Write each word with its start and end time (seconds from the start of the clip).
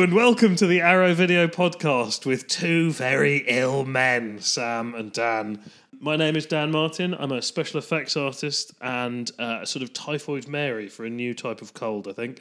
and 0.00 0.12
welcome 0.12 0.56
to 0.56 0.66
the 0.66 0.80
Arrow 0.80 1.14
Video 1.14 1.46
Podcast 1.46 2.26
with 2.26 2.48
two 2.48 2.90
very 2.90 3.44
ill 3.46 3.84
men, 3.84 4.40
Sam 4.40 4.92
and 4.92 5.12
Dan. 5.12 5.60
My 6.00 6.16
name 6.16 6.34
is 6.34 6.46
Dan 6.46 6.72
Martin. 6.72 7.14
I'm 7.14 7.30
a 7.30 7.40
special 7.40 7.78
effects 7.78 8.16
artist 8.16 8.72
and 8.80 9.30
uh, 9.38 9.60
a 9.62 9.66
sort 9.66 9.84
of 9.84 9.92
typhoid 9.92 10.48
Mary 10.48 10.88
for 10.88 11.04
a 11.04 11.10
new 11.10 11.32
type 11.32 11.62
of 11.62 11.74
cold, 11.74 12.08
I 12.08 12.12
think. 12.12 12.40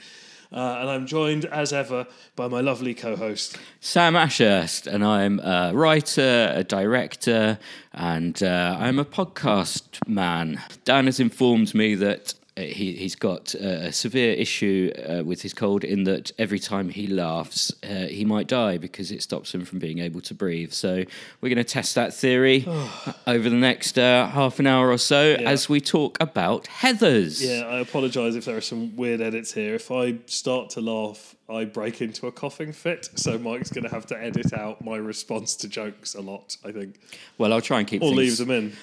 Uh, 0.52 0.77
and 0.80 0.89
I'm 0.89 1.05
joined, 1.05 1.45
as 1.45 1.71
ever, 1.71 2.08
by 2.36 2.48
my 2.48 2.62
lovely 2.62 2.95
co 2.95 3.16
host. 3.16 3.59
Sam 3.80 4.16
Ashurst, 4.16 4.88
and 4.88 5.05
I'm 5.05 5.40
a 5.40 5.73
writer, 5.76 6.52
a 6.55 6.63
director, 6.63 7.59
and 7.94 8.41
uh, 8.41 8.77
I'm 8.80 8.98
a 8.98 9.05
podcast 9.05 10.08
man. 10.08 10.59
Dan 10.85 11.05
has 11.05 11.20
informed 11.20 11.76
me 11.76 11.94
that 11.95 12.34
he, 12.55 12.93
he's 12.93 13.16
got 13.16 13.55
a 13.55 13.91
severe 13.91 14.34
issue 14.34 14.91
uh, 15.09 15.23
with 15.23 15.41
his 15.41 15.53
cold 15.53 15.84
in 15.84 16.03
that 16.03 16.31
every 16.38 16.59
time 16.59 16.89
he 16.89 17.07
laughs, 17.07 17.73
uh, 17.84 18.05
he 18.07 18.25
might 18.25 18.48
die 18.48 18.77
because 18.77 19.11
it 19.11 19.23
stops 19.23 19.53
him 19.53 19.66
from 19.66 19.80
being 19.80 19.99
able 19.99 20.21
to 20.21 20.34
breathe. 20.35 20.71
So 20.71 21.03
we're 21.41 21.49
going 21.49 21.58
to 21.58 21.63
test 21.63 21.95
that 21.95 22.13
theory 22.13 22.66
over 23.27 23.49
the 23.49 23.55
next 23.55 23.97
uh, 23.97 24.27
half 24.27 24.59
an 24.59 24.67
hour 24.67 24.89
or 24.91 24.97
so 24.99 25.31
Yeah. 25.31 25.49
as 25.49 25.67
we 25.67 25.81
talk 25.81 26.17
about 26.21 26.66
Heathers. 26.66 27.41
Yeah, 27.44 27.66
I 27.66 27.80
apologise 27.80 28.35
if 28.35 28.45
there 28.45 28.58
are 28.58 28.61
some 28.61 28.95
weird 28.95 29.22
edits 29.22 29.53
here. 29.53 29.73
If 29.75 29.89
I 29.91 30.17
start 30.27 30.70
to 30.72 30.81
laugh, 30.81 31.35
I 31.49 31.66
break 31.66 32.02
into 32.02 32.27
a 32.27 32.31
coughing 32.31 32.72
fit. 32.72 33.09
So 33.16 33.38
Mike's 33.38 33.70
going 33.72 33.83
to 33.83 33.89
have 33.89 34.05
to 34.08 34.17
edit 34.23 34.53
out 34.53 34.83
my 34.83 34.97
response 34.97 35.55
to 35.58 35.67
jokes 35.67 36.13
a 36.16 36.22
lot, 36.22 36.58
I 36.63 36.72
think, 36.72 36.99
Well, 37.38 37.52
I'll 37.52 37.61
try 37.61 37.80
and 37.80 37.88
keep 37.88 38.02
or 38.02 38.09
things 38.09 38.17
leave 38.17 38.38
them 38.38 38.52
in. 38.52 38.73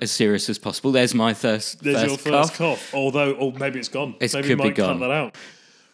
As 0.00 0.10
serious 0.10 0.48
as 0.48 0.58
possible. 0.58 0.92
There's 0.92 1.14
my 1.14 1.34
first, 1.34 1.82
There's 1.82 1.96
first 1.96 2.08
your 2.08 2.18
first 2.18 2.54
cough. 2.54 2.78
cough. 2.78 2.94
Although, 2.94 3.32
or 3.32 3.52
maybe 3.52 3.78
it's 3.78 3.88
gone. 3.88 4.14
It 4.20 4.32
maybe 4.34 4.48
could 4.48 4.58
be 4.62 4.70
gone. 4.70 4.98
cut 4.98 5.08
that 5.08 5.10
out. 5.10 5.36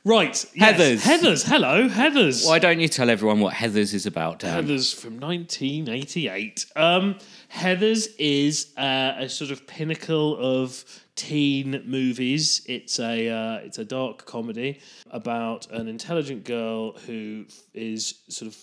Right. 0.06 0.44
yes, 0.54 0.78
Heathers. 0.78 1.00
Heathers. 1.00 1.48
Hello, 1.48 1.88
Heathers. 1.88 2.46
Why 2.46 2.58
don't 2.58 2.78
you 2.78 2.88
tell 2.88 3.08
everyone 3.08 3.40
what 3.40 3.54
Heathers 3.54 3.94
is 3.94 4.04
about, 4.04 4.40
Dan? 4.40 4.66
Heathers 4.66 4.94
from 4.94 5.18
1988. 5.18 6.66
Um, 6.76 7.16
Heathers 7.50 8.08
is 8.18 8.74
uh, 8.76 9.14
a 9.18 9.28
sort 9.30 9.50
of 9.50 9.66
pinnacle 9.66 10.36
of 10.36 10.84
teen 11.16 11.82
movies. 11.86 12.62
It's 12.66 12.98
a 13.00 13.30
uh, 13.30 13.56
it's 13.64 13.78
a 13.78 13.84
dark 13.84 14.26
comedy 14.26 14.80
about 15.10 15.70
an 15.70 15.88
intelligent 15.88 16.44
girl 16.44 16.92
who 17.06 17.46
is 17.72 18.14
sort 18.28 18.52
of 18.52 18.58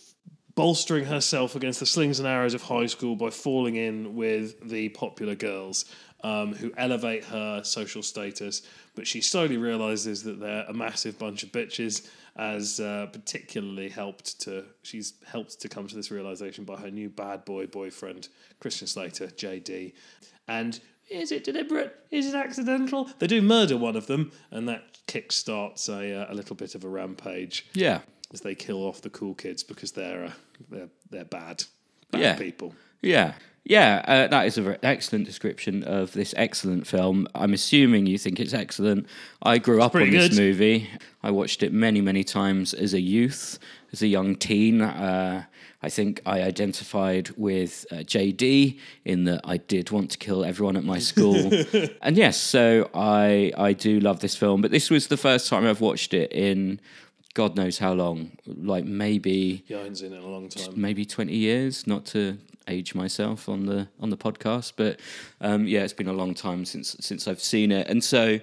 bolstering 0.55 1.05
herself 1.05 1.55
against 1.55 1.80
the 1.80 1.85
slings 1.85 2.19
and 2.19 2.27
arrows 2.27 2.53
of 2.53 2.63
high 2.63 2.85
school 2.85 3.16
by 3.16 3.30
falling 3.30 3.75
in 3.75 4.16
with 4.16 4.69
the 4.69 4.89
popular 4.89 5.35
girls 5.35 5.85
um, 6.23 6.53
who 6.53 6.71
elevate 6.77 7.23
her 7.25 7.63
social 7.63 8.03
status. 8.03 8.61
But 8.95 9.07
she 9.07 9.22
slowly 9.22 9.57
realizes 9.57 10.23
that 10.23 10.39
they're 10.39 10.66
a 10.67 10.73
massive 10.73 11.17
bunch 11.17 11.44
of 11.44 11.52
bitches. 11.52 12.09
As 12.38 12.79
uh, 12.79 13.07
particularly 13.11 13.89
helped 13.89 14.39
to, 14.41 14.63
she's 14.83 15.16
helped 15.27 15.59
to 15.59 15.67
come 15.67 15.88
to 15.88 15.95
this 15.95 16.11
realization 16.11 16.63
by 16.63 16.77
her 16.77 16.89
new 16.89 17.09
bad 17.09 17.44
boy 17.44 17.67
boyfriend, 17.67 18.29
Christian 18.59 18.88
Slater, 18.88 19.27
JD. 19.27 19.94
And 20.47 20.79
is 21.09 21.33
it 21.33 21.44
deliberate? 21.44 21.94
Is 22.09 22.27
it 22.27 22.35
accidental? 22.35 23.09
They 23.19 23.27
do 23.27 23.41
murder 23.41 23.75
one 23.75 23.97
of 23.97 24.07
them, 24.07 24.31
and 24.49 24.67
that 24.69 24.97
kickstarts 25.07 25.89
a, 25.89 26.22
uh, 26.22 26.31
a 26.31 26.33
little 26.33 26.55
bit 26.55 26.73
of 26.73 26.85
a 26.85 26.88
rampage 26.88 27.67
Yeah. 27.73 27.99
As 28.33 28.41
they 28.41 28.55
kill 28.55 28.83
off 28.83 29.01
the 29.01 29.09
cool 29.09 29.33
kids 29.33 29.63
because 29.63 29.91
they're 29.91 30.25
uh, 30.25 30.31
they're 30.69 30.89
they're 31.09 31.25
bad, 31.25 31.63
bad 32.11 32.21
Yeah. 32.21 32.35
people. 32.38 32.73
Yeah. 33.01 33.33
Yeah, 33.63 34.03
uh, 34.07 34.27
that 34.27 34.47
is 34.47 34.57
an 34.57 34.75
excellent 34.81 35.25
description 35.25 35.83
of 35.83 36.13
this 36.13 36.33
excellent 36.35 36.88
film. 36.88 37.27
I'm 37.35 37.53
assuming 37.53 38.07
you 38.07 38.17
think 38.17 38.39
it's 38.39 38.56
excellent. 38.56 39.06
I 39.44 39.59
grew 39.59 39.83
up 39.83 39.94
on 39.94 40.09
this 40.09 40.29
good. 40.29 40.38
movie. 40.39 40.89
I 41.22 41.29
watched 41.29 41.61
it 41.61 41.72
many, 41.72 42.01
many 42.01 42.23
times 42.23 42.73
as 42.73 42.95
a 42.95 43.00
youth, 43.00 43.59
as 43.94 44.01
a 44.01 44.07
young 44.07 44.35
teen. 44.35 44.81
Uh, 44.81 45.44
I 45.83 45.89
think 45.89 46.22
I 46.25 46.41
identified 46.41 47.29
with 47.38 47.85
uh, 47.91 47.97
JD 47.97 48.79
in 49.06 49.25
that 49.25 49.41
I 49.44 49.57
did 49.57 49.91
want 49.91 50.09
to 50.11 50.17
kill 50.17 50.44
everyone 50.44 50.75
at 50.75 50.83
my 50.83 50.97
school. 50.97 51.51
and 52.01 52.17
yes, 52.17 52.38
so 52.38 52.89
I 52.95 53.51
I 53.56 53.73
do 53.73 54.00
love 54.00 54.22
this 54.22 54.35
film, 54.35 54.61
but 54.61 54.72
this 54.72 54.89
was 54.89 55.06
the 55.07 55.17
first 55.17 55.47
time 55.47 55.67
I've 55.67 55.81
watched 55.81 56.16
it 56.16 56.31
in 56.33 56.79
God 57.34 57.56
knows 57.56 57.78
how 57.80 57.94
long, 57.94 58.31
like 58.46 58.84
maybe 58.86 59.64
Yeah, 59.68 59.78
I 59.78 59.80
haven't 59.81 59.96
seen 59.97 60.14
it 60.14 60.18
in 60.18 60.24
a 60.24 60.28
long 60.28 60.50
time. 60.50 60.74
maybe 60.75 61.06
20 61.06 61.34
years 61.36 61.88
not 61.88 62.06
to 62.08 62.38
age 62.68 62.94
myself 62.94 63.50
on 63.50 63.66
the 63.66 63.88
on 64.00 64.12
the 64.12 64.18
podcast 64.18 64.74
but 64.78 65.00
um, 65.42 65.66
yeah 65.66 65.81
it's 65.81 65.94
been 65.94 66.08
a 66.08 66.14
long 66.14 66.34
time 66.36 66.64
since 66.64 66.96
since 67.00 67.28
I've 67.28 67.42
seen 67.42 67.72
it 67.72 67.88
and 67.88 68.03
so 68.03 68.40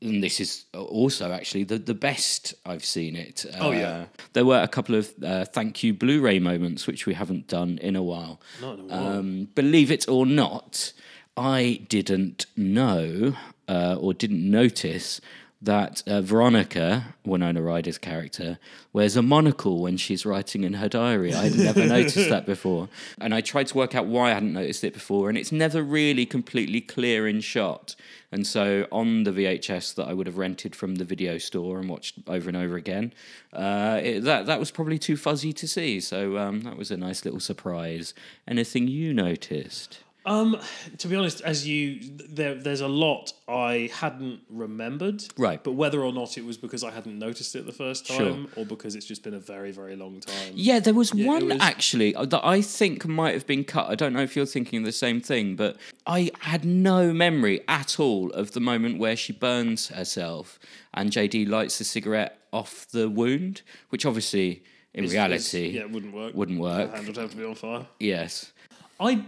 and 0.00 0.22
this 0.22 0.40
is 0.40 0.64
also 0.74 1.32
actually 1.32 1.64
the, 1.64 1.78
the 1.78 1.94
best 1.94 2.54
I've 2.66 2.84
seen 2.84 3.14
it. 3.14 3.46
Oh, 3.60 3.70
yeah. 3.70 3.88
Uh, 3.88 4.04
there 4.32 4.44
were 4.44 4.60
a 4.60 4.66
couple 4.66 4.96
of 4.96 5.12
uh, 5.22 5.44
thank 5.44 5.84
you 5.84 5.94
Blu-ray 5.94 6.40
moments 6.40 6.88
which 6.88 7.06
we 7.06 7.14
haven't 7.14 7.46
done 7.46 7.78
in 7.80 7.94
a 7.94 8.02
while. 8.02 8.40
Not 8.60 8.78
in 8.78 8.80
a 8.80 8.84
while. 8.88 9.06
Um, 9.18 9.48
believe 9.54 9.92
it 9.92 10.08
or 10.08 10.26
not, 10.26 10.92
I 11.36 11.82
didn't 11.88 12.46
know 12.56 13.34
uh, 13.68 13.96
or 14.00 14.12
didn't 14.12 14.48
notice 14.50 15.20
that 15.62 16.02
uh, 16.08 16.20
Veronica, 16.20 17.14
Winona 17.24 17.62
Ryder's 17.62 17.98
character, 17.98 18.58
wears 18.92 19.16
a 19.16 19.22
monocle 19.22 19.80
when 19.80 19.96
she's 19.96 20.26
writing 20.26 20.64
in 20.64 20.74
her 20.74 20.88
diary. 20.88 21.32
I 21.32 21.48
had 21.48 21.56
never 21.56 21.86
noticed 21.86 22.28
that 22.28 22.46
before. 22.46 22.88
And 23.20 23.32
I 23.32 23.40
tried 23.40 23.68
to 23.68 23.78
work 23.78 23.94
out 23.94 24.06
why 24.06 24.30
I 24.30 24.34
hadn't 24.34 24.52
noticed 24.52 24.82
it 24.82 24.92
before, 24.92 25.28
and 25.28 25.38
it's 25.38 25.52
never 25.52 25.82
really 25.82 26.26
completely 26.26 26.80
clear 26.80 27.28
in 27.28 27.40
shot. 27.40 27.94
And 28.32 28.46
so 28.46 28.88
on 28.90 29.22
the 29.22 29.30
VHS 29.30 29.94
that 29.94 30.08
I 30.08 30.14
would 30.14 30.26
have 30.26 30.38
rented 30.38 30.74
from 30.74 30.96
the 30.96 31.04
video 31.04 31.38
store 31.38 31.78
and 31.78 31.88
watched 31.88 32.16
over 32.26 32.48
and 32.48 32.56
over 32.56 32.76
again, 32.76 33.12
uh, 33.52 34.00
it, 34.02 34.20
that 34.24 34.46
that 34.46 34.58
was 34.58 34.70
probably 34.70 34.98
too 34.98 35.16
fuzzy 35.16 35.52
to 35.52 35.68
see. 35.68 36.00
So 36.00 36.38
um, 36.38 36.62
that 36.62 36.76
was 36.76 36.90
a 36.90 36.96
nice 36.96 37.24
little 37.24 37.40
surprise. 37.40 38.14
Anything 38.48 38.88
you 38.88 39.14
noticed? 39.14 40.00
Um, 40.24 40.58
to 40.98 41.08
be 41.08 41.16
honest, 41.16 41.40
as 41.40 41.66
you 41.66 41.98
there, 42.28 42.54
there's 42.54 42.80
a 42.80 42.88
lot 42.88 43.32
I 43.48 43.90
hadn't 43.92 44.40
remembered. 44.48 45.24
Right. 45.36 45.62
But 45.62 45.72
whether 45.72 46.00
or 46.00 46.12
not 46.12 46.38
it 46.38 46.44
was 46.44 46.56
because 46.56 46.84
I 46.84 46.90
hadn't 46.92 47.18
noticed 47.18 47.56
it 47.56 47.66
the 47.66 47.72
first 47.72 48.06
time, 48.06 48.48
Sure. 48.54 48.62
or 48.62 48.64
because 48.66 48.94
it's 48.94 49.06
just 49.06 49.22
been 49.24 49.34
a 49.34 49.40
very, 49.40 49.72
very 49.72 49.96
long 49.96 50.20
time. 50.20 50.52
Yeah, 50.54 50.78
there 50.78 50.94
was 50.94 51.12
it 51.12 51.26
one 51.26 51.48
was- 51.48 51.58
actually 51.60 52.14
uh, 52.14 52.24
that 52.26 52.44
I 52.46 52.62
think 52.62 53.06
might 53.06 53.34
have 53.34 53.46
been 53.46 53.64
cut. 53.64 53.88
I 53.90 53.94
don't 53.96 54.12
know 54.12 54.22
if 54.22 54.36
you're 54.36 54.46
thinking 54.46 54.84
the 54.84 54.92
same 54.92 55.20
thing, 55.20 55.56
but 55.56 55.76
I 56.06 56.30
had 56.40 56.64
no 56.64 57.12
memory 57.12 57.62
at 57.66 57.98
all 57.98 58.30
of 58.30 58.52
the 58.52 58.60
moment 58.60 58.98
where 58.98 59.16
she 59.16 59.32
burns 59.32 59.88
herself 59.88 60.58
and 60.94 61.10
JD 61.10 61.48
lights 61.48 61.78
the 61.78 61.84
cigarette 61.84 62.38
off 62.52 62.86
the 62.90 63.08
wound, 63.08 63.62
which 63.88 64.06
obviously 64.06 64.62
in 64.94 65.04
It's- 65.04 65.12
reality 65.12 65.58
it's- 65.66 65.74
yeah, 65.74 65.80
it 65.82 65.90
wouldn't 65.90 66.14
work. 66.14 66.34
wouldn't 66.34 66.58
The 66.58 66.62
work. 66.62 66.94
hand 66.94 67.06
would 67.08 67.16
have 67.16 67.30
to 67.32 67.36
be 67.36 67.44
on 67.44 67.54
fire. 67.56 67.86
Yes. 67.98 68.52
I. 69.00 69.24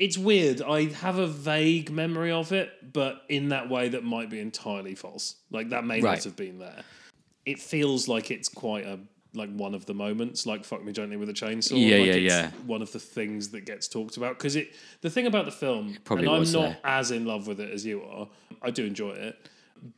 It's 0.00 0.16
weird. 0.18 0.62
I 0.62 0.86
have 0.86 1.18
a 1.18 1.26
vague 1.26 1.90
memory 1.92 2.32
of 2.32 2.50
it, 2.52 2.92
but 2.92 3.22
in 3.28 3.50
that 3.50 3.68
way 3.68 3.90
that 3.90 4.02
might 4.02 4.30
be 4.30 4.40
entirely 4.40 4.94
false. 4.94 5.36
Like 5.50 5.68
that 5.68 5.84
may 5.84 6.00
Right. 6.00 6.14
not 6.16 6.24
have 6.24 6.36
been 6.36 6.58
there. 6.58 6.82
It 7.44 7.58
feels 7.60 8.08
like 8.08 8.30
it's 8.32 8.48
quite 8.48 8.84
a 8.86 8.98
like 9.32 9.54
one 9.54 9.74
of 9.74 9.86
the 9.86 9.94
moments, 9.94 10.44
like 10.46 10.64
"fuck 10.64 10.82
me 10.82 10.90
gently 10.92 11.16
with 11.16 11.28
a 11.28 11.32
chainsaw." 11.32 11.72
Yeah, 11.78 11.98
like 11.98 12.06
yeah, 12.06 12.12
it's 12.14 12.34
yeah. 12.34 12.50
One 12.66 12.82
of 12.82 12.90
the 12.90 12.98
things 12.98 13.50
that 13.50 13.64
gets 13.66 13.86
talked 13.86 14.16
about 14.16 14.38
because 14.38 14.56
it. 14.56 14.74
The 15.02 15.10
thing 15.10 15.26
about 15.26 15.44
the 15.44 15.52
film, 15.52 15.98
probably 16.02 16.26
and 16.26 16.34
I'm 16.34 16.50
not 16.52 16.60
there. 16.60 16.78
as 16.82 17.10
in 17.12 17.26
love 17.26 17.46
with 17.46 17.60
it 17.60 17.70
as 17.70 17.84
you 17.86 18.02
are. 18.02 18.26
I 18.62 18.70
do 18.70 18.84
enjoy 18.84 19.12
it, 19.12 19.38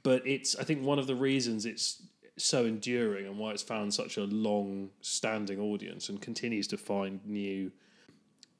but 0.02 0.26
it's. 0.26 0.54
I 0.56 0.64
think 0.64 0.82
one 0.84 0.98
of 0.98 1.06
the 1.06 1.14
reasons 1.14 1.64
it's 1.64 2.02
so 2.36 2.64
enduring 2.66 3.26
and 3.26 3.38
why 3.38 3.52
it's 3.52 3.62
found 3.62 3.94
such 3.94 4.16
a 4.18 4.24
long-standing 4.24 5.60
audience 5.60 6.08
and 6.08 6.20
continues 6.20 6.66
to 6.66 6.76
find 6.76 7.20
new 7.26 7.70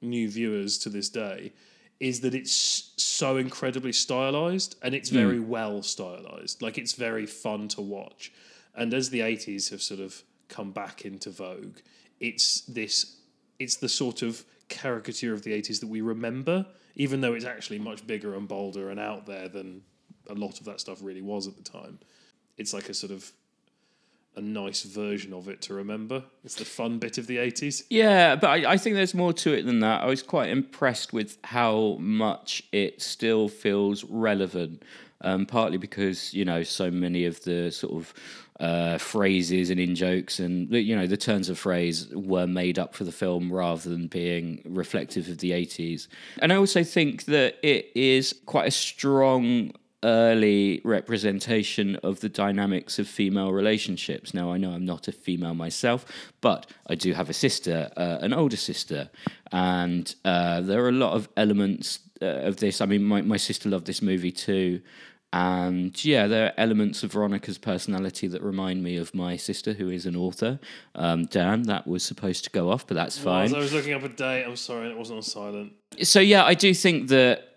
new 0.03 0.29
viewers 0.29 0.77
to 0.79 0.89
this 0.89 1.09
day 1.09 1.53
is 1.99 2.21
that 2.21 2.35
it's 2.35 2.91
so 2.97 3.37
incredibly 3.37 3.93
stylized 3.93 4.75
and 4.81 4.93
it's 4.93 5.09
hmm. 5.09 5.15
very 5.15 5.39
well 5.39 5.81
stylized. 5.81 6.61
Like 6.61 6.77
it's 6.77 6.93
very 6.93 7.25
fun 7.25 7.67
to 7.69 7.81
watch. 7.81 8.31
And 8.75 8.93
as 8.93 9.09
the 9.09 9.21
80s 9.21 9.69
have 9.69 9.81
sort 9.81 9.99
of 9.99 10.23
come 10.49 10.71
back 10.71 11.05
into 11.05 11.29
vogue, 11.29 11.77
it's 12.19 12.61
this 12.61 13.17
it's 13.59 13.77
the 13.77 13.89
sort 13.89 14.21
of 14.21 14.43
caricature 14.67 15.33
of 15.33 15.43
the 15.43 15.51
80s 15.51 15.79
that 15.79 15.87
we 15.87 16.01
remember 16.01 16.65
even 16.95 17.21
though 17.21 17.33
it's 17.33 17.45
actually 17.45 17.79
much 17.79 18.05
bigger 18.05 18.35
and 18.35 18.47
bolder 18.47 18.89
and 18.89 18.99
out 18.99 19.25
there 19.25 19.47
than 19.47 19.81
a 20.29 20.33
lot 20.33 20.59
of 20.59 20.65
that 20.65 20.79
stuff 20.79 20.99
really 21.01 21.21
was 21.21 21.47
at 21.47 21.55
the 21.55 21.63
time. 21.63 21.99
It's 22.57 22.73
like 22.73 22.89
a 22.89 22.93
sort 22.93 23.11
of 23.11 23.31
a 24.35 24.41
nice 24.41 24.83
version 24.83 25.33
of 25.33 25.47
it 25.47 25.61
to 25.61 25.73
remember. 25.73 26.23
It's 26.43 26.55
the 26.55 26.65
fun 26.65 26.99
bit 26.99 27.17
of 27.17 27.27
the 27.27 27.37
80s. 27.37 27.83
Yeah, 27.89 28.35
but 28.35 28.49
I, 28.49 28.73
I 28.73 28.77
think 28.77 28.95
there's 28.95 29.13
more 29.13 29.33
to 29.33 29.53
it 29.53 29.65
than 29.65 29.79
that. 29.81 30.01
I 30.01 30.05
was 30.07 30.23
quite 30.23 30.49
impressed 30.49 31.13
with 31.13 31.37
how 31.43 31.97
much 31.99 32.63
it 32.71 33.01
still 33.01 33.47
feels 33.47 34.03
relevant. 34.03 34.83
Um, 35.25 35.45
partly 35.45 35.77
because 35.77 36.33
you 36.33 36.43
know 36.43 36.63
so 36.63 36.91
many 36.91 37.23
of 37.23 37.41
the 37.45 37.71
sort 37.71 37.93
of 37.93 38.13
uh, 38.59 38.97
phrases 38.97 39.69
and 39.69 39.79
in 39.79 39.95
jokes 39.95 40.39
and 40.39 40.69
you 40.71 40.95
know 40.95 41.07
the 41.07 41.17
turns 41.17 41.49
of 41.49 41.57
phrase 41.57 42.07
were 42.13 42.45
made 42.45 42.77
up 42.77 42.93
for 42.93 43.03
the 43.03 43.11
film 43.11 43.51
rather 43.51 43.89
than 43.89 44.07
being 44.07 44.61
reflective 44.65 45.27
of 45.29 45.37
the 45.37 45.51
80s. 45.51 46.07
And 46.39 46.51
I 46.51 46.57
also 46.57 46.83
think 46.83 47.25
that 47.25 47.55
it 47.63 47.89
is 47.95 48.35
quite 48.45 48.67
a 48.67 48.71
strong 48.71 49.71
early 50.03 50.81
representation 50.83 51.95
of 51.97 52.19
the 52.19 52.29
dynamics 52.29 52.99
of 52.99 53.07
female 53.07 53.51
relationships. 53.51 54.33
Now, 54.33 54.51
I 54.51 54.57
know 54.57 54.71
I'm 54.71 54.85
not 54.85 55.07
a 55.07 55.11
female 55.11 55.53
myself, 55.53 56.05
but 56.41 56.69
I 56.87 56.95
do 56.95 57.13
have 57.13 57.29
a 57.29 57.33
sister, 57.33 57.89
uh, 57.97 58.17
an 58.21 58.33
older 58.33 58.57
sister, 58.57 59.09
and 59.51 60.13
uh, 60.25 60.61
there 60.61 60.83
are 60.83 60.89
a 60.89 60.93
lot 60.93 61.13
of 61.13 61.29
elements 61.37 61.99
uh, 62.21 62.25
of 62.25 62.57
this. 62.57 62.81
I 62.81 62.85
mean, 62.85 63.03
my, 63.03 63.21
my 63.21 63.37
sister 63.37 63.69
loved 63.69 63.87
this 63.87 64.01
movie 64.01 64.31
too. 64.31 64.81
And 65.33 66.05
yeah, 66.05 66.27
there 66.27 66.45
are 66.45 66.53
elements 66.59 67.01
of 67.01 67.11
Veronica's 67.11 67.57
personality 67.57 68.27
that 68.27 68.43
remind 68.43 68.83
me 68.83 68.97
of 68.97 69.15
my 69.15 69.35
sister, 69.35 69.73
who 69.73 69.89
is 69.89 70.05
an 70.05 70.15
author. 70.15 70.59
Um, 70.93 71.25
Dan, 71.25 71.63
that 71.63 71.87
was 71.87 72.03
supposed 72.03 72.43
to 72.43 72.51
go 72.51 72.69
off, 72.69 72.85
but 72.85 72.93
that's 72.93 73.17
fine. 73.17 73.51
Whilst 73.51 73.55
I 73.55 73.57
was 73.57 73.73
looking 73.73 73.93
up 73.93 74.03
a 74.03 74.09
date, 74.09 74.43
I'm 74.43 74.55
sorry, 74.55 74.91
it 74.91 74.97
wasn't 74.97 75.17
on 75.17 75.23
silent. 75.23 75.73
So 76.03 76.19
yeah, 76.19 76.45
I 76.45 76.53
do 76.53 76.71
think 76.75 77.07
that 77.07 77.52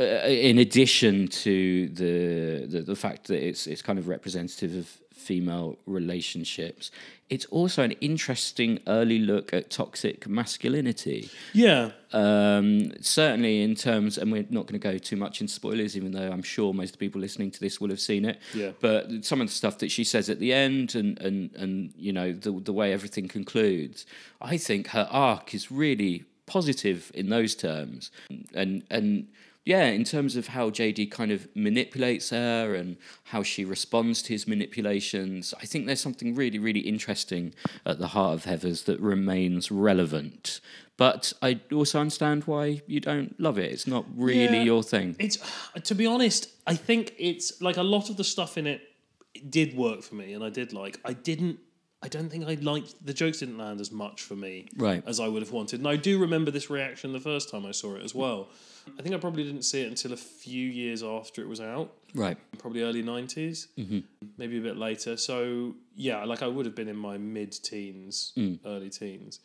in 0.00 0.58
addition 0.58 1.28
to 1.28 1.88
the, 1.88 2.66
the 2.66 2.80
the 2.82 2.96
fact 2.96 3.28
that 3.28 3.46
it's 3.46 3.66
it's 3.66 3.82
kind 3.82 3.98
of 3.98 4.08
representative 4.08 4.74
of 4.74 4.86
female 5.14 5.78
relationships, 5.86 6.90
it's 7.28 7.44
also 7.46 7.82
an 7.82 7.92
interesting 8.00 8.80
early 8.86 9.18
look 9.18 9.52
at 9.52 9.70
toxic 9.70 10.26
masculinity. 10.26 11.30
Yeah. 11.52 11.90
Um, 12.12 12.92
certainly 13.00 13.62
in 13.62 13.74
terms, 13.74 14.18
and 14.18 14.32
we're 14.32 14.46
not 14.50 14.66
going 14.66 14.80
to 14.80 14.92
go 14.92 14.98
too 14.98 15.16
much 15.16 15.40
in 15.40 15.46
spoilers, 15.46 15.96
even 15.96 16.12
though 16.12 16.30
I'm 16.30 16.42
sure 16.42 16.72
most 16.72 16.98
people 16.98 17.20
listening 17.20 17.50
to 17.52 17.60
this 17.60 17.80
will 17.80 17.90
have 17.90 18.00
seen 18.00 18.24
it. 18.24 18.40
Yeah. 18.54 18.72
But 18.80 19.24
some 19.24 19.40
of 19.40 19.48
the 19.48 19.54
stuff 19.54 19.78
that 19.78 19.90
she 19.90 20.04
says 20.04 20.28
at 20.28 20.40
the 20.40 20.52
end, 20.52 20.94
and 20.94 21.20
and 21.20 21.54
and 21.54 21.92
you 21.96 22.12
know 22.12 22.32
the 22.32 22.50
the 22.52 22.72
way 22.72 22.92
everything 22.92 23.28
concludes, 23.28 24.06
I 24.40 24.56
think 24.56 24.88
her 24.88 25.06
arc 25.10 25.54
is 25.54 25.70
really 25.70 26.24
positive 26.46 27.12
in 27.14 27.28
those 27.28 27.54
terms, 27.54 28.10
and 28.54 28.82
and 28.90 29.28
yeah, 29.64 29.86
in 29.86 30.04
terms 30.04 30.36
of 30.36 30.48
how 30.48 30.70
JD 30.70 31.10
kind 31.10 31.30
of 31.30 31.46
manipulates 31.54 32.30
her 32.30 32.74
and 32.74 32.96
how 33.24 33.42
she 33.42 33.64
responds 33.64 34.22
to 34.22 34.32
his 34.32 34.48
manipulations, 34.48 35.52
I 35.60 35.66
think 35.66 35.86
there's 35.86 36.00
something 36.00 36.34
really, 36.34 36.58
really 36.58 36.80
interesting 36.80 37.54
at 37.84 37.98
the 37.98 38.08
heart 38.08 38.34
of 38.34 38.44
Heathers 38.44 38.84
that 38.86 38.98
remains 39.00 39.70
relevant. 39.70 40.60
But 40.96 41.32
I 41.42 41.60
also 41.72 42.00
understand 42.00 42.44
why 42.44 42.82
you 42.86 43.00
don't 43.00 43.38
love 43.40 43.58
it. 43.58 43.70
It's 43.72 43.86
not 43.86 44.04
really 44.14 44.44
Yeah. 44.56 44.62
your 44.64 44.82
thing. 44.82 45.16
It's 45.18 45.38
to 45.84 45.94
be 45.94 46.06
honest, 46.06 46.48
I 46.66 46.74
think 46.74 47.14
it's 47.18 47.60
like 47.60 47.76
a 47.76 47.82
lot 47.82 48.10
of 48.10 48.16
the 48.16 48.24
stuff 48.24 48.56
in 48.58 48.66
it 48.66 48.82
did 49.48 49.76
work 49.76 50.02
for 50.02 50.14
me, 50.14 50.32
and 50.32 50.42
I 50.44 50.50
did 50.50 50.72
like. 50.72 50.98
I 51.04 51.12
didn't. 51.12 51.58
I 52.02 52.08
don't 52.08 52.30
think 52.30 52.46
I 52.46 52.54
liked 52.54 52.94
the 53.04 53.12
jokes 53.12 53.40
didn't 53.40 53.58
land 53.58 53.80
as 53.80 53.92
much 53.92 54.22
for 54.22 54.34
me 54.34 54.68
Right. 54.76 55.02
as 55.06 55.20
I 55.20 55.28
would 55.28 55.42
have 55.42 55.52
wanted. 55.52 55.80
And 55.80 55.88
I 55.88 55.96
do 55.96 56.18
remember 56.18 56.50
this 56.50 56.70
reaction 56.70 57.12
the 57.12 57.20
first 57.20 57.50
time 57.50 57.66
I 57.66 57.72
saw 57.72 57.94
it 57.96 58.02
as 58.02 58.14
well. 58.14 58.48
I 58.98 59.02
think 59.02 59.14
I 59.14 59.18
probably 59.18 59.44
didn't 59.44 59.62
see 59.64 59.82
it 59.82 59.88
until 59.88 60.12
a 60.14 60.16
few 60.16 60.66
years 60.66 61.02
after 61.02 61.42
it 61.42 61.48
was 61.48 61.60
out, 61.60 61.92
Right. 62.14 62.38
probably 62.58 62.82
early 62.82 63.02
90s, 63.02 63.66
mm-hmm. 63.78 63.98
maybe 64.38 64.56
a 64.56 64.62
bit 64.62 64.78
later. 64.78 65.18
So, 65.18 65.74
yeah, 65.94 66.24
like 66.24 66.42
I 66.42 66.46
would 66.46 66.64
have 66.64 66.74
been 66.74 66.88
in 66.88 66.96
my 66.96 67.18
mid 67.18 67.52
teens, 67.52 68.32
mm. 68.36 68.58
early 68.64 68.88
teens. 68.88 69.40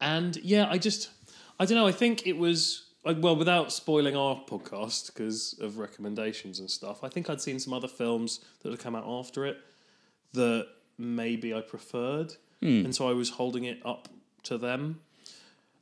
And 0.00 0.36
yeah, 0.36 0.68
I 0.70 0.78
just, 0.78 1.10
I 1.58 1.64
don't 1.64 1.76
know, 1.76 1.86
I 1.86 1.92
think 1.92 2.26
it 2.26 2.36
was, 2.38 2.90
well, 3.04 3.34
without 3.36 3.72
spoiling 3.72 4.16
our 4.16 4.36
podcast 4.48 5.06
because 5.12 5.58
of 5.60 5.78
recommendations 5.78 6.60
and 6.60 6.70
stuff, 6.70 7.02
I 7.02 7.08
think 7.08 7.28
I'd 7.28 7.40
seen 7.40 7.58
some 7.58 7.72
other 7.72 7.88
films 7.88 8.38
that 8.62 8.70
had 8.70 8.78
come 8.78 8.94
out 8.94 9.04
after 9.06 9.44
it 9.44 9.58
that 10.32 10.68
maybe 10.98 11.52
I 11.54 11.60
preferred. 11.60 12.34
And 12.86 12.94
so 12.96 13.08
I 13.08 13.12
was 13.12 13.30
holding 13.30 13.64
it 13.64 13.78
up 13.84 14.08
to 14.44 14.56
them. 14.56 15.00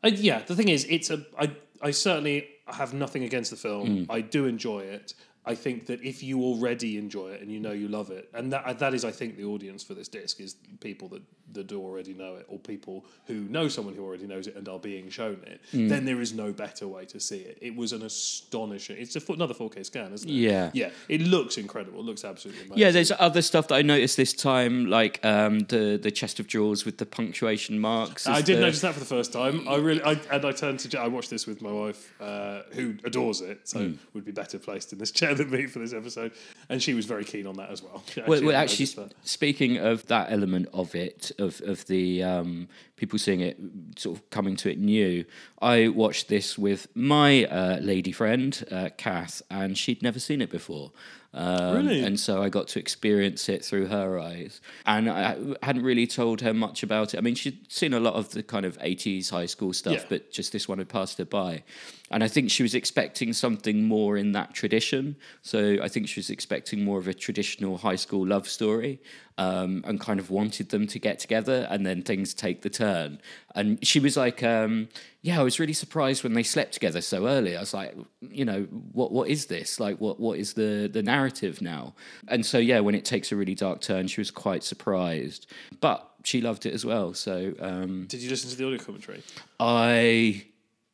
Uh, 0.03 0.11
yeah, 0.12 0.43
the 0.43 0.56
thing 0.56 0.69
is, 0.69 0.85
it's 0.91 1.11
a. 1.11 1.25
I 1.38 1.53
I 1.81 1.93
certainly 1.93 2.49
have 2.67 2.93
nothing 2.93 3.23
against 3.23 3.50
the 3.50 3.56
film. 3.56 4.06
I 4.11 4.20
do 4.20 4.47
enjoy 4.47 4.81
it. 4.81 5.14
I 5.44 5.55
think 5.56 5.87
that 5.87 6.00
if 6.03 6.23
you 6.23 6.43
already 6.43 6.97
enjoy 6.99 7.31
it 7.31 7.43
and 7.43 7.50
you 7.50 7.59
know 7.59 7.73
you 7.73 7.89
love 7.89 8.11
it, 8.11 8.29
and 8.35 8.53
that 8.53 8.79
that 8.79 8.94
is, 8.94 9.05
I 9.05 9.11
think, 9.11 9.37
the 9.37 9.44
audience 9.44 9.83
for 9.83 9.94
this 9.94 10.09
disc 10.09 10.41
is 10.41 10.55
people 10.81 11.09
that, 11.09 11.23
that 11.53 11.67
do 11.67 11.81
already 11.83 12.15
know 12.15 12.37
it, 12.37 12.47
or 12.49 12.59
people 12.61 13.05
who 13.27 13.35
know 13.49 13.67
someone 13.69 13.94
who 13.94 14.05
already 14.05 14.27
knows 14.27 14.47
it 14.47 14.55
and 14.55 14.69
are 14.69 14.79
being 14.79 15.11
shown 15.11 15.39
it. 15.47 15.61
Then 15.73 16.05
there 16.05 16.21
is 16.21 16.33
no 16.33 16.53
better 16.53 16.87
way 16.87 17.05
to 17.06 17.19
see 17.19 17.39
it. 17.39 17.59
It 17.61 17.75
was 17.75 17.93
an 17.93 18.03
astonishing. 18.03 18.97
It's 18.99 19.17
a 19.17 19.33
another 19.33 19.55
4K 19.55 19.85
scan, 19.85 20.12
isn't 20.12 20.29
it? 20.29 20.33
Yeah. 20.33 20.71
yeah. 20.75 20.91
It 21.09 21.23
looks 21.23 21.59
incredible. 21.59 22.00
It 22.00 22.05
looks 22.05 22.25
absolutely 22.25 22.62
amazing. 22.62 22.79
Yeah, 22.79 22.91
there's 22.93 23.12
other 23.19 23.43
stuff 23.43 23.69
that 23.69 23.75
I 23.77 23.83
noticed 23.83 24.17
this 24.17 24.33
time, 24.33 24.87
like 24.87 25.19
um, 25.25 25.61
the 25.61 25.99
the 26.00 26.11
chest 26.11 26.39
of 26.41 26.47
drawers 26.47 26.85
with 26.85 26.99
the 26.99 27.06
punctuation 27.06 27.79
marks. 27.81 28.27
I 28.27 28.43
did 28.43 28.59
the- 28.59 28.61
notice 28.62 28.81
that 28.83 28.94
for 28.94 29.00
the 29.00 29.06
first 29.06 29.33
time. 29.33 29.67
I 29.69 29.77
really, 29.77 30.03
I, 30.03 30.12
and 30.31 30.44
I 30.44 30.53
turned 30.53 30.79
to. 30.81 31.00
I 31.00 31.09
watched 31.09 31.31
this 31.31 31.47
with 31.47 31.61
my 31.62 31.73
wife, 31.73 32.12
uh, 32.21 32.62
who 32.73 32.94
adores 33.05 33.41
it, 33.41 33.69
so 33.69 33.79
Hmm. 33.81 33.94
would 34.15 34.25
be 34.25 34.33
better 34.33 34.59
placed 34.59 34.93
in 34.93 34.99
this 34.99 35.11
chair 35.34 35.44
than 35.44 35.61
me 35.61 35.67
for 35.67 35.79
this 35.79 35.93
episode, 35.93 36.32
and 36.69 36.82
she 36.82 36.94
was 36.94 37.06
very 37.06 37.25
keen 37.25 37.46
on 37.46 37.56
that 37.56 37.70
as 37.70 37.82
well. 37.82 38.02
She 38.12 38.20
Well, 38.20 38.44
well, 38.44 38.56
actually, 38.56 38.88
speaking 39.23 39.79
of 39.79 40.06
that 40.06 40.31
element 40.31 40.69
of 40.73 40.94
it, 40.94 41.32
of 41.38 41.61
of 41.62 41.87
the 41.87 42.23
um, 42.23 42.69
people 42.96 43.19
seeing 43.19 43.40
it, 43.40 43.58
sort 43.96 44.19
of 44.19 44.31
coming 44.31 44.56
to 44.56 44.70
it 44.70 44.79
new, 44.79 45.25
I 45.61 45.88
watched 45.88 46.29
this 46.29 46.58
with 46.58 46.88
my 46.94 47.44
uh, 47.44 47.79
lady 47.81 48.12
friend, 48.12 48.64
uh, 48.70 48.90
Kath, 48.96 49.43
and 49.50 49.76
she'd 49.76 50.02
never 50.02 50.19
seen 50.19 50.40
it 50.40 50.50
before. 50.50 50.93
Um, 51.34 51.76
Really? 51.87 52.02
And 52.05 52.20
so 52.20 52.43
I 52.43 52.49
got 52.50 52.69
to 52.69 52.79
experience 52.79 53.49
it 53.49 53.64
through 53.64 53.87
her 53.87 54.19
eyes. 54.19 54.61
And 54.84 55.08
I 55.11 55.37
hadn't 55.62 55.82
really 55.82 56.06
told 56.06 56.40
her 56.43 56.52
much 56.52 56.82
about 56.82 57.14
it. 57.14 57.19
I 57.19 57.20
mean, 57.23 57.34
she'd 57.34 57.70
seen 57.73 57.94
a 57.94 58.00
lot 58.00 58.14
of 58.14 58.31
the 58.32 58.43
kind 58.43 58.67
of 58.67 58.79
80s 58.79 59.31
high 59.31 59.46
school 59.46 59.73
stuff, 59.73 59.94
Yeah. 59.94 60.05
but 60.08 60.31
just 60.31 60.52
this 60.52 60.69
one 60.69 60.79
had 60.79 60.88
passed 60.88 61.19
her 61.19 61.25
by. 61.25 61.62
And 62.11 62.23
I 62.23 62.29
think 62.29 62.50
she 62.50 62.62
was 62.62 62.75
expecting 62.75 63.32
something 63.32 63.84
more 63.84 64.19
in 64.19 64.32
that 64.32 64.52
tradition. 64.52 65.17
So 65.40 65.79
I 65.82 65.88
think 65.88 66.08
she 66.08 66.20
was 66.20 66.29
expecting 66.29 66.84
more 66.84 66.99
of 66.99 67.08
a 67.08 67.14
traditional 67.14 67.79
high 67.79 67.96
school 67.96 68.26
love 68.26 68.46
story 68.46 69.00
um, 69.38 69.82
and 69.87 70.00
kind 70.00 70.20
of 70.20 70.31
wanted 70.31 70.69
them 70.69 70.87
to 70.87 70.99
get 70.99 71.19
together 71.19 71.67
and 71.70 71.87
then 71.87 72.02
things 72.02 72.34
take 72.34 72.62
the 72.62 72.70
turn. 72.70 73.20
And 73.55 73.84
she 73.87 74.00
was 74.00 74.17
like, 74.17 74.43
um, 74.43 74.88
yeah, 75.23 75.40
I 75.40 75.43
was 75.43 75.58
really 75.58 75.73
surprised 75.73 76.23
when 76.23 76.34
they 76.34 76.43
slept 76.43 76.75
together 76.75 77.00
so 77.00 77.26
early. 77.26 77.56
I 77.56 77.61
was 77.61 77.75
like, 77.75 77.94
you 78.20 78.44
know, 78.44 78.62
what 78.93 79.12
what 79.12 79.29
is 79.29 79.46
this? 79.46 79.81
Like, 79.81 79.99
what 80.00 80.20
what 80.20 80.38
is 80.38 80.55
the 80.55 80.88
the 80.93 81.02
narrative 81.02 81.62
now? 81.62 81.94
And 82.29 82.44
so 82.44 82.58
yeah, 82.58 82.81
when 82.81 82.94
it 82.94 83.05
takes 83.05 83.32
a 83.32 83.37
really 83.37 83.55
dark 83.55 83.81
turn, 83.81 84.06
she 84.08 84.20
was 84.20 84.31
quite 84.31 84.64
surprised, 84.64 85.46
but 85.81 86.08
she 86.25 86.40
loved 86.40 86.67
it 86.67 86.75
as 86.75 86.84
well. 86.84 87.14
So 87.14 87.55
um, 87.61 88.06
Did 88.08 88.20
you 88.23 88.31
listen 88.31 88.50
to 88.50 88.56
the 88.56 88.67
audio 88.67 88.79
commentary? 88.79 89.23
I 89.58 90.46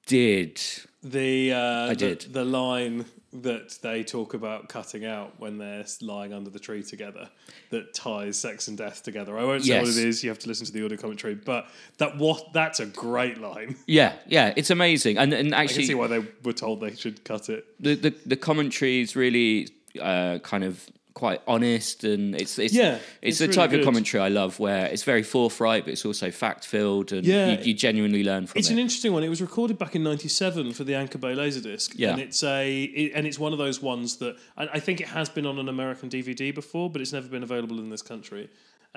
did. 0.07 0.61
The 1.03 1.53
uh, 1.53 1.87
I 1.87 1.89
the, 1.91 1.97
did. 1.97 2.21
the 2.33 2.45
line 2.45 3.05
that 3.33 3.79
they 3.83 4.03
talk 4.03 4.33
about 4.33 4.69
cutting 4.69 5.05
out 5.05 5.35
when 5.39 5.59
they're 5.59 5.85
lying 6.01 6.33
under 6.33 6.49
the 6.49 6.59
tree 6.59 6.83
together 6.83 7.29
that 7.71 7.93
ties 7.93 8.39
sex 8.39 8.69
and 8.69 8.79
death 8.79 9.03
together. 9.03 9.39
I 9.39 9.45
won't 9.45 9.65
say 9.65 9.79
what 9.79 9.89
it 9.89 9.97
is. 9.99 10.25
You 10.25 10.31
have 10.31 10.39
to 10.41 10.49
listen 10.49 10.65
to 10.67 10.73
the 10.73 10.85
audio 10.85 10.97
commentary, 10.97 11.35
but 11.35 11.69
that 11.99 12.17
what 12.17 12.53
that's 12.55 12.81
a 12.81 12.87
great 12.87 13.39
line. 13.39 13.77
Yeah, 13.87 14.15
yeah, 14.27 14.53
it's 14.57 14.71
amazing, 14.71 15.19
and 15.19 15.33
and 15.33 15.55
I 15.55 15.67
can 15.67 15.75
see 15.75 15.83
actually, 15.83 15.95
why 15.95 16.07
they 16.09 16.27
were 16.43 16.53
told 16.53 16.81
they 16.81 16.95
should 16.95 17.25
cut 17.25 17.49
it. 17.49 17.65
the, 17.81 17.95
the 17.95 18.15
the 18.27 18.37
commentary 18.37 19.01
is 19.01 19.17
really 19.17 19.69
uh, 20.01 20.39
kind 20.39 20.63
of 20.65 20.89
quite 21.19 21.41
honest, 21.47 22.05
and 22.05 22.35
it's 22.35 22.59
it's 22.59 22.73
Yeah, 22.73 22.95
it's, 22.95 23.03
it's 23.23 23.39
the 23.39 23.45
really 23.47 23.55
type 23.57 23.71
good. 23.71 23.81
of 23.81 23.85
commentary 23.85 24.23
I 24.23 24.29
love, 24.29 24.59
where 24.61 24.87
it's 24.87 25.03
very 25.03 25.23
forthright, 25.23 25.85
but 25.85 25.93
it's 25.93 26.05
also 26.07 26.31
fact 26.31 26.65
filled, 26.65 27.13
and 27.13 27.27
Yeah. 27.27 27.53
you, 27.59 27.65
you 27.69 27.75
genuinely 27.75 28.23
learn 28.25 28.47
from 28.47 28.59
It's 28.59 28.69
it. 28.69 28.71
It's 28.71 28.71
an 28.71 28.79
interesting 28.79 29.13
one. 29.13 29.23
It 29.25 29.29
was 29.29 29.43
recorded 29.43 29.77
back 29.79 29.95
in 29.97 30.03
'97 30.03 30.73
for 30.73 30.85
the 30.85 30.95
Anchor 30.95 31.19
Bay 31.19 31.35
Laserdisc, 31.35 31.93
Yeah. 31.97 32.13
and 32.13 32.21
it's 32.21 32.43
a 32.43 32.83
it, 32.85 33.13
and 33.15 33.27
it's 33.27 33.39
one 33.39 33.53
of 33.53 33.59
those 33.59 33.83
ones 33.83 34.17
that 34.19 34.37
I, 34.57 34.69
I 34.75 34.81
think 34.81 35.01
it 35.01 35.09
has 35.09 35.29
been 35.29 35.47
on 35.47 35.59
an 35.59 35.69
American 35.69 36.09
DVD 36.09 36.55
before, 36.55 36.89
but 36.91 37.03
it's 37.03 37.13
never 37.13 37.29
been 37.29 37.43
available 37.43 37.79
in 37.81 37.91
this 37.91 38.03
country. 38.03 38.49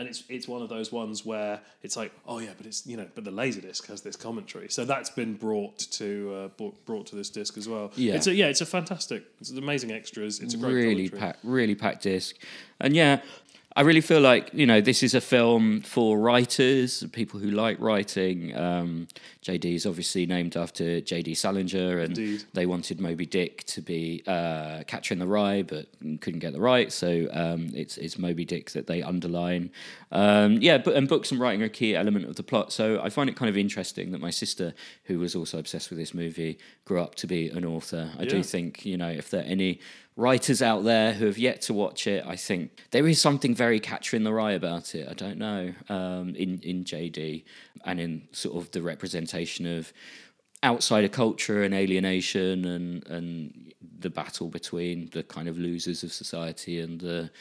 And 0.02 0.10
it's 0.10 0.24
it's 0.30 0.48
one 0.48 0.64
of 0.64 0.70
those 0.70 0.92
ones 0.92 1.24
where 1.24 1.62
it's 1.84 1.96
like, 1.96 2.12
oh 2.28 2.40
yeah, 2.40 2.50
but 2.58 2.66
it's 2.66 2.88
you 2.88 2.98
know, 2.98 3.06
but 3.14 3.24
the 3.24 3.30
Laserdisc 3.30 3.86
has 3.86 4.02
this 4.02 4.16
commentary, 4.16 4.68
so 4.68 4.84
that's 4.84 5.12
been 5.12 5.36
brought 5.36 5.78
to 5.78 6.34
uh, 6.34 6.48
brought, 6.48 6.86
brought 6.88 7.06
to 7.08 7.16
this 7.16 7.30
disc 7.30 7.56
as 7.56 7.70
well. 7.70 7.92
Yeah. 7.96 8.16
it's 8.16 8.26
a, 8.26 8.34
yeah, 8.34 8.48
it's 8.48 8.62
a 8.62 8.66
fantastic, 8.66 9.24
it's 9.40 9.52
amazing 9.52 9.92
extras. 9.92 10.40
It's 10.40 10.56
a 10.56 10.58
great 10.58 10.74
really 10.74 10.96
commentary. 11.10 11.20
packed, 11.20 11.40
really 11.44 11.76
packed 11.76 12.02
disc, 12.02 12.36
and 12.80 12.96
yeah, 12.96 13.22
I 13.74 13.82
really 13.82 14.02
feel 14.02 14.20
like 14.20 14.54
you 14.54 14.66
know 14.66 14.82
this 14.82 15.02
is 15.02 15.14
a 15.14 15.22
film 15.22 15.82
for 15.82 16.20
writers, 16.20 17.06
people 17.14 17.40
who 17.40 17.52
like 17.52 17.80
writing. 17.80 18.56
Um, 18.56 19.08
JD 19.44 19.76
is 19.76 19.86
obviously 19.86 20.26
named 20.26 20.58
after 20.58 21.00
JD 21.00 21.38
Salinger, 21.38 22.00
and 22.00 22.18
Indeed. 22.18 22.44
they 22.54 22.66
wanted 22.66 23.00
Moby 23.00 23.26
Dick 23.26 23.64
to 23.68 23.82
be 23.82 24.24
uh, 24.28 24.84
Catcher 24.88 25.14
in 25.14 25.20
the 25.20 25.28
Rye, 25.28 25.62
but 25.62 25.88
couldn't 26.20 26.40
get 26.40 26.52
the 26.52 26.60
right, 26.60 26.92
so 26.92 27.28
um, 27.32 27.70
it's 27.74 27.98
it's 27.98 28.20
Moby 28.20 28.44
Dick 28.44 28.72
that 28.72 28.88
they 28.88 29.02
underline. 29.02 29.72
Um, 30.12 30.58
yeah, 30.62 30.78
but 30.78 30.96
and 30.96 31.08
books 31.08 31.32
and 31.32 31.40
writing 31.40 31.62
are 31.62 31.66
a 31.66 31.70
key 31.70 31.96
element 31.96 32.26
of 32.26 32.36
the 32.36 32.44
plot. 32.44 32.74
So 32.74 33.02
I 33.02 33.10
find 33.10 33.30
it 33.30 33.38
kind 33.38 33.50
of 33.50 33.56
interesting 33.56 34.12
that 34.12 34.20
my 34.20 34.32
sister, 34.32 34.74
who 35.06 35.20
was 35.20 35.34
also 35.34 35.58
obsessed 35.58 35.90
with 35.90 35.98
this 35.98 36.14
movie, 36.14 36.60
grew 36.84 37.02
up 37.02 37.16
to 37.16 37.28
be 37.28 37.48
an 37.50 37.64
author. 37.64 38.12
I 38.20 38.26
do 38.26 38.44
think 38.44 38.86
you 38.86 38.98
know 38.98 39.10
if 39.10 39.30
there 39.30 39.42
are 39.42 39.46
any 39.46 39.80
writers 40.16 40.62
out 40.62 40.84
there 40.84 41.14
who 41.14 41.26
have 41.26 41.38
yet 41.38 41.62
to 41.64 41.74
watch 41.74 42.06
it, 42.08 42.24
I 42.26 42.36
think 42.36 42.72
there 42.92 43.08
is 43.08 43.20
something 43.22 43.56
very 43.56 43.80
Catcher 43.80 44.16
in 44.18 44.24
the 44.24 44.34
Rye 44.34 44.52
about 44.52 44.94
it. 44.96 45.08
I 45.10 45.14
don't 45.14 45.38
know 45.38 45.74
um, 45.90 46.36
in 46.36 46.60
in 46.64 46.84
JD 46.84 47.44
and 47.86 48.00
in 48.00 48.28
sort 48.32 48.56
of 48.58 48.72
the 48.72 48.82
representation 48.82 49.66
of 49.66 49.92
outsider 50.64 51.08
culture 51.08 51.64
and 51.64 51.74
alienation 51.74 52.66
and 52.66 53.08
and 53.08 53.74
the 54.00 54.10
battle 54.10 54.48
between 54.48 55.10
the 55.12 55.24
kind 55.24 55.48
of 55.48 55.58
losers 55.58 56.04
of 56.04 56.12
society 56.14 56.80
and 56.80 57.00
the 57.02 57.32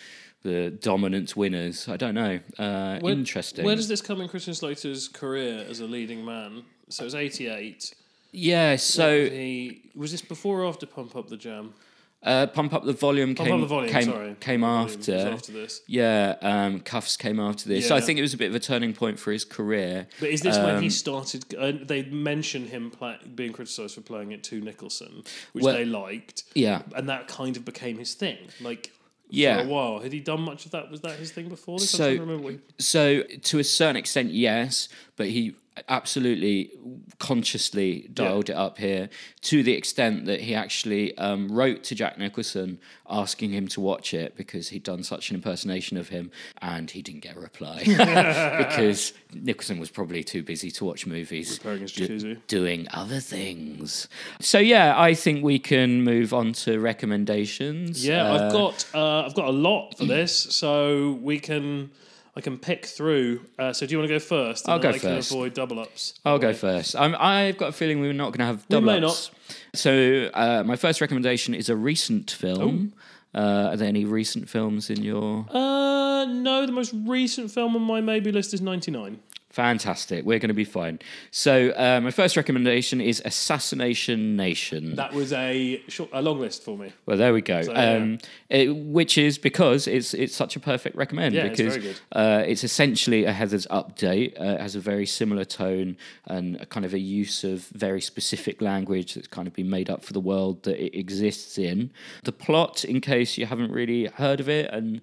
the 0.43 0.71
dominant 0.71 1.37
winners. 1.37 1.87
I 1.89 1.97
don't 1.99 2.15
know. 2.15 2.41
Uh, 2.59 2.99
Where- 3.01 3.13
interesting. 3.13 3.65
Where 3.65 3.77
does 3.77 3.89
this 3.89 4.01
come 4.01 4.23
in 4.23 4.29
Christian 4.29 4.55
Slater's 4.55 5.07
career 5.07 5.67
as 5.69 5.81
a 5.81 5.85
leading 5.87 6.25
man? 6.25 6.65
So 6.89 7.03
it 7.03 7.07
was 7.07 7.15
88. 7.15 7.95
yeah. 8.33 8.77
So 8.77 9.27
he, 9.27 9.83
was 9.95 10.13
this 10.13 10.23
before 10.23 10.63
or 10.63 10.67
after 10.67 10.87
Pump 10.87 11.15
Up 11.15 11.29
the 11.29 11.37
Jam? 11.37 11.75
Uh, 12.23 12.47
pump 12.47 12.75
up 12.75 12.85
the 12.85 12.93
volume 12.93 13.35
Pump 13.35 13.49
came 13.49 13.55
Up 13.55 13.61
the 13.63 13.67
Volume, 13.67 13.91
came, 13.93 14.03
sorry. 14.05 14.37
came 14.41 14.61
Volume 14.61 14.89
after. 14.91 15.17
after 15.17 15.53
this. 15.53 15.81
Yeah, 15.87 16.37
um, 16.43 16.81
Kuffs 16.81 17.19
came 17.19 17.41
after 17.41 17.67
this. 17.67 17.89
So 17.89 17.97
I 17.97 18.03
think 18.03 18.19
it 18.19 18.23
was 18.23 18.35
a 18.35 18.37
bit 18.37 18.51
of 18.51 18.55
a 18.55 18.61
turning 18.61 18.93
point 18.93 19.19
for 19.19 19.33
his 19.33 19.47
career. 19.47 20.07
But 20.21 20.29
is 20.29 20.43
this 20.43 20.59
when 20.59 20.81
he 20.83 20.87
Um, 20.89 20.91
started? 20.91 21.55
Uh, 21.55 21.73
they 21.83 22.03
mention 22.05 22.67
him 22.67 22.91
play, 22.91 23.17
being 23.35 23.53
criticised 23.55 23.95
for 23.95 24.03
playing 24.03 24.33
it 24.33 24.45
to 24.45 24.61
Nicholson, 24.61 25.23
which 25.55 25.65
Well- 25.65 25.75
they 25.75 25.87
liked, 25.87 26.45
Yeah, 26.55 26.83
and 26.95 27.09
that 27.09 27.27
kind 27.27 27.57
of 27.57 27.65
became 27.65 27.97
his 27.99 28.13
thing. 28.13 28.37
Like, 28.61 28.91
Yeah. 29.31 29.59
for 29.63 29.65
a 29.65 29.69
while, 29.69 30.01
had 30.01 30.13
he 30.13 30.21
done 30.21 30.43
much 30.43 30.67
of 30.67 30.73
that? 30.73 30.91
Was 30.91 31.01
that 31.01 31.19
his 31.19 31.31
thing 31.33 31.49
before 31.49 31.79
this? 31.79 31.89
So- 31.89 32.05
I'm 32.05 32.17
trying 32.17 32.17
to 32.17 32.21
remember. 32.21 32.43
What 32.45 32.53
he, 32.55 32.83
So 32.83 33.23
to 33.23 33.59
a 33.61 33.65
certain 33.65 33.97
extent, 33.97 34.33
yes, 34.33 34.89
but 35.21 35.29
he 35.29 35.55
absolutely 35.89 36.71
consciously 37.19 38.09
dialed 38.13 38.49
it 38.51 38.57
up 38.57 38.79
here 38.79 39.09
to 39.43 39.63
the 39.63 39.73
extent 39.75 40.25
that 40.27 40.41
he 40.41 40.55
actually 40.55 41.17
um, 41.19 41.49
wrote 41.53 41.83
to 41.85 41.95
Jack 41.95 42.19
Nicholson 42.19 42.79
asking 43.09 43.51
him 43.53 43.69
to 43.69 43.81
watch 43.81 44.15
it 44.15 44.35
because 44.37 44.71
he'd 44.71 44.83
done 44.83 45.03
such 45.03 45.31
an 45.31 45.37
impersonation 45.37 45.97
of 45.99 46.09
him 46.09 46.31
and 46.63 46.91
he 46.91 47.03
didn't 47.03 47.21
get 47.21 47.37
a 47.37 47.41
reply 47.41 47.83
because 48.65 49.13
Nicholson 49.33 49.79
was 49.79 49.91
probably 49.91 50.25
too 50.25 50.43
busy 50.43 50.71
to 50.73 50.85
watch 50.85 51.07
movies. 51.07 51.59
repairing 51.59 51.83
his 51.83 51.93
do- 51.93 52.09
jacuzzi. 52.09 52.39
doing 52.47 52.87
other 52.93 53.21
things. 53.21 54.09
So 54.41 54.59
yeah, 54.59 54.99
I 54.99 55.13
think 55.15 55.45
we 55.45 55.59
can 55.59 56.03
move 56.03 56.33
on 56.33 56.53
to 56.65 56.79
recommendations. 56.81 58.07
Yeah, 58.07 58.25
Uh, 58.31 58.35
I've 58.47 58.53
got 58.53 58.87
uh, 58.95 59.21
I've 59.27 59.35
got 59.35 59.49
a 59.49 59.53
lot 59.53 59.97
for 59.99 60.07
this, 60.07 60.33
so 60.37 61.19
we 61.23 61.39
can 61.39 61.91
I 62.41 62.43
can 62.43 62.57
pick 62.57 62.87
through. 62.87 63.43
Uh, 63.59 63.75
so 63.75 63.85
do 63.85 63.93
you 63.93 63.99
want 63.99 64.09
to 64.09 64.15
go 64.15 64.19
first? 64.19 64.65
And 64.65 64.73
I'll 64.73 64.79
go 64.79 64.89
I 64.89 64.93
can 64.93 65.01
first. 65.01 65.31
avoid 65.31 65.53
double 65.53 65.79
ups. 65.79 66.15
I'll 66.25 66.39
go 66.39 66.55
first. 66.55 66.97
I'm, 66.97 67.15
I've 67.19 67.59
got 67.59 67.69
a 67.69 67.73
feeling 67.73 68.01
we're 68.01 68.15
not 68.15 68.31
going 68.33 68.39
to 68.39 68.47
have 68.47 68.67
double 68.69 68.87
may 68.87 69.05
ups. 69.05 69.31
So 69.75 70.31
uh, 70.33 70.63
my 70.65 70.77
first 70.77 71.03
recommendation 71.03 71.53
is 71.53 71.69
a 71.69 71.77
recent 71.77 72.31
film. 72.31 72.95
Uh, 73.35 73.69
are 73.73 73.77
there 73.77 73.89
any 73.89 74.07
recent 74.07 74.49
films 74.49 74.89
in 74.89 75.03
your? 75.03 75.45
Uh, 75.51 76.25
no, 76.25 76.65
the 76.65 76.73
most 76.73 76.95
recent 77.05 77.51
film 77.51 77.77
on 77.77 77.83
my 77.83 78.01
maybe 78.01 78.33
list 78.33 78.55
is 78.55 78.63
ninety 78.63 78.91
nine. 78.91 79.21
Fantastic. 79.51 80.25
We're 80.25 80.39
going 80.39 80.49
to 80.49 80.55
be 80.55 80.65
fine. 80.65 81.01
So 81.33 81.71
uh, 81.71 82.01
my 82.01 82.13
first 82.13 82.37
recommendation 82.37 83.01
is 83.01 83.21
Assassination 83.25 84.37
Nation. 84.37 84.95
That 84.95 85.13
was 85.13 85.33
a 85.33 85.83
short, 85.89 86.11
a 86.13 86.23
long 86.23 86.39
list 86.39 86.63
for 86.63 86.79
me. 86.79 86.93
Well, 87.05 87.17
there 87.17 87.33
we 87.33 87.43
go. 87.43 87.63
So, 87.63 87.75
um, 87.75 88.19
it, 88.49 88.69
which 88.69 89.19
is 89.19 89.39
because 89.39 89.89
it's 89.89 90.15
it's 90.15 90.37
such 90.37 90.55
a 90.55 90.61
perfect 90.61 90.95
recommend 90.95 91.35
Yeah, 91.35 91.47
it's 91.47 91.59
because 91.59 91.77
very 91.77 91.89
good. 91.89 92.01
Uh, 92.13 92.45
it's 92.47 92.63
essentially 92.63 93.25
a 93.25 93.33
Heathers 93.33 93.67
update. 93.69 94.41
Uh, 94.41 94.55
it 94.55 94.61
has 94.61 94.77
a 94.77 94.81
very 94.81 95.07
similar 95.07 95.45
tone 95.45 95.97
and 96.27 96.55
a 96.61 96.67
kind 96.67 96.87
of 96.87 96.95
a 96.95 97.01
use 97.01 97.43
of 97.43 97.63
very 97.73 98.01
specific 98.01 98.63
language 98.63 99.15
that's 99.15 99.27
kind 99.27 99.49
of 99.49 99.55
been 99.55 99.69
made 99.69 99.91
up 99.91 100.05
for 100.05 100.13
the 100.13 100.21
world 100.21 100.63
that 100.63 100.81
it 100.81 100.97
exists 100.97 101.59
in. 101.59 101.91
The 102.23 102.33
plot, 102.33 102.85
in 102.85 103.01
case 103.01 103.37
you 103.37 103.47
haven't 103.47 103.73
really 103.73 104.07
heard 104.07 104.39
of 104.39 104.49
it 104.49 104.73
and 104.73 105.01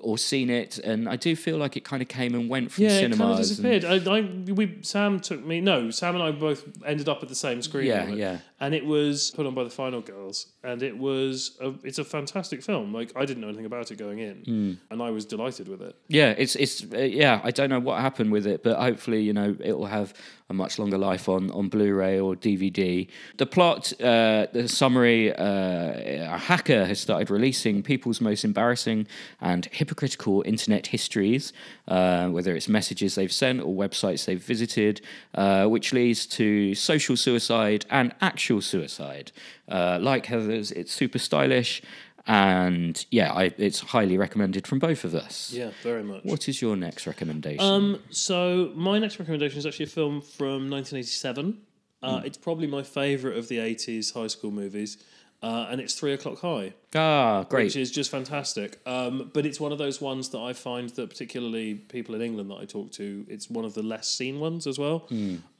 or 0.00 0.18
seen 0.18 0.50
it, 0.50 0.78
and 0.78 1.08
I 1.08 1.16
do 1.16 1.34
feel 1.36 1.56
like 1.58 1.76
it 1.76 1.84
kind 1.84 2.02
of 2.02 2.08
came 2.08 2.34
and 2.34 2.48
went 2.48 2.72
from 2.72 2.84
Yeah, 2.84 2.90
it 2.90 3.00
kind 3.00 3.12
of 3.12 3.18
cinemas. 3.18 3.48
disappeared. 3.48 3.84
I, 3.84 4.16
I, 4.16 4.20
we, 4.52 4.78
Sam 4.82 5.20
took 5.20 5.44
me. 5.44 5.60
No, 5.60 5.90
Sam 5.90 6.14
and 6.14 6.22
I 6.24 6.30
both 6.30 6.64
ended 6.84 7.08
up 7.08 7.22
at 7.22 7.28
the 7.28 7.34
same 7.34 7.62
screen. 7.62 7.86
Yeah, 7.86 8.08
yeah. 8.08 8.38
And 8.64 8.74
it 8.74 8.84
was 8.96 9.30
put 9.36 9.44
on 9.46 9.54
by 9.54 9.64
the 9.64 9.74
Final 9.82 10.00
Girls, 10.00 10.36
and 10.62 10.82
it 10.82 10.96
was 11.08 11.34
a, 11.60 11.68
it's 11.88 11.98
a 11.98 12.04
fantastic 12.16 12.62
film. 12.62 12.86
Like 12.98 13.10
I 13.20 13.24
didn't 13.28 13.40
know 13.42 13.48
anything 13.52 13.66
about 13.72 13.90
it 13.92 13.98
going 13.98 14.18
in, 14.28 14.36
Hmm. 14.50 14.72
and 14.90 14.98
I 15.08 15.10
was 15.10 15.24
delighted 15.34 15.66
with 15.72 15.82
it. 15.88 15.94
Yeah, 16.08 16.30
it's 16.42 16.54
it's 16.64 16.74
uh, 16.92 16.98
yeah. 17.22 17.40
I 17.48 17.50
don't 17.56 17.70
know 17.74 17.80
what 17.88 17.96
happened 18.08 18.30
with 18.36 18.46
it, 18.46 18.58
but 18.66 18.74
hopefully, 18.88 19.20
you 19.28 19.34
know, 19.38 19.50
it 19.70 19.74
will 19.78 19.92
have 19.98 20.08
a 20.48 20.54
much 20.54 20.78
longer 20.78 20.98
life 21.10 21.28
on 21.28 21.50
on 21.58 21.68
Blu-ray 21.68 22.16
or 22.26 22.30
DVD. 22.36 23.06
The 23.42 23.46
plot, 23.56 23.92
uh, 24.00 24.46
the 24.52 24.66
summary: 24.68 25.22
uh, 25.32 26.34
a 26.36 26.38
hacker 26.50 26.82
has 26.90 26.98
started 27.06 27.28
releasing 27.30 27.82
people's 27.82 28.20
most 28.20 28.44
embarrassing 28.44 29.06
and 29.40 29.62
hypocritical 29.80 30.42
internet 30.46 30.84
histories, 30.96 31.52
uh, 31.88 32.28
whether 32.36 32.52
it's 32.56 32.68
messages 32.68 33.14
they've 33.14 33.36
sent 33.44 33.60
or 33.66 33.72
websites 33.86 34.24
they've 34.26 34.46
visited, 34.54 35.00
uh, 35.34 35.66
which 35.74 35.92
leads 35.92 36.20
to 36.38 36.74
social 36.74 37.16
suicide 37.16 37.84
and 37.90 38.14
actual 38.20 38.53
suicide. 38.60 39.32
Uh, 39.68 39.98
like 40.00 40.26
Heathers, 40.26 40.72
it's 40.72 40.92
super 40.92 41.18
stylish. 41.18 41.82
And 42.26 43.04
yeah, 43.10 43.32
I, 43.32 43.52
it's 43.58 43.80
highly 43.80 44.16
recommended 44.16 44.66
from 44.66 44.78
both 44.78 45.04
of 45.04 45.14
us. 45.14 45.52
Yeah, 45.52 45.70
very 45.82 46.02
much. 46.02 46.24
What 46.24 46.48
is 46.48 46.62
your 46.62 46.74
next 46.74 47.06
recommendation? 47.06 47.64
Um, 47.64 48.00
so 48.10 48.72
my 48.74 48.98
next 48.98 49.18
recommendation 49.18 49.58
is 49.58 49.66
actually 49.66 49.84
a 49.86 49.88
film 49.88 50.22
from 50.22 50.70
1987. 50.70 51.58
Uh, 52.02 52.20
Hmm. 52.20 52.26
It's 52.26 52.38
probably 52.38 52.66
my 52.66 52.82
favourite 52.82 53.36
of 53.36 53.48
the 53.48 53.58
80s 53.58 54.12
high 54.14 54.26
school 54.28 54.50
movies, 54.50 54.98
uh, 55.44 55.66
and 55.70 55.78
it's 55.78 55.92
Three 55.94 56.14
O'clock 56.14 56.40
High. 56.40 56.72
ah, 56.94 57.44
great. 57.44 57.64
which 57.64 57.76
is 57.76 57.90
just 57.90 58.10
fantastic. 58.10 58.80
Um, 58.86 59.30
but 59.34 59.44
it's 59.44 59.60
one 59.60 59.72
of 59.72 59.78
those 59.78 60.00
ones 60.00 60.30
that 60.30 60.38
I 60.38 60.54
find 60.54 60.88
that 60.90 61.10
particularly 61.10 61.74
people 61.74 62.14
in 62.14 62.22
England 62.22 62.50
that 62.50 62.54
I 62.56 62.64
talk 62.64 62.92
to, 62.92 63.26
it's 63.28 63.50
one 63.50 63.66
of 63.66 63.74
the 63.74 63.82
less 63.82 64.08
seen 64.08 64.40
ones 64.40 64.66
as 64.66 64.78
well. 64.78 65.06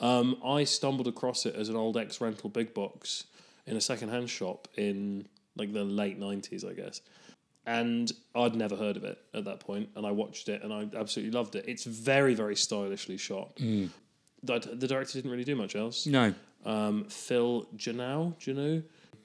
Um, 0.01 0.39
I 0.43 0.65
stumbled 0.65 1.07
across 1.07 1.45
it 1.45 1.55
as 1.55 1.69
an 1.69 1.77
old 1.77 1.99
ex 1.99 2.19
rental 2.19 2.49
big 2.49 2.73
box 2.73 3.25
in 3.67 3.77
a 3.77 3.81
secondhand 3.81 4.31
shop 4.31 4.69
in 4.77 5.29
like 5.55 5.75
the 5.75 5.85
late 5.85 6.19
nineties, 6.19 6.65
I 6.65 6.73
guess. 6.73 7.03
And 7.67 8.11
I'd 8.35 8.55
never 8.55 8.77
heard 8.77 8.97
of 8.97 9.05
it 9.05 9.19
at 9.35 9.45
that 9.45 9.61
point, 9.61 9.91
and 9.97 10.07
I 10.07 10.13
watched 10.13 10.49
it 10.49 10.63
and 10.63 10.73
I 10.73 10.89
absolutely 10.99 11.33
loved 11.39 11.57
it. 11.57 11.67
It's 11.69 11.85
very, 11.85 12.35
very 12.35 12.57
stylishly 12.57 13.19
shot. 13.19 13.57
The, 13.57 14.59
the 14.61 14.89
director 14.89 15.19
didn't 15.19 15.31
really 15.31 15.45
do 15.45 15.57
much 15.57 15.75
else 15.77 16.07
no. 16.07 16.35
um, 16.65 17.05
Phil 17.09 17.67
Janau, 17.77 18.35
Janu. 18.39 18.83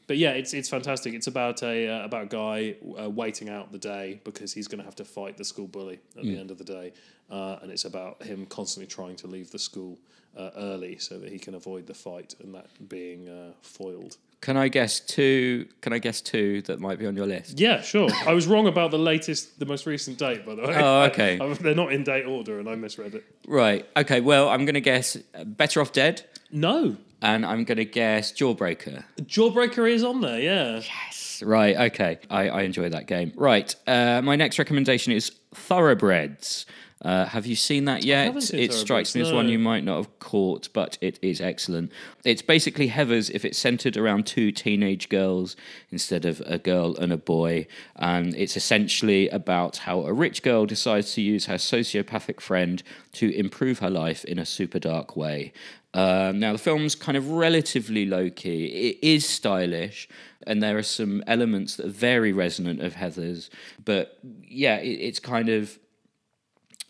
But 0.10 0.18
yeah, 0.18 0.32
it's 0.32 0.56
it's 0.56 0.68
fantastic. 0.70 1.14
It's 1.14 1.28
about 1.28 1.62
a 1.62 1.88
uh, 1.88 2.04
about 2.04 2.24
a 2.24 2.26
guy 2.26 2.76
uh, 3.00 3.10
waiting 3.12 3.48
out 3.48 3.72
the 3.72 3.78
day 3.78 4.20
because 4.24 4.52
he's 4.52 4.68
going 4.68 4.80
to 4.80 4.84
have 4.84 4.96
to 4.96 5.06
fight 5.06 5.38
the 5.38 5.46
school 5.46 5.68
bully 5.68 6.00
at 6.18 6.24
the 6.24 6.40
end 6.40 6.50
of 6.50 6.58
the 6.58 6.64
day, 6.64 6.94
uh, 7.30 7.58
and 7.62 7.70
it's 7.72 7.86
about 7.86 8.24
him 8.24 8.48
constantly 8.48 8.88
trying 8.88 9.16
to 9.18 9.28
leave 9.28 9.52
the 9.52 9.60
school 9.60 10.00
uh, 10.36 10.50
early 10.58 10.98
so 10.98 11.20
that 11.20 11.32
he 11.32 11.38
can 11.38 11.54
avoid 11.54 11.86
the 11.86 11.94
fight 11.94 12.34
and 12.42 12.56
that 12.56 12.66
being 12.90 13.30
uh, 13.30 13.52
foiled. 13.62 14.18
Can 14.42 14.58
I 14.58 14.68
guess 14.68 15.00
two? 15.00 15.68
Can 15.82 15.94
I 15.94 16.00
guess 16.00 16.22
two 16.22 16.64
that 16.64 16.80
might 16.80 16.98
be 16.98 17.06
on 17.06 17.16
your 17.16 17.28
list? 17.28 17.60
Yeah, 17.60 17.82
sure. 17.82 18.10
I 18.26 18.34
was 18.34 18.48
wrong 18.48 18.66
about 18.66 18.90
the 18.90 18.98
latest, 18.98 19.60
the 19.60 19.66
most 19.68 19.86
recent 19.86 20.18
date, 20.18 20.44
by 20.44 20.56
the 20.56 20.64
way. 20.64 20.74
Oh, 20.76 21.02
okay. 21.12 21.38
I- 21.40 21.54
they're 21.62 21.76
not 21.76 21.94
in 21.94 22.04
date 22.04 22.26
order, 22.26 22.58
and 22.60 22.68
I 22.68 22.74
misread 22.74 23.14
it. 23.14 23.26
Right. 23.48 23.86
Okay. 23.96 24.22
Well, 24.22 24.50
I'm 24.50 24.66
going 24.66 24.74
to 24.74 24.82
guess 24.82 25.18
uh, 25.36 25.44
Better 25.44 25.82
Off 25.82 25.92
Dead, 25.92 26.24
No, 26.52 26.98
and 27.22 27.46
I'm 27.46 27.64
going 27.64 27.78
to 27.78 27.86
guess 27.86 28.32
Jawbreaker. 28.32 29.04
Jawbreaker 29.22 29.90
is 29.90 30.04
on 30.04 30.22
there. 30.22 30.40
Yeah. 30.40 30.76
Yes. 30.78 31.42
Right. 31.46 31.76
Okay. 31.92 32.20
I, 32.30 32.50
I 32.50 32.62
enjoy 32.64 32.90
that 32.90 33.08
game. 33.08 33.32
Right. 33.36 33.74
Uh, 33.88 34.22
my 34.22 34.36
next 34.36 34.60
recommendation 34.60 35.14
is 35.14 35.32
Thoroughbreds. 35.54 36.66
Uh, 37.02 37.26
have 37.26 37.46
you 37.46 37.56
seen 37.56 37.86
that 37.86 38.04
yet? 38.04 38.36
it 38.54 38.74
strikes 38.74 39.16
me 39.16 39.22
as 39.22 39.32
one 39.32 39.48
you 39.48 39.58
might 39.58 39.86
not 39.86 39.98
have 39.98 40.20
caught, 40.20 40.68
but 40.74 40.98
it 41.00 41.18
is 41.22 41.40
excellent. 41.40 41.92
It's 42.26 42.42
basically 42.42 42.90
Heathers 42.90 43.32
if 43.34 43.46
it's 43.46 43.58
centered 43.58 43.96
around 43.96 44.26
two 44.26 44.52
teenage 44.52 45.08
girls 45.08 45.56
instead 45.92 46.26
of 46.26 46.42
a 46.46 46.58
girl 46.58 46.98
and 46.98 47.14
a 47.14 47.18
boy. 47.18 47.68
And 47.96 48.36
it's 48.36 48.58
essentially 48.58 49.30
about 49.30 49.78
how 49.78 50.02
a 50.02 50.12
rich 50.12 50.44
girl 50.44 50.66
decides 50.66 51.14
to 51.14 51.22
use 51.22 51.46
her 51.46 51.56
sociopathic 51.56 52.42
friend 52.42 52.84
to 53.14 53.34
improve 53.34 53.80
her 53.80 53.90
life 53.90 54.26
in 54.26 54.38
a 54.38 54.46
super 54.46 54.80
dark 54.80 55.16
way. 55.16 55.54
Um, 55.94 56.40
now, 56.40 56.52
the 56.52 56.60
film's 56.60 56.96
kind 56.96 57.18
of 57.18 57.32
relatively 57.32 58.06
low 58.06 58.30
key. 58.30 58.66
It 58.66 59.00
is 59.02 59.28
stylish, 59.28 60.08
and 60.46 60.62
there 60.62 60.78
are 60.78 60.84
some 60.84 61.24
elements 61.26 61.78
that 61.78 61.86
are 61.86 61.90
very 61.90 62.34
resonant 62.34 62.82
of 62.82 62.96
Heathers. 62.96 63.50
But 63.84 64.20
yeah, 64.22 64.78
it, 64.78 65.00
it's 65.00 65.20
kind 65.20 65.50
of 65.50 65.80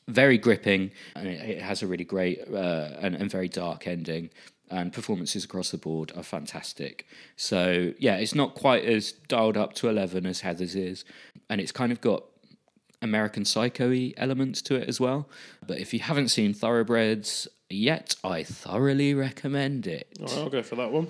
very 0.10 0.38
gripping, 0.38 0.92
and 1.16 1.28
it, 1.28 1.58
it 1.58 1.62
has 1.62 1.82
a 1.84 1.88
really 1.88 2.04
great 2.04 2.42
uh, 2.52 2.90
and, 3.00 3.16
and 3.16 3.32
very 3.32 3.48
dark 3.48 3.88
ending. 3.88 4.30
And 4.72 4.94
performances 4.94 5.44
across 5.44 5.72
the 5.72 5.80
board 5.80 6.12
are 6.16 6.22
fantastic. 6.22 7.08
So 7.36 7.94
yeah, 7.98 8.18
it's 8.18 8.36
not 8.36 8.54
quite 8.54 8.86
as 8.86 9.14
dialed 9.28 9.58
up 9.58 9.74
to 9.76 9.90
eleven 9.90 10.28
as 10.28 10.42
Heathers 10.42 10.76
is, 10.76 11.06
and 11.50 11.60
it's 11.60 11.72
kind 11.72 11.92
of 11.92 12.02
got 12.02 12.24
American 13.02 13.46
Psycho-y 13.46 14.14
elements 14.18 14.62
to 14.64 14.76
it 14.76 14.88
as 14.88 15.00
well. 15.00 15.28
But 15.66 15.80
if 15.80 15.92
you 15.92 16.00
haven't 16.00 16.30
seen 16.30 16.54
Thoroughbreds 16.54 17.48
yet, 17.70 18.16
I 18.24 18.44
thoroughly 18.44 19.16
recommend 19.16 19.88
it. 19.88 20.08
All 20.20 20.28
right, 20.28 20.38
I'll 20.38 20.50
go 20.50 20.62
for 20.62 20.76
that 20.76 20.92
one. 20.92 21.08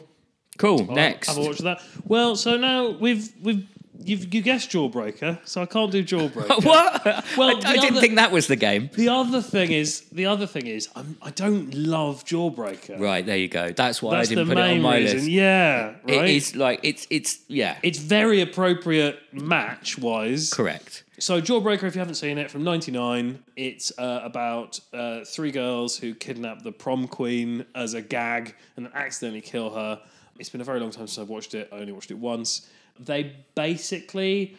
Cool. 0.57 0.85
I'll 0.89 0.95
Next, 0.95 1.27
have 1.27 1.37
a 1.37 1.41
watch 1.41 1.59
of 1.59 1.65
that. 1.65 1.81
Well, 2.05 2.37
so 2.37 2.55
now 2.55 2.91
we've 2.91 3.29
we've 3.41 3.67
You've, 4.01 4.33
you 4.33 4.41
guessed 4.41 4.69
Jawbreaker, 4.69 5.39
so 5.43 5.61
I 5.61 5.65
can't 5.65 5.91
do 5.91 6.01
Jawbreaker. 6.03 6.63
what? 6.63 7.03
Well, 7.37 7.49
I, 7.49 7.69
I 7.69 7.73
didn't 7.75 7.91
other- 7.91 7.99
think 8.01 8.15
that 8.15 8.31
was 8.31 8.47
the 8.47 8.55
game. 8.55 8.89
The 8.93 9.09
other 9.09 9.41
thing 9.41 9.71
is, 9.71 10.01
the 10.11 10.25
other 10.25 10.47
thing 10.47 10.67
is, 10.67 10.87
I'm, 10.95 11.17
I 11.21 11.31
don't 11.31 11.73
love 11.73 12.23
Jawbreaker. 12.23 12.99
Right 12.99 13.25
there 13.25 13.37
you 13.37 13.49
go. 13.49 13.71
That's 13.71 14.01
why 14.01 14.15
That's 14.17 14.31
I 14.31 14.35
didn't 14.35 14.47
put 14.47 14.57
it 14.57 14.61
on 14.61 14.81
my 14.81 14.97
reason. 14.99 15.17
list. 15.17 15.29
Yeah, 15.29 15.85
right. 15.85 15.99
It 16.07 16.29
is 16.29 16.55
like 16.55 16.79
it's 16.83 17.07
it's 17.09 17.39
yeah. 17.47 17.77
it's 17.83 17.99
very 17.99 18.39
appropriate 18.41 19.19
match 19.33 19.97
wise. 19.97 20.53
correct. 20.53 21.03
So, 21.19 21.41
Jawbreaker, 21.41 21.83
if 21.83 21.95
you 21.95 21.99
haven't 21.99 22.15
seen 22.15 22.37
it, 22.37 22.49
from 22.49 22.63
'99, 22.63 23.43
it's 23.57 23.91
uh, 23.99 24.21
about 24.23 24.79
uh, 24.93 25.25
three 25.25 25.51
girls 25.51 25.97
who 25.97 26.15
kidnap 26.15 26.63
the 26.63 26.71
prom 26.71 27.09
queen 27.09 27.65
as 27.75 27.93
a 27.93 28.01
gag 28.01 28.55
and 28.77 28.85
then 28.85 28.93
accidentally 28.95 29.41
kill 29.41 29.69
her. 29.71 30.01
It's 30.39 30.49
been 30.49 30.61
a 30.61 30.63
very 30.63 30.79
long 30.79 30.91
time 30.91 31.07
since 31.07 31.19
I've 31.19 31.27
watched 31.27 31.53
it. 31.53 31.67
I 31.73 31.75
only 31.75 31.91
watched 31.91 32.11
it 32.11 32.17
once. 32.17 32.69
They 32.99 33.35
basically, 33.55 34.57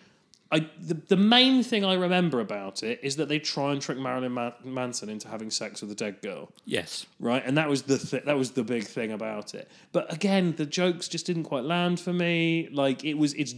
I 0.50 0.66
the, 0.80 0.94
the 0.94 1.16
main 1.16 1.62
thing 1.62 1.84
I 1.84 1.94
remember 1.94 2.40
about 2.40 2.82
it 2.82 3.00
is 3.02 3.16
that 3.16 3.28
they 3.28 3.38
try 3.38 3.72
and 3.72 3.80
trick 3.82 3.98
Marilyn 3.98 4.32
Ma- 4.32 4.52
Manson 4.64 5.08
into 5.08 5.28
having 5.28 5.50
sex 5.50 5.80
with 5.82 5.90
a 5.90 5.94
dead 5.94 6.22
girl 6.22 6.50
Yes. 6.64 7.06
right? 7.18 7.42
And 7.44 7.56
that 7.58 7.68
was 7.68 7.82
the 7.82 7.98
th- 7.98 8.24
that 8.24 8.36
was 8.36 8.52
the 8.52 8.64
big 8.64 8.84
thing 8.84 9.12
about 9.12 9.54
it. 9.54 9.70
But 9.92 10.12
again, 10.12 10.54
the 10.56 10.66
jokes 10.66 11.06
just 11.08 11.26
didn't 11.26 11.44
quite 11.44 11.64
land 11.64 12.00
for 12.00 12.12
me. 12.12 12.68
Like 12.72 13.04
it 13.04 13.14
was, 13.14 13.34
it's 13.34 13.52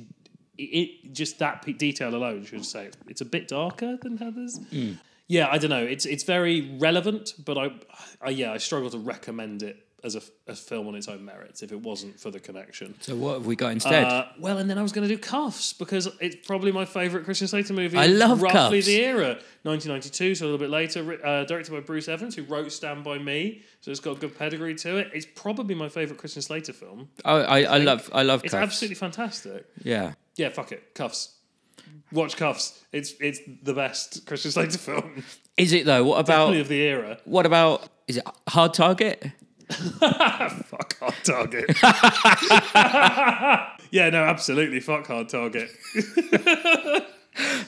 it, 0.58 0.62
it 0.62 1.12
just 1.12 1.38
that 1.38 1.62
p- 1.64 1.72
detail 1.72 2.14
alone 2.14 2.44
should 2.44 2.64
say 2.66 2.90
it's 3.08 3.20
a 3.20 3.24
bit 3.26 3.48
darker 3.48 3.96
than 4.02 4.18
Heathers. 4.18 4.58
Mm. 4.70 4.98
Yeah, 5.28 5.48
I 5.50 5.56
don't 5.58 5.70
know. 5.70 5.84
It's 5.84 6.04
it's 6.04 6.24
very 6.24 6.76
relevant, 6.78 7.34
but 7.42 7.56
I, 7.56 7.70
I 8.20 8.30
yeah, 8.30 8.52
I 8.52 8.58
struggle 8.58 8.90
to 8.90 8.98
recommend 8.98 9.62
it 9.62 9.86
as 10.04 10.16
a 10.16 10.20
film 10.54 10.88
on 10.88 10.94
its 10.96 11.06
own 11.06 11.24
merits 11.24 11.62
if 11.62 11.70
it 11.70 11.80
wasn't 11.80 12.18
for 12.18 12.30
the 12.32 12.40
connection. 12.40 12.94
So 13.00 13.14
what 13.14 13.34
have 13.34 13.46
we 13.46 13.54
got 13.54 13.72
instead? 13.72 14.04
Uh, 14.04 14.26
well, 14.38 14.58
and 14.58 14.68
then 14.68 14.76
I 14.76 14.82
was 14.82 14.90
going 14.92 15.06
to 15.08 15.14
do 15.16 15.20
Kuffs 15.20 15.78
because 15.78 16.08
it's 16.20 16.36
probably 16.46 16.72
my 16.72 16.84
favourite 16.84 17.24
Christian 17.24 17.46
Slater 17.46 17.72
movie. 17.72 17.96
I 17.96 18.06
love 18.06 18.42
roughly 18.42 18.80
Kuffs. 18.80 18.86
the 18.86 18.96
era, 19.00 19.38
1992, 19.62 20.34
so 20.34 20.44
a 20.44 20.46
little 20.46 20.58
bit 20.58 20.70
later. 20.70 21.18
Uh, 21.24 21.44
directed 21.44 21.70
by 21.72 21.80
Bruce 21.80 22.08
Evans, 22.08 22.34
who 22.34 22.42
wrote 22.44 22.72
Stand 22.72 23.04
by 23.04 23.18
Me, 23.18 23.62
so 23.80 23.90
it's 23.90 24.00
got 24.00 24.16
a 24.16 24.20
good 24.20 24.36
pedigree 24.36 24.74
to 24.76 24.96
it. 24.96 25.10
It's 25.14 25.26
probably 25.36 25.74
my 25.76 25.88
favourite 25.88 26.18
Christian 26.18 26.42
Slater 26.42 26.72
film. 26.72 27.08
oh, 27.24 27.40
I, 27.42 27.62
I 27.64 27.78
love 27.78 28.10
I 28.12 28.22
love 28.22 28.44
It's 28.44 28.54
Kuffs. 28.54 28.62
absolutely 28.62 28.96
fantastic. 28.96 29.66
yeah. 29.84 30.14
Yeah, 30.36 30.48
fuck 30.48 30.72
it, 30.72 30.94
Kuffs. 30.94 31.32
Watch 32.10 32.36
Kuffs. 32.36 32.78
It's 32.92 33.14
it's 33.20 33.40
the 33.62 33.74
best 33.74 34.26
Christian 34.26 34.50
Slater 34.50 34.78
film, 34.78 35.22
Is 35.56 35.72
it 35.72 35.86
though? 35.86 36.04
What 36.04 36.26
definitely 36.26 36.56
about 36.56 36.60
of 36.62 36.68
the 36.68 36.80
era. 36.82 37.18
what 37.24 37.46
about 37.46 37.88
is 38.08 38.16
it 38.16 38.24
Hard 38.48 38.74
Target? 38.74 39.30
Fuck 39.72 40.98
Hard 40.98 41.14
Target. 41.24 41.66
yeah, 43.90 44.10
no, 44.10 44.24
absolutely. 44.24 44.80
Fuck 44.80 45.06
Hard 45.06 45.28
Target. 45.28 45.70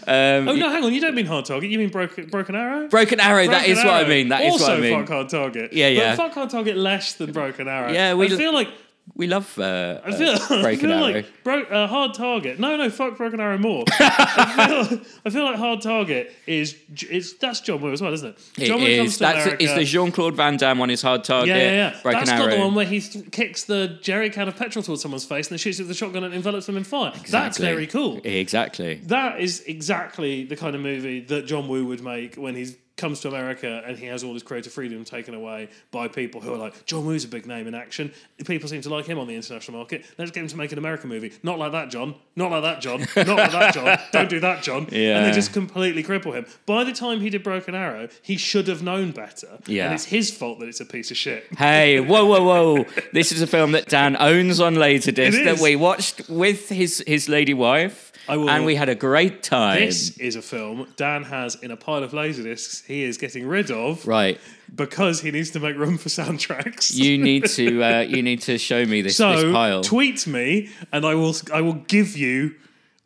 Um, 0.06 0.46
Oh 0.46 0.54
no, 0.54 0.68
hang 0.68 0.84
on. 0.84 0.92
You 0.92 1.00
don't 1.00 1.14
mean 1.14 1.24
Hard 1.24 1.46
Target. 1.46 1.70
You 1.70 1.78
mean 1.78 1.88
Broken 1.88 2.26
Broken 2.26 2.54
Arrow. 2.54 2.86
Broken 2.88 3.18
Arrow. 3.18 3.46
that 3.46 3.64
Broken 3.64 3.70
is 3.70 3.78
what 3.78 3.86
I 3.94 4.06
mean. 4.06 4.28
That 4.28 4.42
is 4.42 4.52
also 4.52 4.72
what 4.72 4.78
I 4.78 4.80
mean. 4.82 5.00
fuck 5.00 5.08
hard 5.08 5.28
target. 5.30 5.72
Yeah, 5.72 5.88
yeah. 5.88 6.14
But 6.16 6.24
fuck 6.24 6.34
hard 6.34 6.50
target 6.50 6.76
less 6.76 7.14
than 7.14 7.32
broken 7.32 7.66
arrow. 7.66 7.90
Yeah, 7.90 8.12
we- 8.12 8.26
I 8.26 8.36
feel 8.36 8.52
like 8.52 8.68
We 9.16 9.26
love 9.28 9.56
uh, 9.58 10.00
I 10.04 10.12
feel, 10.12 10.28
uh, 10.30 10.34
I 10.66 10.76
feel 10.76 10.90
Arrow. 10.92 11.00
like 11.02 11.44
bro, 11.44 11.62
uh, 11.64 11.86
hard 11.86 12.14
target. 12.14 12.58
No, 12.58 12.76
no, 12.76 12.88
fuck 12.90 13.16
broken 13.16 13.38
arrow 13.38 13.58
more. 13.58 13.84
I, 13.90 14.86
feel, 14.88 15.00
I 15.26 15.30
feel 15.30 15.44
like 15.44 15.56
hard 15.56 15.82
target 15.82 16.32
is 16.46 16.76
it's 17.00 17.34
that's 17.34 17.60
John 17.60 17.80
Woo 17.80 17.92
as 17.92 18.00
well, 18.00 18.12
isn't 18.12 18.30
it? 18.30 18.38
It 18.62 18.66
John 18.66 18.80
Woo 18.80 18.86
is. 18.86 18.98
comes 18.98 19.12
to 19.14 19.18
That's 19.20 19.44
America. 19.44 19.64
it's 19.64 19.74
the 19.74 19.84
Jean 19.84 20.10
Claude 20.10 20.34
Van 20.34 20.56
Damme 20.56 20.78
one. 20.78 20.90
Is 20.90 21.02
Hard 21.02 21.22
Target. 21.22 21.48
yeah, 21.54 21.62
yeah, 21.62 21.72
yeah. 21.94 22.00
Broken 22.02 22.18
That's 22.20 22.30
Arrow. 22.30 22.46
got 22.46 22.54
the 22.56 22.60
one 22.60 22.74
where 22.74 22.86
he 22.86 23.00
th- 23.00 23.30
kicks 23.30 23.64
the 23.64 23.98
jerry 24.02 24.30
can 24.30 24.48
of 24.48 24.56
petrol 24.56 24.82
towards 24.82 25.02
someone's 25.02 25.24
face 25.26 25.46
and 25.48 25.52
then 25.52 25.58
shoots 25.58 25.78
it 25.78 25.82
with 25.82 25.88
the 25.88 25.94
shotgun 25.94 26.24
and 26.24 26.34
envelops 26.34 26.66
them 26.66 26.76
in 26.76 26.84
fire. 26.84 27.12
That's 27.28 27.58
very 27.58 27.86
cool. 27.86 28.20
Exactly. 28.24 28.94
That 29.04 29.38
is 29.38 29.60
exactly 29.66 30.44
the 30.44 30.56
kind 30.56 30.74
of 30.74 30.80
movie 30.80 31.20
that 31.20 31.46
John 31.46 31.68
Woo 31.68 31.84
would 31.86 32.02
make 32.02 32.36
when 32.36 32.54
he 32.56 32.74
comes 32.96 33.20
to 33.20 33.28
America 33.28 33.82
and 33.84 33.98
he 33.98 34.06
has 34.06 34.22
all 34.22 34.32
his 34.34 34.42
creative 34.42 34.72
freedom 34.72 35.04
taken 35.04 35.34
away 35.34 35.68
by 35.90 36.06
people 36.06 36.40
who 36.40 36.52
are 36.52 36.56
like, 36.56 36.86
John 36.86 37.04
Woo's 37.04 37.24
a 37.24 37.28
big 37.28 37.46
name 37.46 37.66
in 37.66 37.74
action. 37.74 38.12
People 38.46 38.68
seem 38.68 38.82
to 38.82 38.88
like 38.90 39.06
him 39.06 39.18
on 39.18 39.26
the 39.26 39.34
international 39.34 39.78
market. 39.78 40.04
Let's 40.16 40.30
get 40.30 40.42
him 40.42 40.48
to 40.48 40.56
make 40.56 40.70
an 40.72 40.78
American 40.78 41.08
movie. 41.08 41.32
Not 41.42 41.58
like 41.58 41.72
that, 41.72 41.90
John. 41.90 42.14
Not 42.36 42.50
like 42.50 42.62
that, 42.62 42.80
John. 42.80 43.00
Not 43.16 43.36
like 43.36 43.52
that, 43.52 43.74
John. 43.74 43.98
Don't 44.12 44.30
do 44.30 44.40
that, 44.40 44.62
John. 44.62 44.88
Yeah. 44.92 45.18
And 45.18 45.26
they 45.26 45.32
just 45.32 45.52
completely 45.52 46.04
cripple 46.04 46.34
him. 46.34 46.46
By 46.66 46.84
the 46.84 46.92
time 46.92 47.20
he 47.20 47.30
did 47.30 47.42
Broken 47.42 47.74
Arrow, 47.74 48.08
he 48.22 48.36
should 48.36 48.68
have 48.68 48.82
known 48.82 49.10
better. 49.10 49.58
Yeah. 49.66 49.86
And 49.86 49.94
it's 49.94 50.04
his 50.04 50.30
fault 50.30 50.60
that 50.60 50.68
it's 50.68 50.80
a 50.80 50.86
piece 50.86 51.10
of 51.10 51.16
shit. 51.16 51.46
Hey, 51.56 52.00
whoa, 52.00 52.24
whoa, 52.24 52.42
whoa! 52.42 52.84
This 53.12 53.32
is 53.32 53.42
a 53.42 53.46
film 53.46 53.72
that 53.72 53.88
Dan 53.88 54.16
owns 54.18 54.60
on 54.60 54.74
Laserdisc 54.74 55.44
that 55.44 55.58
we 55.58 55.76
watched 55.76 56.28
with 56.28 56.68
his 56.68 57.02
his 57.06 57.28
lady 57.28 57.54
wife, 57.54 58.12
I 58.28 58.36
will- 58.36 58.48
and 58.50 58.64
we 58.64 58.74
had 58.74 58.88
a 58.88 58.94
great 58.94 59.42
time. 59.42 59.80
This 59.80 60.16
is 60.18 60.36
a 60.36 60.42
film 60.42 60.86
Dan 60.96 61.24
has 61.24 61.56
in 61.62 61.70
a 61.70 61.76
pile 61.76 62.02
of 62.02 62.12
laserdiscs 62.12 62.84
he 62.86 63.02
is 63.04 63.16
getting 63.18 63.46
rid 63.46 63.70
of 63.70 64.06
Right, 64.06 64.40
because 64.74 65.20
he 65.20 65.30
needs 65.30 65.50
to 65.50 65.60
make 65.60 65.76
room 65.76 65.98
for 65.98 66.08
soundtracks. 66.08 66.94
you 66.94 67.18
need 67.18 67.44
to 67.58 67.82
uh, 67.82 68.00
you 68.00 68.22
need 68.22 68.40
to 68.42 68.58
show 68.58 68.84
me 68.86 69.02
this 69.02 69.18
this 69.18 69.52
pile. 69.52 69.82
tweet 69.82 70.26
me, 70.26 70.70
and 70.92 71.04
I 71.04 71.14
will 71.14 71.34
I 71.52 71.60
will 71.60 71.74
give 71.88 72.16
you 72.16 72.54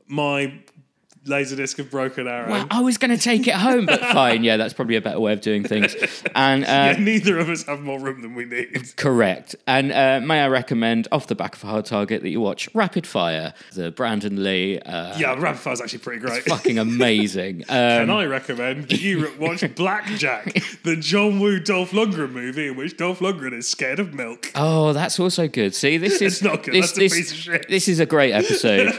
my 0.07 0.52
laserdisc 1.28 1.78
of 1.78 1.90
Broken 1.90 2.26
Arrow. 2.26 2.50
Well, 2.50 2.66
I 2.70 2.80
was 2.80 2.98
going 2.98 3.16
to 3.16 3.22
take 3.22 3.46
it 3.46 3.54
home, 3.54 3.86
but 3.86 4.00
fine. 4.12 4.44
Yeah, 4.44 4.56
that's 4.56 4.74
probably 4.74 4.96
a 4.96 5.00
better 5.00 5.20
way 5.20 5.32
of 5.32 5.40
doing 5.40 5.64
things. 5.64 5.94
And 6.34 6.64
uh, 6.64 6.66
Yeah, 6.66 6.96
neither 6.98 7.38
of 7.38 7.48
us 7.48 7.64
have 7.64 7.80
more 7.80 7.98
room 8.00 8.22
than 8.22 8.34
we 8.34 8.44
need. 8.44 8.96
Correct. 8.96 9.54
And 9.66 9.92
uh, 9.92 10.20
may 10.26 10.40
I 10.42 10.48
recommend, 10.48 11.08
off 11.12 11.26
the 11.26 11.34
back 11.34 11.54
of 11.54 11.62
Hard 11.62 11.84
Target, 11.84 12.22
that 12.22 12.30
you 12.30 12.40
watch 12.40 12.68
Rapid 12.74 13.06
Fire, 13.06 13.54
the 13.74 13.90
Brandon 13.90 14.42
Lee. 14.42 14.78
Uh, 14.80 15.16
Yeah, 15.18 15.34
Rapid 15.38 15.60
Fire's 15.60 15.80
actually 15.80 16.00
pretty 16.00 16.20
great. 16.20 16.42
Fucking 16.44 16.78
amazing. 16.78 17.64
And 17.68 18.10
Um, 18.10 18.16
I 18.16 18.24
recommend 18.26 18.88
that 18.88 19.00
you 19.00 19.30
watch 19.38 19.62
Blackjack, 19.76 20.54
the 20.84 20.96
John 20.96 21.38
Woo 21.40 21.60
Dolph 21.60 21.90
Lundgren 21.92 22.32
movie 22.32 22.68
in 22.68 22.76
which 22.76 22.96
Dolph 22.96 23.20
Lundgren 23.20 23.52
is 23.52 23.68
scared 23.68 23.98
of 23.98 24.14
milk. 24.14 24.50
oh, 24.54 24.92
that's 24.92 25.20
also 25.20 25.48
good. 25.48 25.74
See, 25.74 25.98
this 25.98 26.14
is 26.22 26.34
It's 26.34 26.42
not 26.42 26.62
good. 26.62 26.74
This, 26.74 26.86
That's 26.92 26.98
a 26.98 27.00
this, 27.00 27.14
piece 27.14 27.30
of 27.32 27.36
shit. 27.36 27.68
This 27.68 27.88
is 27.88 28.00
a 28.00 28.06
great 28.06 28.32
episode. 28.32 28.94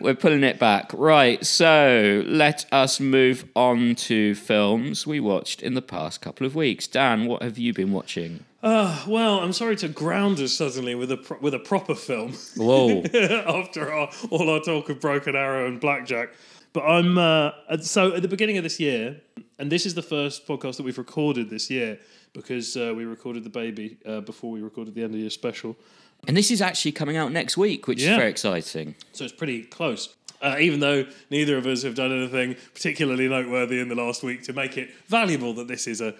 We're 0.00 0.14
pulling 0.14 0.44
it 0.44 0.58
back. 0.58 0.90
Right. 0.92 1.44
So 1.44 1.63
let 1.64 2.66
us 2.72 3.00
move 3.00 3.48
on 3.54 3.94
to 3.94 4.34
films 4.34 5.06
we 5.06 5.20
watched 5.20 5.62
in 5.62 5.74
the 5.74 5.82
past 5.82 6.20
couple 6.20 6.46
of 6.46 6.54
weeks. 6.54 6.86
Dan, 6.86 7.26
what 7.26 7.42
have 7.42 7.58
you 7.58 7.72
been 7.72 7.92
watching? 7.92 8.44
Well, 8.62 9.40
I'm 9.40 9.52
sorry 9.52 9.76
to 9.76 9.88
ground 9.88 10.40
us 10.40 10.54
suddenly 10.54 10.94
with 10.94 11.10
a 11.10 11.18
pro- 11.18 11.38
with 11.38 11.54
a 11.54 11.58
proper 11.58 11.94
film. 11.94 12.32
Whoa. 12.56 13.02
after 13.14 13.92
our, 13.92 14.10
all 14.30 14.48
our 14.50 14.60
talk 14.60 14.88
of 14.88 15.00
Broken 15.00 15.36
Arrow 15.36 15.66
and 15.66 15.80
Blackjack. 15.80 16.30
But 16.72 16.82
I'm 16.82 17.18
uh, 17.18 17.52
so 17.82 18.14
at 18.14 18.22
the 18.22 18.28
beginning 18.28 18.56
of 18.56 18.64
this 18.64 18.80
year, 18.80 19.20
and 19.58 19.70
this 19.70 19.86
is 19.86 19.94
the 19.94 20.02
first 20.02 20.46
podcast 20.46 20.76
that 20.78 20.82
we've 20.82 20.98
recorded 20.98 21.48
this 21.50 21.70
year 21.70 21.98
because 22.32 22.76
uh, 22.76 22.92
we 22.96 23.04
recorded 23.04 23.44
the 23.44 23.50
baby 23.50 23.96
uh, 24.04 24.20
before 24.20 24.50
we 24.50 24.60
recorded 24.60 24.94
the 24.94 25.04
end 25.04 25.14
of 25.14 25.20
year 25.20 25.30
special. 25.30 25.76
And 26.26 26.36
this 26.36 26.50
is 26.50 26.60
actually 26.62 26.92
coming 26.92 27.16
out 27.16 27.32
next 27.32 27.56
week, 27.56 27.86
which 27.86 28.02
Yeah. 28.02 28.12
is 28.12 28.16
very 28.16 28.30
exciting. 28.30 28.94
So 29.12 29.24
it's 29.24 29.32
pretty 29.34 29.62
close. 29.62 30.14
Uh, 30.42 30.56
even 30.60 30.78
though 30.80 31.06
neither 31.30 31.56
of 31.56 31.66
us 31.66 31.82
have 31.84 31.94
done 31.94 32.12
anything 32.12 32.54
particularly 32.74 33.26
noteworthy 33.28 33.80
in 33.80 33.88
the 33.88 33.94
last 33.94 34.22
week 34.22 34.42
to 34.42 34.52
make 34.52 34.76
it 34.76 34.90
valuable 35.06 35.54
that 35.54 35.68
this 35.68 35.86
is 35.86 36.02
a 36.02 36.14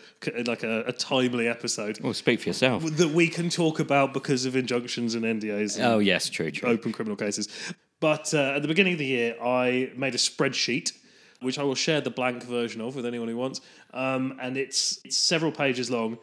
like 0.47 0.63
a, 0.63 0.83
a 0.87 0.93
timely 0.93 1.47
episode 1.47 2.01
Well, 2.01 2.15
speak 2.15 2.41
for 2.41 2.49
yourself. 2.49 2.85
that 2.97 3.11
we 3.11 3.29
can 3.29 3.51
talk 3.51 3.81
about 3.81 4.15
because 4.15 4.47
of 4.47 4.57
injunctions 4.57 5.15
and 5.15 5.25
NDAs. 5.27 5.77
and 5.77 5.85
Oh, 5.85 5.99
yes, 5.99 6.31
true, 6.31 6.51
true. 6.51 6.71
open 6.71 6.91
criminal 6.91 7.17
cases. 7.17 7.49
But 8.01 8.33
uh, 8.33 8.55
at 8.57 8.63
the 8.63 8.69
beginning 8.69 8.95
of 8.95 8.99
the 8.99 9.05
year, 9.07 9.37
I 9.43 9.91
made 9.95 10.15
a 10.15 10.19
spreadsheet, 10.19 10.93
which 11.41 11.59
I 11.59 11.63
will 11.63 11.75
share 11.75 12.01
the 12.01 12.11
blank 12.11 12.45
version 12.45 12.81
of 12.81 12.97
with 12.97 13.05
anyone 13.05 13.29
who 13.29 13.37
wants. 13.37 13.61
Um, 13.93 14.39
and 14.41 14.57
it's 14.57 15.01
it's 15.05 15.19
several 15.19 15.53
pages 15.53 15.91
long, 15.91 16.17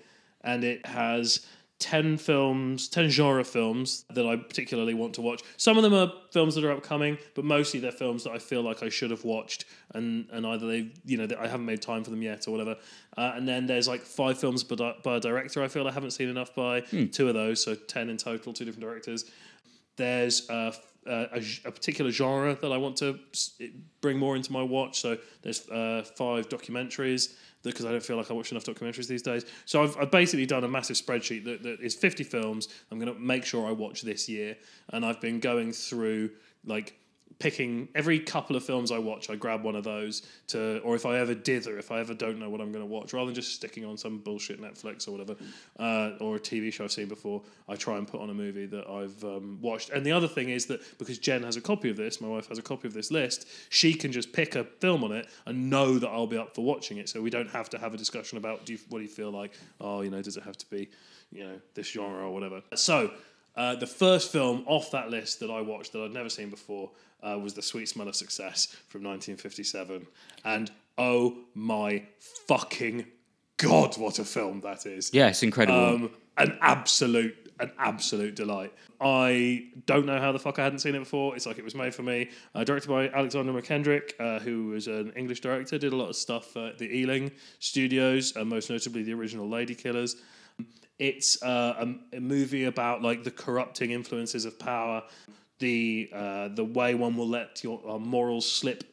and 0.43 0.63
it 0.63 0.83
has 0.87 1.45
ten 1.81 2.17
films, 2.17 2.87
ten 2.87 3.09
genre 3.09 3.43
films 3.43 4.05
that 4.11 4.25
I 4.25 4.37
particularly 4.37 4.93
want 4.93 5.15
to 5.15 5.21
watch. 5.21 5.41
Some 5.57 5.75
of 5.77 5.83
them 5.83 5.93
are 5.93 6.13
films 6.31 6.55
that 6.55 6.63
are 6.63 6.71
upcoming, 6.71 7.17
but 7.35 7.43
mostly 7.43 7.79
they're 7.79 7.91
films 7.91 8.23
that 8.23 8.31
I 8.31 8.37
feel 8.37 8.61
like 8.61 8.83
I 8.83 8.89
should 8.89 9.11
have 9.11 9.25
watched, 9.25 9.65
and 9.93 10.27
and 10.31 10.45
either 10.45 10.67
they 10.67 10.91
you 11.03 11.17
know 11.17 11.27
I 11.37 11.47
haven't 11.47 11.65
made 11.65 11.81
time 11.81 12.03
for 12.03 12.11
them 12.11 12.21
yet 12.21 12.47
or 12.47 12.51
whatever. 12.51 12.77
Uh, 13.17 13.33
and 13.35 13.45
then 13.45 13.65
there's 13.65 13.87
like 13.87 14.01
five 14.01 14.39
films 14.39 14.63
by, 14.63 14.95
by 15.03 15.17
a 15.17 15.19
director 15.19 15.61
I 15.61 15.67
feel 15.67 15.85
I 15.87 15.91
haven't 15.91 16.11
seen 16.11 16.29
enough 16.29 16.55
by. 16.55 16.81
Two 17.11 17.27
of 17.27 17.33
those, 17.33 17.63
so 17.63 17.75
ten 17.75 18.09
in 18.09 18.17
total, 18.17 18.53
two 18.53 18.63
different 18.63 18.87
directors 18.87 19.25
there's 19.97 20.49
a 20.49 20.73
particular 21.65 22.11
genre 22.11 22.55
that 22.55 22.71
I 22.71 22.77
want 22.77 22.97
to 22.97 23.19
bring 24.01 24.17
more 24.17 24.35
into 24.35 24.51
my 24.51 24.63
watch. 24.63 24.99
So 24.99 25.17
there's 25.41 25.67
uh, 25.69 26.03
five 26.15 26.49
documentaries 26.49 27.35
because 27.63 27.85
I 27.85 27.91
don't 27.91 28.03
feel 28.03 28.17
like 28.17 28.31
I 28.31 28.33
watch 28.33 28.51
enough 28.51 28.63
documentaries 28.63 29.07
these 29.07 29.21
days. 29.21 29.45
So 29.65 29.83
I've, 29.83 29.97
I've 29.97 30.11
basically 30.11 30.45
done 30.45 30.63
a 30.63 30.67
massive 30.67 30.95
spreadsheet 30.95 31.45
that, 31.45 31.63
that 31.63 31.79
is 31.81 31.95
50 31.95 32.23
films. 32.23 32.67
I'm 32.89 32.99
going 32.99 33.13
to 33.13 33.19
make 33.19 33.45
sure 33.45 33.67
I 33.67 33.71
watch 33.71 34.01
this 34.01 34.27
year, 34.27 34.57
and 34.89 35.05
I've 35.05 35.21
been 35.21 35.39
going 35.39 35.71
through 35.71 36.31
like 36.65 36.97
picking 37.39 37.87
every 37.95 38.19
couple 38.19 38.55
of 38.55 38.63
films 38.63 38.91
I 38.91 38.99
watch, 38.99 39.29
I 39.29 39.35
grab 39.35 39.63
one 39.63 39.75
of 39.75 39.83
those 39.83 40.21
to, 40.47 40.79
or 40.79 40.95
if 40.95 41.05
I 41.05 41.17
ever 41.17 41.33
dither, 41.33 41.77
if 41.77 41.91
I 41.91 41.99
ever 41.99 42.13
don't 42.13 42.39
know 42.39 42.49
what 42.49 42.61
I'm 42.61 42.71
going 42.71 42.83
to 42.83 42.91
watch, 42.91 43.13
rather 43.13 43.27
than 43.27 43.35
just 43.35 43.55
sticking 43.55 43.85
on 43.85 43.97
some 43.97 44.19
bullshit 44.19 44.61
Netflix 44.61 45.07
or 45.07 45.11
whatever, 45.11 45.35
uh, 45.79 46.17
or 46.19 46.35
a 46.35 46.39
TV 46.39 46.71
show 46.71 46.83
I've 46.83 46.91
seen 46.91 47.07
before, 47.07 47.41
I 47.67 47.75
try 47.75 47.97
and 47.97 48.07
put 48.07 48.21
on 48.21 48.29
a 48.29 48.33
movie 48.33 48.65
that 48.67 48.87
I've 48.87 49.23
um, 49.23 49.59
watched. 49.61 49.89
And 49.89 50.05
the 50.05 50.11
other 50.11 50.27
thing 50.27 50.49
is 50.49 50.65
that 50.67 50.81
because 50.97 51.17
Jen 51.17 51.43
has 51.43 51.57
a 51.57 51.61
copy 51.61 51.89
of 51.89 51.97
this, 51.97 52.21
my 52.21 52.27
wife 52.27 52.47
has 52.47 52.57
a 52.57 52.61
copy 52.61 52.87
of 52.87 52.93
this 52.93 53.11
list, 53.11 53.47
she 53.69 53.93
can 53.93 54.11
just 54.11 54.33
pick 54.33 54.55
a 54.55 54.63
film 54.63 55.03
on 55.03 55.11
it 55.11 55.27
and 55.45 55.69
know 55.69 55.97
that 55.99 56.09
I'll 56.09 56.27
be 56.27 56.37
up 56.37 56.55
for 56.55 56.63
watching 56.63 56.97
it. 56.97 57.09
So 57.09 57.21
we 57.21 57.29
don't 57.29 57.49
have 57.49 57.69
to 57.71 57.77
have 57.77 57.93
a 57.93 57.97
discussion 57.97 58.37
about 58.37 58.65
do 58.65 58.73
you, 58.73 58.79
what 58.89 58.99
do 58.99 59.03
you 59.03 59.09
feel 59.09 59.31
like? 59.31 59.53
Oh, 59.79 60.01
you 60.01 60.09
know, 60.09 60.21
does 60.21 60.37
it 60.37 60.43
have 60.43 60.57
to 60.57 60.69
be, 60.69 60.89
you 61.31 61.43
know, 61.43 61.61
this 61.73 61.87
genre 61.87 62.23
or 62.23 62.33
whatever? 62.33 62.61
So. 62.75 63.11
Uh, 63.53 63.75
the 63.75 63.85
first 63.85 64.31
film 64.31 64.63
off 64.65 64.91
that 64.91 65.09
list 65.09 65.41
that 65.41 65.51
I 65.51 65.59
watched 65.59 65.91
that 65.91 66.01
I'd 66.01 66.13
never 66.13 66.29
seen 66.29 66.49
before 66.49 66.89
uh, 67.23 67.37
was 67.39 67.53
The 67.53 67.61
Sweet 67.61 67.89
Smell 67.89 68.07
of 68.07 68.15
Success 68.15 68.67
from 68.87 69.03
1957. 69.03 70.07
And 70.43 70.71
oh 70.97 71.37
my 71.53 72.03
fucking 72.47 73.05
God, 73.57 73.97
what 73.97 74.19
a 74.19 74.25
film 74.25 74.61
that 74.61 74.85
is. 74.85 75.11
Yeah, 75.13 75.29
it's 75.29 75.43
incredible. 75.43 75.79
Um, 75.79 76.11
an 76.37 76.57
absolute, 76.61 77.51
an 77.59 77.71
absolute 77.77 78.35
delight. 78.35 78.73
I 78.99 79.67
don't 79.85 80.05
know 80.05 80.19
how 80.19 80.31
the 80.31 80.39
fuck 80.39 80.59
I 80.59 80.63
hadn't 80.63 80.79
seen 80.79 80.95
it 80.95 80.99
before. 80.99 81.35
It's 81.35 81.45
like 81.45 81.57
it 81.57 81.63
was 81.63 81.75
made 81.75 81.93
for 81.93 82.03
me. 82.03 82.29
Uh, 82.55 82.63
directed 82.63 82.89
by 82.89 83.09
Alexander 83.09 83.51
Mackendrick, 83.51 84.13
uh, 84.19 84.39
who 84.39 84.67
was 84.67 84.87
an 84.87 85.11
English 85.15 85.41
director, 85.41 85.77
did 85.77 85.93
a 85.93 85.95
lot 85.95 86.09
of 86.09 86.15
stuff 86.15 86.55
at 86.57 86.77
the 86.77 86.85
Ealing 86.85 87.31
Studios, 87.59 88.35
uh, 88.35 88.43
most 88.43 88.69
notably 88.69 89.03
the 89.03 89.13
original 89.13 89.47
Lady 89.47 89.75
Killers. 89.75 90.17
It's 90.99 91.41
uh, 91.41 91.87
a, 92.13 92.17
a 92.17 92.19
movie 92.19 92.65
about 92.65 93.01
like 93.01 93.23
the 93.23 93.31
corrupting 93.31 93.91
influences 93.91 94.45
of 94.45 94.59
power, 94.59 95.03
the 95.61 96.09
uh, 96.13 96.49
the 96.49 96.65
way 96.65 96.93
one 96.93 97.15
will 97.15 97.29
let 97.29 97.63
your 97.63 97.81
uh, 97.87 97.97
morals 97.97 98.51
slip 98.51 98.83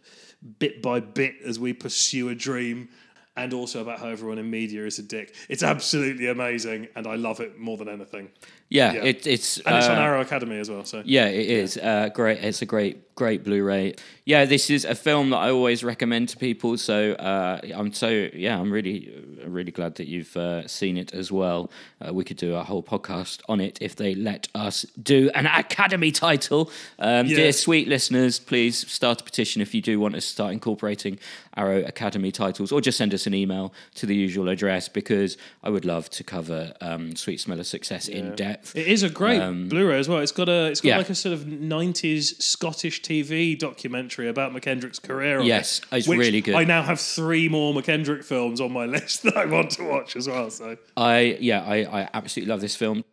bit 0.61 0.81
by 0.81 1.01
bit 1.01 1.35
as 1.45 1.59
we 1.59 1.73
pursue 1.73 2.29
a 2.29 2.35
dream, 2.35 2.89
and 3.37 3.53
also 3.53 3.81
about 3.83 3.99
how 3.99 4.09
everyone 4.09 4.39
in 4.39 4.49
media 4.49 4.87
is 4.87 4.99
a 5.01 5.03
dick. 5.03 5.35
It's 5.49 5.65
absolutely 5.65 6.29
amazing, 6.29 6.89
and 6.95 7.07
I 7.07 7.17
love 7.17 7.41
it 7.41 7.59
more 7.59 7.77
than 7.77 7.89
anything. 7.89 8.31
Yeah, 8.69 8.93
yeah. 8.93 9.05
It, 9.05 9.27
it's 9.27 9.59
And 9.61 9.77
it's 9.77 9.89
on 9.89 9.99
uh, 9.99 10.03
Arrow 10.03 10.21
Academy 10.21 10.59
as 10.59 10.71
well. 10.71 10.85
So 10.85 11.03
Yeah, 11.05 11.27
it 11.27 11.49
is. 11.49 11.77
Uh, 11.77 12.11
great. 12.13 12.45
It's 12.45 12.63
a 12.63 12.67
great, 12.67 13.15
great 13.15 13.43
Blu-ray. 13.45 13.95
Yeah, 14.27 14.45
this 14.45 14.69
is 14.69 14.85
a 14.85 14.95
film 14.95 15.31
that 15.31 15.39
I 15.39 15.51
always 15.51 15.83
recommend 15.83 16.29
to 16.31 16.37
people. 16.37 16.77
So 16.77 17.13
uh, 17.15 17.61
I'm 17.75 17.93
so 17.95 18.29
yeah, 18.35 18.61
I'm 18.61 18.71
really, 18.71 19.11
uh, 19.43 19.49
really 19.49 19.73
glad 19.73 19.95
that 19.95 20.07
you've 20.07 20.37
uh, 20.37 20.69
seen 20.69 20.99
it 20.99 21.15
as 21.15 21.33
well. 21.33 21.71
Uh, 22.07 22.13
we 22.13 22.25
could 22.25 22.37
do 22.37 22.55
a 22.55 22.63
whole 22.63 22.83
podcast 22.83 23.41
on 23.49 23.61
it 23.61 23.79
if 23.81 23.97
they 23.97 24.15
let 24.15 24.49
us 24.55 24.85
do 25.03 25.31
an 25.35 25.47
Academy 25.47 26.13
title. 26.13 26.71
Um, 26.99 27.27
Yeah. 27.27 27.37
Dear 27.37 27.53
sweet 27.53 27.89
listeners, 27.89 28.39
please 28.39 28.77
start 28.91 29.23
a 29.23 29.25
petition 29.25 29.63
if 29.63 29.75
you 29.75 29.81
do 29.81 29.99
want 29.99 30.15
us 30.15 30.25
to 30.25 30.31
start 30.31 30.53
incorporating 30.53 31.19
Arrow 31.57 31.83
Academy 31.85 32.31
titles, 32.31 32.71
or 32.71 32.81
just 32.83 32.99
send 32.99 33.15
us 33.15 33.27
an 33.27 33.35
email 33.35 33.73
to 33.95 34.05
the 34.07 34.15
usual 34.15 34.49
address 34.49 34.89
because 34.89 35.39
I 35.65 35.71
would 35.71 35.87
love 35.87 36.11
to 36.11 36.23
cover 36.23 36.75
um, 36.83 37.17
Sweet 37.17 37.41
Smell 37.41 37.59
of 37.59 37.67
Success 37.67 38.09
in 38.09 38.35
depth. 38.37 38.58
It 38.75 38.87
is 38.87 39.03
a 39.03 39.09
great 39.11 39.41
Blu-ray 39.69 39.99
as 39.99 40.09
well. 40.09 40.19
It's 40.19 40.33
got 40.33 40.49
a 40.49 40.67
it's 40.67 40.81
got 40.81 40.89
Um, 40.89 40.93
yeah. 40.93 40.99
like 40.99 41.11
a 41.11 41.15
sort 41.15 41.33
of 41.33 41.41
'90s 41.45 42.41
Scottish 42.43 43.03
TV 43.03 43.59
documentary 43.59 44.29
about 44.29 44.53
Mackendrick's 44.53 44.99
career. 44.99 45.41
On 45.41 45.47
Yes, 45.47 45.81
it, 45.93 45.99
it's 45.99 46.09
really 46.09 46.41
good. 46.41 46.55
I 46.55 46.65
now 46.65 46.83
have 46.83 47.01
three 47.01 47.49
more 47.49 47.73
Mackendrick 47.75 48.25
films 48.25 48.61
on 48.61 48.73
my 48.73 48.87
list 48.97 49.23
that 49.23 49.37
I 49.37 49.45
want 49.45 49.71
to 49.73 49.83
watch 49.85 50.17
as 50.17 50.29
well. 50.29 50.51
So 50.51 50.77
I 50.97 51.39
yeah, 51.41 51.63
I, 51.65 52.03
I 52.03 52.09
absolutely 52.15 52.51
love 52.51 52.61
this 52.61 52.77
film. 52.77 53.05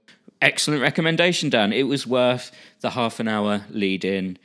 Excellent 0.42 0.82
recommendation, 0.82 1.50
Dan. 1.50 1.72
It 1.74 1.84
was 1.84 2.06
worth 2.06 2.52
the 2.82 2.92
half 2.92 3.20
an 3.20 3.28
hour 3.28 3.66
lead 3.70 4.04
in 4.04 4.38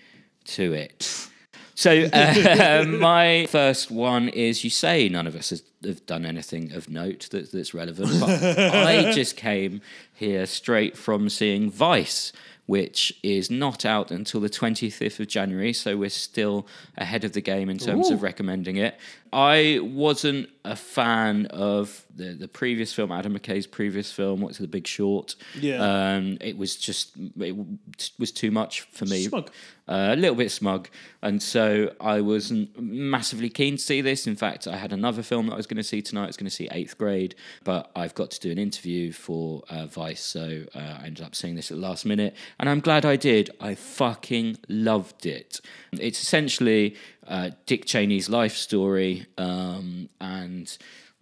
to 0.45 0.73
it. 0.73 1.29
So 1.75 2.09
uh, 2.13 2.85
my 2.89 3.47
first 3.51 3.91
one 3.91 4.29
is 4.29 4.65
you 4.65 4.71
say 4.71 5.09
none 5.09 5.27
of 5.27 5.35
us 5.35 5.51
has, 5.51 5.63
have 5.85 6.05
done 6.07 6.25
anything 6.25 6.73
of 6.73 6.89
note 6.89 7.29
that, 7.31 7.51
that's 7.53 7.75
relevant, 7.75 8.21
but 8.21 8.59
I 8.59 9.13
just 9.13 9.37
came 9.37 9.81
here 10.13 10.47
straight 10.47 10.97
from 10.97 11.29
seeing 11.29 11.71
Vice, 11.71 12.33
which 12.67 13.13
is 13.23 13.51
not 13.51 13.85
out 13.85 14.11
until 14.11 14.41
the 14.41 14.49
25th 14.49 15.19
of 15.19 15.27
January, 15.27 15.73
so 15.73 15.97
we're 15.97 16.09
still 16.09 16.67
ahead 16.97 17.25
of 17.25 17.33
the 17.33 17.41
game 17.41 17.69
in 17.69 17.79
terms 17.79 18.11
of 18.11 18.23
recommending 18.23 18.77
it. 18.77 18.97
I 19.33 19.79
wasn't 19.83 20.51
a 20.65 20.77
fan 20.77 21.47
of 21.47 22.05
the, 22.15 22.35
the 22.35 22.49
previous 22.49 22.93
film, 22.93 23.13
Adam 23.13 23.37
McKay's 23.37 23.67
previous 23.67 24.13
film, 24.13 24.41
What's 24.41 24.59
the 24.59 24.67
Big 24.67 24.87
Short? 24.87 25.37
Yeah. 25.59 25.79
Um, 26.15 26.39
it 26.41 26.59
was 26.59 26.77
just, 26.77 27.17
it 27.39 27.57
was 28.19 28.33
too 28.33 28.51
much 28.51 28.83
for 28.83 29.05
me. 29.07 29.25
Smug. 29.25 29.51
Uh, 29.89 30.11
a 30.13 30.17
little 30.17 30.37
bit 30.37 30.53
smug. 30.53 30.89
And 31.23 31.43
so 31.43 31.93
I 32.01 32.21
wasn't 32.21 32.81
massively 32.81 33.49
keen 33.49 33.77
to 33.77 33.83
see 33.83 34.01
this. 34.01 34.27
In 34.29 34.37
fact, 34.37 34.69
I 34.69 34.77
had 34.77 34.93
another 34.93 35.23
film 35.23 35.47
that 35.47 35.55
I 35.55 35.57
was 35.57 35.67
going 35.71 35.79
to 35.79 35.83
see 35.83 36.03
tonight. 36.03 36.25
I 36.25 36.27
was 36.27 36.37
going 36.37 36.51
to 36.51 36.55
see 36.55 36.69
Eighth 36.71 36.99
Grade, 36.99 37.35
but 37.65 37.91
I've 37.97 38.15
got 38.15 38.31
to 38.33 38.41
do 38.41 38.51
an 38.51 38.59
interview 38.59 39.13
for 39.13 39.63
uh, 39.71 39.87
Vice, 39.87 40.23
so 40.23 40.65
uh, 40.75 40.99
I 41.01 41.07
ended 41.07 41.25
up 41.25 41.35
seeing 41.35 41.55
this 41.55 41.71
at 41.71 41.79
the 41.79 41.83
last 41.83 42.05
minute. 42.05 42.37
And 42.59 42.69
I'm 42.69 42.81
glad 42.81 43.07
I 43.07 43.17
did. 43.17 43.49
I 43.61 43.75
fucking 43.75 44.59
loved 44.69 45.25
it. 45.25 45.61
It's 45.93 46.21
essentially 46.21 46.97
uh, 47.27 47.51
Dick 47.65 47.87
Cheney's 47.87 48.29
life 48.29 48.57
story, 48.57 49.27
um, 49.39 50.11
and 50.21 50.77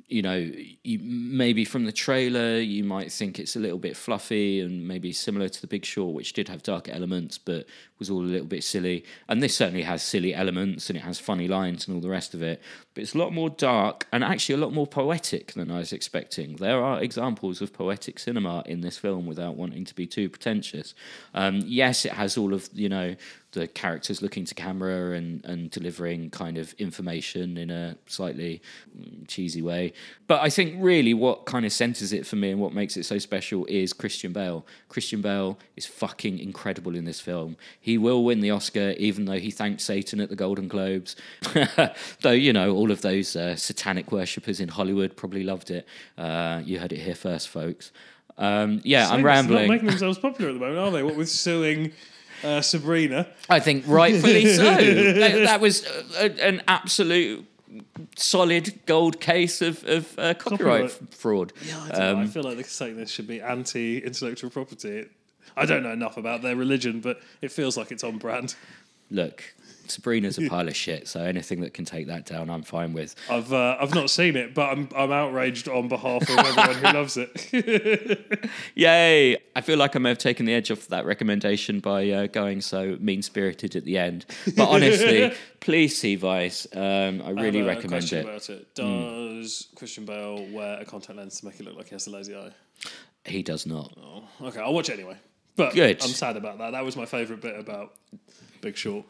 you 0.08 0.22
know, 0.22 0.50
you, 0.84 0.98
maybe 1.02 1.66
from 1.66 1.84
the 1.84 1.92
trailer, 1.92 2.58
you 2.58 2.82
might 2.82 3.12
think 3.12 3.38
it's 3.38 3.56
a 3.56 3.58
little 3.58 3.78
bit 3.78 3.94
fluffy 3.94 4.61
and 4.61 4.88
maybe 4.88 5.12
similar 5.12 5.50
to 5.50 5.61
The 5.61 5.66
Big 5.66 5.84
Short, 5.84 6.14
which 6.14 6.32
did 6.32 6.48
have 6.48 6.62
dark 6.62 6.88
elements, 6.88 7.37
but 7.37 7.66
was 7.98 8.11
all 8.11 8.20
a 8.20 8.22
little 8.22 8.46
bit 8.46 8.64
silly. 8.64 9.04
And 9.28 9.42
this 9.42 9.56
certainly 9.56 9.82
has 9.82 10.02
silly 10.02 10.34
elements 10.34 10.88
and 10.88 10.96
it 10.96 11.02
has 11.02 11.18
funny 11.18 11.48
lines 11.48 11.87
and 11.87 11.94
all 11.94 12.00
the 12.00 12.08
rest 12.08 12.34
of 12.34 12.42
it. 12.42 12.61
But 12.94 13.02
it's 13.02 13.14
a 13.14 13.18
lot 13.18 13.32
more 13.32 13.50
dark 13.50 14.06
and 14.12 14.24
actually 14.24 14.56
a 14.56 14.58
lot 14.58 14.72
more 14.72 14.87
poetic 14.87 15.52
than 15.52 15.70
I 15.70 15.78
was 15.78 15.92
expecting. 15.92 16.56
There 16.56 16.82
are 16.82 17.02
examples 17.02 17.61
of 17.61 17.72
poetic 17.72 18.18
cinema 18.18 18.62
in 18.66 18.80
this 18.80 18.98
film 18.98 19.26
without 19.26 19.56
wanting 19.56 19.84
to 19.84 19.94
be 19.94 20.06
too 20.06 20.28
pretentious. 20.28 20.94
Um, 21.34 21.62
yes, 21.64 22.04
it 22.04 22.12
has 22.12 22.37
all 22.37 22.54
of, 22.54 22.68
you 22.72 22.88
know, 22.88 23.16
the 23.52 23.66
characters 23.66 24.20
looking 24.20 24.44
to 24.44 24.54
camera 24.54 25.16
and, 25.16 25.42
and 25.44 25.70
delivering 25.70 26.28
kind 26.28 26.58
of 26.58 26.74
information 26.74 27.56
in 27.56 27.70
a 27.70 27.96
slightly 28.06 28.61
mm, 28.96 29.26
cheesy 29.26 29.62
way. 29.62 29.92
But 30.26 30.42
I 30.42 30.50
think 30.50 30.74
really 30.78 31.14
what 31.14 31.46
kind 31.46 31.64
of 31.64 31.72
centers 31.72 32.12
it 32.12 32.26
for 32.26 32.37
me 32.37 32.50
and 32.50 32.61
what 32.61 32.74
makes 32.74 32.96
it 32.96 33.04
so 33.04 33.18
special 33.18 33.64
is 33.66 33.94
Christian 33.94 34.32
Bale. 34.32 34.66
Christian 34.88 35.22
Bale 35.22 35.58
is 35.76 35.87
fucking 35.87 36.38
incredible 36.38 36.94
in 36.94 37.06
this 37.06 37.20
film. 37.20 37.56
Will 37.96 38.24
win 38.24 38.40
the 38.40 38.51
Oscar, 38.51 38.90
even 38.98 39.24
though 39.24 39.38
he 39.38 39.51
thanked 39.51 39.81
Satan 39.81 40.20
at 40.20 40.29
the 40.29 40.37
Golden 40.37 40.68
Globes. 40.68 41.16
though, 42.20 42.33
you 42.33 42.53
know, 42.53 42.74
all 42.74 42.90
of 42.90 43.01
those 43.01 43.37
uh, 43.37 43.57
satanic 43.57 44.12
worshippers 44.12 44.61
in 44.61 44.68
Hollywood 44.68 45.16
probably 45.16 45.44
loved 45.44 45.70
it. 45.70 45.87
Uh, 46.18 46.61
you 46.64 46.79
heard 46.79 46.92
it 46.92 46.98
here 46.98 47.14
first, 47.14 47.48
folks. 47.48 47.92
Um, 48.37 48.81
yeah, 48.85 49.09
I'm 49.09 49.24
rambling. 49.24 49.68
Not 49.68 49.74
making 49.74 49.88
themselves 49.88 50.18
popular 50.18 50.51
at 50.51 50.55
the 50.55 50.61
moment, 50.61 50.79
are 50.79 50.90
they? 50.90 51.03
What 51.03 51.16
with 51.16 51.29
suing 51.29 51.92
uh, 52.44 52.61
Sabrina? 52.61 53.29
I 53.48 53.61
think 53.61 53.85
rightfully 53.87 54.46
so. 54.55 54.62
that, 54.62 55.44
that 55.44 55.61
was 55.61 55.87
uh, 55.87 56.03
a, 56.18 56.46
an 56.46 56.62
absolute 56.68 57.46
solid 58.16 58.81
gold 58.87 59.20
case 59.20 59.61
of, 59.61 59.85
of 59.85 60.18
uh, 60.18 60.35
copyright, 60.35 60.90
Copyright. 60.90 61.14
fraud. 61.14 61.53
Yeah, 61.66 61.81
I, 61.81 61.88
don't 61.88 61.98
know. 61.98 62.22
I 62.22 62.27
feel 62.27 62.42
like 62.42 62.55
they're 62.55 62.64
saying 62.64 62.96
this 62.96 63.11
should 63.11 63.27
be 63.27 63.40
anti-intellectual 63.40 64.51
property. 64.51 65.07
I 65.56 65.66
don't 65.66 65.82
know 65.82 65.92
enough 65.92 66.16
about 66.16 66.42
their 66.42 66.56
religion, 66.56 67.00
but 67.00 67.20
it 67.42 67.52
feels 67.52 67.76
like 67.76 67.90
it's 67.90 68.04
on 68.04 68.18
brand. 68.18 68.54
Look, 69.11 69.54
Sabrina's 69.90 70.38
a 70.38 70.48
pile 70.48 70.68
of 70.68 70.76
shit, 70.76 71.08
so 71.08 71.22
anything 71.22 71.61
that 71.61 71.74
can 71.74 71.84
take 71.84 72.06
that 72.08 72.26
down, 72.26 72.50
I'm 72.50 72.62
fine 72.62 72.92
with. 72.92 73.14
I've 73.30 73.52
uh, 73.52 73.76
I've 73.80 73.94
not 73.94 74.11
seen 74.11 74.37
it, 74.37 74.54
but 74.54 74.70
I'm 74.70 74.88
I'm 74.94 75.12
outraged 75.12 75.68
on 75.68 75.88
behalf 75.88 76.22
of 76.22 76.38
everyone 76.38 76.74
who 76.76 76.98
loves 76.98 77.16
it. 77.16 78.50
Yay! 78.74 79.37
I 79.56 79.61
feel 79.61 79.78
like 79.78 79.96
I 79.96 79.98
may 79.98 80.11
have 80.11 80.18
taken 80.18 80.46
the 80.46 80.54
edge 80.54 80.70
off 80.70 80.88
that 80.88 81.06
recommendation 81.06 81.80
by 81.80 82.08
uh, 82.11 82.26
going 82.26 82.61
so 82.61 82.96
mean 83.00 83.22
spirited 83.22 83.76
at 83.76 83.84
the 83.84 83.98
end. 83.98 84.26
But 84.56 84.68
honestly, 84.68 85.32
please 85.61 85.98
see 85.98 86.16
Vice. 86.16 86.66
Um, 86.74 87.22
I 87.22 87.30
really 87.30 87.62
I 87.62 87.64
have 87.64 87.72
a 87.72 87.76
recommend 87.76 87.88
question 87.88 88.18
it. 88.18 88.22
Hmm. 88.22 88.28
About 88.28 88.50
it. 88.50 88.74
Does 88.74 89.68
Christian 89.74 90.04
Bale 90.04 90.46
wear 90.52 90.80
a 90.80 90.84
contact 90.84 91.18
lens 91.18 91.40
to 91.40 91.46
make 91.46 91.58
it 91.61 91.64
look 91.64 91.76
like 91.76 91.88
he 91.88 91.94
has 91.94 92.06
a 92.06 92.11
lazy 92.11 92.37
eye? 92.37 92.50
He 93.24 93.42
does 93.42 93.66
not. 93.66 93.92
Oh, 94.00 94.24
okay, 94.46 94.61
I'll 94.61 94.72
watch 94.72 94.88
it 94.88 94.94
anyway. 94.94 95.16
But 95.58 95.74
Good. 95.74 96.02
I'm 96.02 96.08
sad 96.08 96.36
about 96.38 96.56
that. 96.58 96.70
That 96.70 96.84
was 96.84 96.96
my 96.96 97.04
favourite 97.04 97.42
bit 97.42 97.58
about 97.58 97.94
Big 98.62 98.76
Short. 98.76 99.04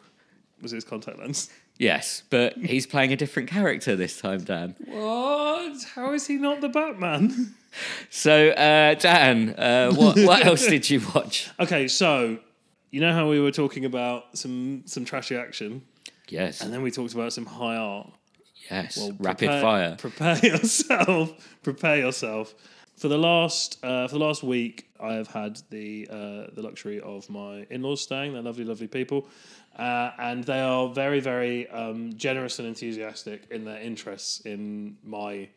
Was 0.61 0.73
his 0.73 0.83
contact 0.83 1.21
lens? 1.21 1.51
Yes, 1.79 2.25
but 2.31 2.55
he's 2.57 2.85
playing 2.87 3.13
a 3.13 3.17
different 3.17 3.49
character 3.49 3.95
this 3.95 4.21
time, 4.21 4.43
Dan. 4.43 4.75
What? 4.87 5.85
How 5.95 6.13
is 6.15 6.27
he 6.27 6.35
not 6.37 6.61
the 6.61 6.69
Batman? 6.69 7.55
So, 8.11 8.49
uh, 8.49 8.95
Dan, 8.95 9.51
uh, 9.51 9.93
what 9.93 10.19
what 10.19 10.45
else 10.45 10.67
did 10.75 10.89
you 10.91 11.01
watch? 11.15 11.51
okay, 11.61 11.87
so 11.87 12.39
you 12.91 13.01
know 13.01 13.13
how 13.13 13.29
we 13.29 13.39
were 13.39 13.53
talking 13.53 13.85
about 13.85 14.37
some 14.37 14.83
some 14.87 15.05
trashy 15.05 15.37
action, 15.37 15.83
Yes, 16.29 16.61
and 16.63 16.73
then 16.73 16.83
we 16.83 16.91
talked 16.91 17.13
about 17.15 17.33
some 17.33 17.47
high 17.47 17.77
art. 17.77 18.11
yes, 18.71 18.97
Well, 18.97 19.13
rapid 19.21 19.39
prepare- 19.49 19.61
fire. 19.63 19.97
Prepare 19.99 20.39
yourself. 20.43 21.59
Prepare 21.63 21.99
yourself. 21.99 22.55
For 22.99 23.07
the 23.07 23.17
last 23.19 23.79
uh, 23.85 24.09
for 24.09 24.19
the 24.19 24.25
last 24.25 24.43
week, 24.43 24.89
I 24.99 25.13
have 25.13 25.29
had 25.29 25.61
the 25.71 26.09
uh, 26.11 26.53
the 26.53 26.63
luxury 26.63 27.01
of 27.01 27.31
my 27.31 27.65
in 27.71 27.83
laws 27.83 28.01
staying. 28.01 28.33
They're 28.33 28.43
lovely, 28.43 28.65
lovely 28.65 28.89
people, 28.89 29.29
Uh, 29.79 30.11
and 30.19 30.43
they 30.43 30.61
are 30.61 30.89
very, 30.89 31.21
very 31.21 31.69
um, 31.71 32.13
generous 32.17 32.59
and 32.59 32.67
enthusiastic 32.67 33.43
in 33.51 33.65
their 33.65 33.81
interests 33.81 34.41
in 34.41 34.97
my 35.05 35.49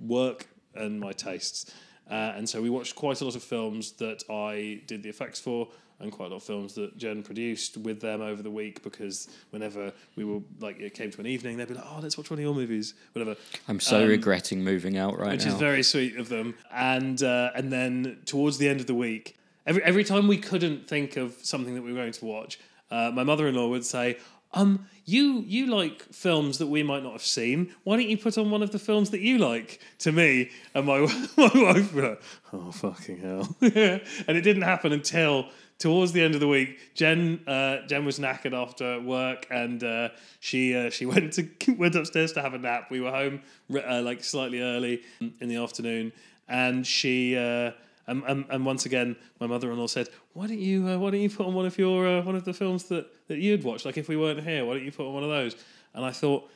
work 0.00 0.46
and 0.74 0.98
my 0.98 1.12
tastes. 1.12 1.74
Uh, 2.10 2.32
and 2.36 2.48
so 2.48 2.62
we 2.62 2.70
watched 2.70 2.94
quite 2.94 3.20
a 3.20 3.24
lot 3.24 3.36
of 3.36 3.42
films 3.42 3.92
that 3.92 4.22
I 4.30 4.80
did 4.86 5.02
the 5.02 5.10
effects 5.10 5.40
for, 5.40 5.68
and 6.00 6.12
quite 6.12 6.26
a 6.26 6.28
lot 6.28 6.36
of 6.36 6.42
films 6.42 6.74
that 6.74 6.96
Jen 6.98 7.22
produced 7.22 7.76
with 7.78 8.00
them 8.00 8.20
over 8.20 8.42
the 8.42 8.50
week. 8.50 8.82
Because 8.82 9.28
whenever 9.50 9.92
we 10.14 10.24
were 10.24 10.40
like, 10.60 10.78
it 10.78 10.94
came 10.94 11.10
to 11.10 11.20
an 11.20 11.26
evening, 11.26 11.56
they'd 11.56 11.68
be 11.68 11.74
like, 11.74 11.84
"Oh, 11.86 12.00
let's 12.02 12.18
watch 12.18 12.30
one 12.30 12.38
of 12.38 12.44
your 12.44 12.54
movies," 12.54 12.94
whatever. 13.12 13.36
I'm 13.68 13.80
so 13.80 14.06
regretting 14.06 14.62
moving 14.62 14.96
out 14.98 15.18
right 15.18 15.28
Um, 15.28 15.32
Which 15.32 15.46
now. 15.46 15.54
is 15.54 15.58
very 15.58 15.82
sweet 15.82 16.16
of 16.16 16.28
them. 16.28 16.54
And 16.72 17.22
uh, 17.22 17.50
and 17.54 17.72
then 17.72 18.18
towards 18.26 18.58
the 18.58 18.68
end 18.68 18.80
of 18.80 18.86
the 18.86 18.94
week, 18.94 19.36
every 19.66 19.82
every 19.82 20.04
time 20.04 20.28
we 20.28 20.36
couldn't 20.38 20.86
think 20.86 21.16
of 21.16 21.34
something 21.42 21.74
that 21.74 21.82
we 21.82 21.92
were 21.92 21.98
going 21.98 22.12
to 22.12 22.24
watch, 22.24 22.58
uh, 22.90 23.10
my 23.14 23.24
mother 23.24 23.48
in 23.48 23.54
law 23.54 23.68
would 23.68 23.84
say. 23.84 24.18
Um, 24.52 24.86
you 25.04 25.42
you 25.46 25.66
like 25.66 26.02
films 26.14 26.58
that 26.58 26.68
we 26.68 26.82
might 26.82 27.02
not 27.02 27.12
have 27.12 27.20
seen. 27.22 27.74
Why 27.84 27.96
don't 27.96 28.08
you 28.08 28.16
put 28.16 28.38
on 28.38 28.50
one 28.50 28.62
of 28.62 28.70
the 28.70 28.78
films 28.78 29.10
that 29.10 29.20
you 29.20 29.36
like 29.38 29.80
to 29.98 30.12
me? 30.12 30.50
And 30.72 30.86
my 30.86 31.00
my 31.36 31.50
wife 31.54 31.92
like, 31.94 32.22
oh 32.54 32.70
fucking 32.70 33.18
hell! 33.18 33.54
and 33.60 34.36
it 34.36 34.42
didn't 34.42 34.62
happen 34.62 34.92
until 34.92 35.48
towards 35.78 36.12
the 36.12 36.22
end 36.22 36.34
of 36.34 36.40
the 36.40 36.48
week. 36.48 36.78
Jen 36.94 37.40
uh, 37.46 37.86
Jen 37.86 38.04
was 38.04 38.18
knackered 38.18 38.52
after 38.52 39.00
work, 39.00 39.46
and 39.50 39.82
uh, 39.82 40.10
she 40.40 40.74
uh, 40.74 40.90
she 40.90 41.06
went 41.12 41.32
to 41.34 41.48
went 41.74 41.94
upstairs 41.94 42.32
to 42.32 42.42
have 42.42 42.54
a 42.54 42.58
nap. 42.58 42.90
We 42.90 43.00
were 43.00 43.10
home 43.10 43.42
uh, 43.72 44.02
like 44.02 44.24
slightly 44.24 44.60
early 44.60 45.02
in 45.20 45.48
the 45.48 45.56
afternoon, 45.56 46.12
and 46.48 46.86
she. 46.86 47.36
Uh, 47.36 47.72
and, 48.08 48.22
and, 48.28 48.44
and 48.50 48.64
once 48.64 48.86
again, 48.86 49.16
my 49.40 49.48
mother-in-law 49.48 49.88
said, 49.88 50.08
"Why 50.32 50.46
don't 50.46 50.60
you 50.60 50.86
uh, 50.86 50.96
Why 50.96 51.10
don't 51.10 51.18
you 51.18 51.28
put 51.28 51.44
on 51.44 51.54
one 51.54 51.66
of 51.66 51.76
your 51.76 52.22
one 52.22 52.36
of 52.36 52.44
the 52.44 52.54
films 52.54 52.84
that, 52.84 53.08
that 53.26 53.38
you'd 53.38 53.64
watch? 53.64 53.84
Like 53.84 53.96
if 53.96 54.08
we 54.08 54.16
weren't 54.16 54.44
here, 54.44 54.64
why 54.64 54.74
don't 54.74 54.84
you 54.84 54.92
put 54.92 55.08
on 55.08 55.12
one 55.12 55.24
of 55.24 55.28
those?" 55.28 55.56
And 55.92 56.04
I 56.04 56.12
thought, 56.12 56.48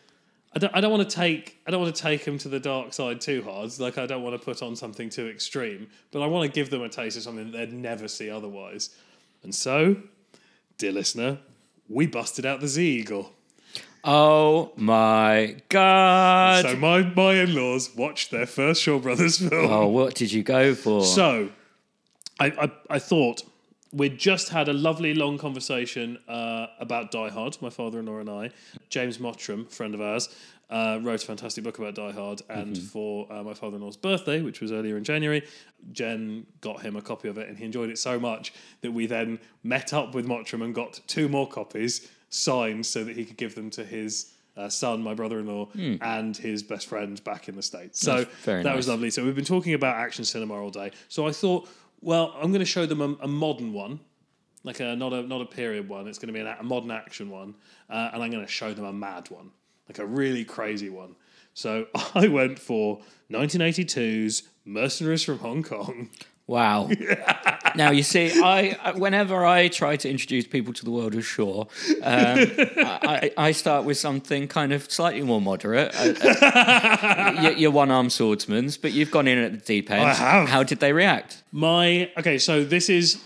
I 0.55 0.59
don't, 0.59 0.77
I 0.77 0.81
don't 0.81 0.91
want 0.91 1.09
to 1.09 1.17
take 1.17 1.59
I 1.67 1.71
don't 1.71 1.81
want 1.81 1.95
to 1.95 2.03
take 2.03 2.25
them 2.25 2.39
to 2.39 2.49
the 2.49 2.59
dark 2.59 2.93
side 2.93 3.21
too 3.21 3.43
hard. 3.43 3.79
Like 3.79 3.99
I 3.99 4.07
don't 4.07 4.23
want 4.23 4.39
to 4.39 4.45
put 4.45 4.63
on 4.63 4.75
something 4.75 5.09
too 5.09 5.29
extreme, 5.29 5.89
but 6.11 6.23
I 6.23 6.27
want 6.27 6.51
to 6.51 6.55
give 6.55 6.71
them 6.71 6.83
a 6.83 6.89
taste 6.89 7.17
of 7.17 7.23
something 7.23 7.53
that 7.53 7.59
they'd 7.59 7.73
never 7.73 8.09
see 8.09 8.31
otherwise. 8.31 8.91
And 9.43 9.55
so, 9.55 9.97
dear 10.79 10.93
listener, 10.93 11.39
we 11.89 12.07
busted 12.07 12.47
out 12.47 12.61
the 12.61 12.69
Z 12.69 12.85
Eagle. 12.85 13.33
Oh 14.03 14.73
my 14.77 15.57
god! 15.69 16.65
So 16.65 16.77
my 16.77 17.03
my 17.03 17.35
in-laws 17.35 17.95
watched 17.95 18.31
their 18.31 18.47
first 18.47 18.83
Shaw 18.83 18.99
Brothers 18.99 19.39
film. 19.39 19.71
oh, 19.71 19.89
what 19.89 20.15
did 20.15 20.33
you 20.33 20.43
go 20.43 20.75
for? 20.75 21.05
So, 21.05 21.51
I, 22.39 22.47
I, 22.47 22.71
I 22.89 22.99
thought 22.99 23.43
we'd 23.93 24.19
just 24.19 24.51
had 24.51 24.69
a 24.69 24.73
lovely 24.73 25.15
long 25.15 25.39
conversation 25.39 26.19
uh, 26.29 26.67
about 26.79 27.11
Die 27.11 27.29
Hard, 27.29 27.57
my 27.61 27.71
father 27.71 27.99
in 27.99 28.07
law 28.07 28.19
and 28.19 28.31
I. 28.31 28.51
James 28.89 29.19
Mottram, 29.19 29.67
friend 29.67 29.95
of 29.95 30.01
ours, 30.01 30.29
uh, 30.71 31.01
wrote 31.03 31.23
a 31.23 31.27
fantastic 31.27 31.65
book 31.65 31.79
about 31.79 31.95
Die 31.97 32.13
Hard. 32.13 32.43
And 32.49 32.79
for 32.79 33.27
uh, 33.33 33.43
my 33.43 33.55
father 33.55 33.77
in 33.77 33.83
law's 33.83 33.97
birthday, 33.97 34.41
which 34.43 34.61
was 34.61 34.71
earlier 34.71 34.97
in 34.97 35.03
January, 35.05 35.45
Jen 35.93 36.47
got 36.61 36.83
him 36.83 36.95
a 36.95 37.03
copy 37.03 37.29
of 37.29 37.39
it 37.39 37.49
and 37.49 37.59
he 37.59 37.65
enjoyed 37.65 37.91
it 37.91 37.99
so 37.99 38.21
much 38.21 38.53
that 38.83 38.93
we 38.93 39.07
then 39.07 39.39
met 39.65 39.93
up 39.93 40.15
with 40.15 40.27
Mottram 40.27 40.63
and 40.63 40.75
got 40.75 41.01
two 41.09 41.29
more 41.29 41.49
copies 41.49 42.09
signed 42.29 42.87
so 42.87 43.03
that 43.03 43.17
he 43.17 43.25
could 43.25 43.37
give 43.37 43.55
them 43.55 43.71
to 43.71 43.85
his. 43.85 44.33
Uh, 44.57 44.69
son, 44.69 45.01
my 45.01 45.15
brother-in-law, 45.15 45.69
and 46.03 46.37
his 46.37 46.63
best 46.63 46.87
friend 46.89 47.23
back 47.25 47.49
in 47.49 47.55
the 47.55 47.63
states. 47.63 48.01
So 48.01 48.27
that 48.65 48.77
was 48.77 48.89
lovely. 48.89 49.09
So 49.09 49.25
we've 49.25 49.35
been 49.35 49.45
talking 49.45 49.75
about 49.75 49.97
action 49.97 50.25
cinema 50.25 50.55
all 50.61 50.71
day. 50.71 50.91
So 51.09 51.27
I 51.27 51.31
thought, 51.33 51.69
well, 52.01 52.35
I'm 52.37 52.51
going 52.51 52.61
to 52.61 52.67
show 52.67 52.87
them 52.87 53.01
a, 53.01 53.25
a 53.25 53.29
modern 53.29 53.73
one, 53.73 54.01
like 54.65 54.81
a 54.81 54.97
not 54.97 55.13
a 55.13 55.23
not 55.23 55.41
a 55.41 55.47
period 55.47 55.89
one. 55.89 56.07
It's 56.09 56.19
going 56.19 56.29
to 56.29 56.33
be 56.33 56.41
an, 56.41 56.47
a 56.47 56.63
modern 56.63 56.91
action 56.91 57.31
one, 57.31 57.55
uh, 57.89 58.11
and 58.13 58.23
I'm 58.23 58.31
going 58.31 58.45
to 58.45 58.51
show 58.51 58.73
them 58.73 58.85
a 58.85 58.93
mad 58.93 59.31
one, 59.31 59.51
like 59.89 59.99
a 59.99 60.07
really 60.07 60.45
crazy 60.45 60.91
one. 60.91 61.17
So 61.55 61.87
I 62.15 62.29
went 62.29 62.59
for 62.59 63.01
1982's 63.31 64.45
Mercenaries 64.65 65.25
from 65.25 65.39
Hong 65.39 65.63
Kong. 65.63 66.11
Wow. 66.51 66.91
now 67.77 67.91
you 67.93 68.03
see, 68.03 68.43
I 68.43 68.77
I- 68.83 68.93
whenever 69.05 69.47
I 69.47 69.69
try 69.69 69.95
to 69.97 70.09
introduce 70.11 70.47
people 70.49 70.73
to 70.75 70.85
the 70.85 70.91
world 70.91 71.15
of 71.15 71.25
Shaw, 71.25 71.61
um, 71.61 71.69
I, 72.03 73.31
I 73.37 73.49
I 73.49 73.53
start 73.53 73.85
with 73.85 73.99
something 73.99 74.49
kind 74.49 74.73
of 74.73 74.91
slightly 74.91 75.23
more 75.23 75.41
moderate. 75.41 75.95
Uh, 75.95 76.13
uh, 76.27 77.41
you- 77.43 77.57
you're 77.61 77.71
one 77.71 77.93
armed 77.93 78.11
swordsman's, 78.13 78.77
but 78.77 78.91
you've 78.93 79.13
gone 79.13 79.29
in 79.29 79.39
at 79.39 79.53
the 79.53 79.59
deep 79.75 79.91
end. 79.93 80.03
I 80.03 80.13
have. 80.15 80.49
How 80.49 80.63
did 80.65 80.81
they 80.81 80.93
react? 80.93 81.43
My 81.53 82.11
okay, 82.19 82.39
so 82.39 82.65
this 82.65 82.89
is. 82.89 83.23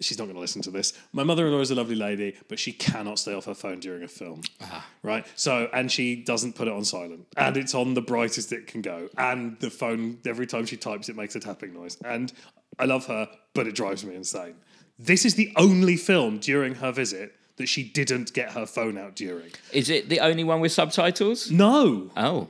She's 0.00 0.18
not 0.18 0.24
going 0.24 0.34
to 0.34 0.40
listen 0.40 0.60
to 0.62 0.70
this. 0.70 0.92
My 1.12 1.22
mother-in-law 1.22 1.60
is 1.60 1.70
a 1.70 1.74
lovely 1.74 1.94
lady, 1.94 2.36
but 2.48 2.58
she 2.58 2.72
cannot 2.72 3.18
stay 3.18 3.32
off 3.32 3.46
her 3.46 3.54
phone 3.54 3.80
during 3.80 4.02
a 4.02 4.08
film. 4.08 4.42
Ah. 4.60 4.86
Right. 5.02 5.26
So, 5.36 5.70
and 5.72 5.90
she 5.90 6.16
doesn't 6.16 6.54
put 6.54 6.68
it 6.68 6.74
on 6.74 6.84
silent, 6.84 7.26
and 7.36 7.56
it's 7.56 7.74
on 7.74 7.94
the 7.94 8.02
brightest 8.02 8.52
it 8.52 8.66
can 8.66 8.82
go. 8.82 9.08
And 9.16 9.58
the 9.60 9.70
phone, 9.70 10.18
every 10.26 10.46
time 10.46 10.66
she 10.66 10.76
types, 10.76 11.08
it 11.08 11.16
makes 11.16 11.34
a 11.34 11.40
tapping 11.40 11.72
noise. 11.72 11.96
And 12.04 12.32
I 12.78 12.84
love 12.84 13.06
her, 13.06 13.28
but 13.54 13.66
it 13.66 13.74
drives 13.74 14.04
me 14.04 14.14
insane. 14.14 14.56
This 14.98 15.24
is 15.24 15.34
the 15.34 15.52
only 15.56 15.96
film 15.96 16.38
during 16.38 16.74
her 16.76 16.92
visit 16.92 17.34
that 17.56 17.66
she 17.68 17.82
didn't 17.82 18.34
get 18.34 18.52
her 18.52 18.66
phone 18.66 18.98
out 18.98 19.16
during. 19.16 19.50
Is 19.72 19.88
it 19.88 20.10
the 20.10 20.20
only 20.20 20.44
one 20.44 20.60
with 20.60 20.72
subtitles? 20.72 21.50
No. 21.50 22.10
Oh, 22.16 22.48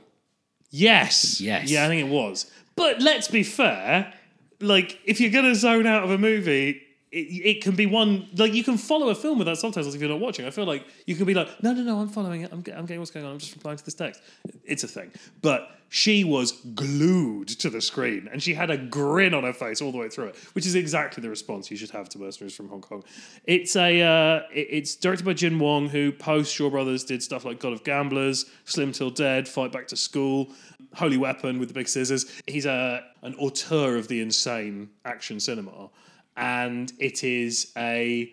Yes. 0.69 1.39
Yes. 1.39 1.69
Yeah, 1.71 1.85
I 1.85 1.87
think 1.87 2.01
it 2.05 2.11
was. 2.11 2.51
But 2.75 3.01
let's 3.01 3.27
be 3.27 3.43
fair. 3.43 4.13
Like, 4.59 4.99
if 5.05 5.19
you're 5.21 5.31
gonna 5.31 5.55
zone 5.55 5.87
out 5.87 6.03
of 6.03 6.11
a 6.11 6.17
movie, 6.17 6.81
it, 7.11 7.17
it 7.17 7.63
can 7.63 7.75
be 7.75 7.85
one 7.85 8.27
like 8.35 8.53
you 8.53 8.63
can 8.63 8.77
follow 8.77 9.09
a 9.09 9.15
film 9.15 9.39
without 9.39 9.57
subtitles 9.57 9.95
if 9.95 10.01
you're 10.01 10.09
not 10.09 10.19
watching. 10.19 10.45
I 10.45 10.49
feel 10.49 10.65
like 10.65 10.85
you 11.05 11.15
can 11.15 11.25
be 11.25 11.33
like, 11.33 11.47
no, 11.63 11.73
no, 11.73 11.81
no, 11.81 11.99
I'm 11.99 12.09
following 12.09 12.41
it. 12.41 12.51
I'm, 12.51 12.63
I'm 12.75 12.85
getting 12.85 12.99
what's 12.99 13.11
going 13.11 13.25
on. 13.25 13.33
I'm 13.33 13.39
just 13.39 13.55
replying 13.55 13.77
to 13.77 13.85
this 13.85 13.93
text. 13.93 14.21
It's 14.65 14.83
a 14.83 14.87
thing. 14.87 15.11
But 15.41 15.69
she 15.89 16.25
was 16.25 16.51
glued 16.75 17.47
to 17.47 17.69
the 17.69 17.79
screen 17.79 18.27
and 18.29 18.43
she 18.43 18.53
had 18.53 18.69
a 18.69 18.77
grin 18.77 19.33
on 19.33 19.43
her 19.45 19.53
face 19.53 19.81
all 19.81 19.93
the 19.93 19.97
way 19.97 20.09
through 20.09 20.25
it, 20.25 20.35
which 20.51 20.65
is 20.65 20.75
exactly 20.75 21.21
the 21.21 21.29
response 21.29 21.71
you 21.71 21.77
should 21.77 21.91
have 21.91 22.09
to 22.09 22.19
Mercenaries 22.19 22.53
from 22.55 22.67
Hong 22.67 22.81
Kong. 22.81 23.05
It's 23.45 23.75
a 23.77 24.01
uh, 24.01 24.41
it- 24.53 24.67
it's 24.69 24.95
directed 24.97 25.25
by 25.25 25.33
Jin 25.33 25.59
Wong, 25.59 25.87
who 25.87 26.11
post 26.11 26.53
Shaw 26.53 26.69
Brothers 26.69 27.05
did 27.05 27.23
stuff 27.23 27.45
like 27.45 27.59
God 27.59 27.71
of 27.71 27.85
Gamblers, 27.85 28.45
Slim 28.65 28.91
Till 28.91 29.09
Dead, 29.11 29.47
Fight 29.47 29.71
Back 29.71 29.87
to 29.87 29.95
School, 29.95 30.51
Holy 30.93 31.15
Weapon 31.17 31.57
with 31.57 31.69
the 31.69 31.73
big 31.73 31.87
scissors. 31.87 32.25
He's 32.47 32.65
a 32.65 33.05
an 33.21 33.35
auteur 33.35 33.95
of 33.95 34.09
the 34.09 34.19
insane 34.19 34.89
action 35.05 35.39
cinema, 35.39 35.89
and 36.37 36.93
it 36.99 37.23
is 37.23 37.71
a 37.75 38.31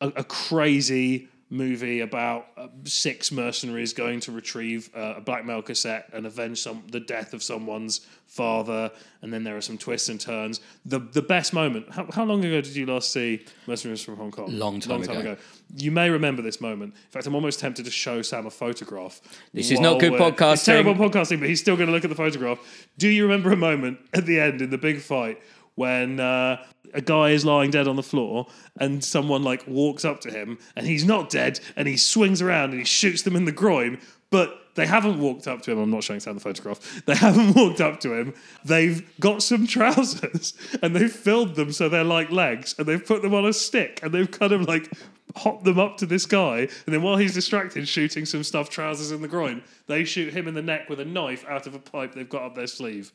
a, 0.00 0.08
a 0.08 0.24
crazy 0.24 1.28
movie 1.52 2.00
about 2.00 2.46
uh, 2.56 2.68
six 2.84 3.32
mercenaries 3.32 3.92
going 3.92 4.20
to 4.20 4.30
retrieve 4.30 4.88
uh, 4.96 5.14
a 5.16 5.20
blackmail 5.20 5.60
cassette 5.60 6.08
and 6.12 6.24
avenge 6.24 6.60
some 6.60 6.84
the 6.92 7.00
death 7.00 7.34
of 7.34 7.42
someone's 7.42 8.06
father. 8.26 8.92
And 9.22 9.32
then 9.32 9.42
there 9.42 9.56
are 9.56 9.60
some 9.60 9.76
twists 9.76 10.08
and 10.08 10.20
turns. 10.20 10.60
The 10.84 11.00
the 11.00 11.22
best 11.22 11.52
moment 11.52 11.90
how, 11.90 12.06
how 12.12 12.24
long 12.24 12.44
ago 12.44 12.60
did 12.60 12.76
you 12.76 12.86
last 12.86 13.12
see 13.12 13.44
mercenaries 13.66 14.02
from 14.02 14.16
hong 14.16 14.30
kong? 14.30 14.56
Long 14.56 14.78
time 14.78 15.02
ago. 15.02 15.36
you 15.76 15.90
may 15.90 16.08
remember 16.08 16.40
this 16.40 16.60
moment. 16.60 16.94
In 16.94 17.10
fact 17.10 17.26
i'm 17.26 17.34
almost 17.34 17.58
tempted 17.58 17.84
to 17.84 17.90
show 17.90 18.22
sam 18.22 18.46
a 18.46 18.50
photograph. 18.50 19.20
This 19.52 19.72
is 19.72 19.80
not 19.80 19.98
good 19.98 20.12
podcasting. 20.12 20.52
it's 20.52 20.64
terrible 20.64 20.94
podcasting 20.94 21.40
but 21.40 21.48
he's 21.48 21.60
still 21.60 21.76
going 21.76 21.88
to 21.88 21.92
look 21.92 22.04
at 22.04 22.10
the 22.10 22.16
photograph. 22.16 22.60
Do 22.96 23.08
you 23.08 23.24
remember 23.24 23.50
a 23.50 23.56
moment 23.56 23.98
at 24.14 24.24
the 24.24 24.38
end 24.38 24.62
in 24.62 24.70
the 24.70 24.78
big 24.78 25.00
fight 25.00 25.40
when 25.74 26.20
uh, 26.20 26.62
a 26.94 27.00
guy 27.00 27.30
is 27.30 27.44
lying 27.44 27.70
dead 27.70 27.88
on 27.88 27.96
the 27.96 28.02
floor 28.02 28.46
and 28.78 29.04
someone 29.04 29.42
like 29.42 29.66
walks 29.66 30.04
up 30.04 30.20
to 30.20 30.30
him 30.30 30.58
and 30.76 30.86
he's 30.86 31.04
not 31.04 31.30
dead 31.30 31.60
and 31.76 31.86
he 31.88 31.96
swings 31.96 32.42
around 32.42 32.70
and 32.70 32.78
he 32.78 32.84
shoots 32.84 33.22
them 33.22 33.36
in 33.36 33.44
the 33.44 33.52
groin 33.52 33.98
but 34.30 34.60
they 34.76 34.86
haven't 34.86 35.18
walked 35.18 35.48
up 35.48 35.62
to 35.62 35.72
him. 35.72 35.78
I'm 35.78 35.90
not 35.90 36.04
showing 36.04 36.20
Sam 36.20 36.34
the 36.34 36.40
photograph. 36.40 37.04
They 37.04 37.16
haven't 37.16 37.54
walked 37.56 37.80
up 37.80 38.00
to 38.00 38.14
him. 38.14 38.34
They've 38.64 39.04
got 39.18 39.42
some 39.42 39.66
trousers 39.66 40.54
and 40.82 40.94
they've 40.94 41.12
filled 41.12 41.56
them 41.56 41.72
so 41.72 41.88
they're 41.88 42.04
like 42.04 42.30
legs 42.30 42.74
and 42.78 42.86
they've 42.86 43.04
put 43.04 43.22
them 43.22 43.34
on 43.34 43.44
a 43.44 43.52
stick 43.52 44.00
and 44.02 44.12
they've 44.12 44.30
kind 44.30 44.52
of 44.52 44.62
like 44.68 44.90
hopped 45.36 45.64
them 45.64 45.78
up 45.78 45.96
to 45.98 46.06
this 46.06 46.26
guy. 46.26 46.60
And 46.60 46.94
then 46.94 47.02
while 47.02 47.16
he's 47.16 47.34
distracted 47.34 47.88
shooting 47.88 48.24
some 48.24 48.44
stuffed 48.44 48.72
trousers 48.72 49.10
in 49.10 49.22
the 49.22 49.28
groin, 49.28 49.62
they 49.86 50.04
shoot 50.04 50.32
him 50.32 50.46
in 50.46 50.54
the 50.54 50.62
neck 50.62 50.88
with 50.88 51.00
a 51.00 51.04
knife 51.04 51.44
out 51.48 51.66
of 51.66 51.74
a 51.74 51.78
pipe 51.78 52.14
they've 52.14 52.28
got 52.28 52.42
up 52.42 52.54
their 52.54 52.66
sleeve. 52.66 53.12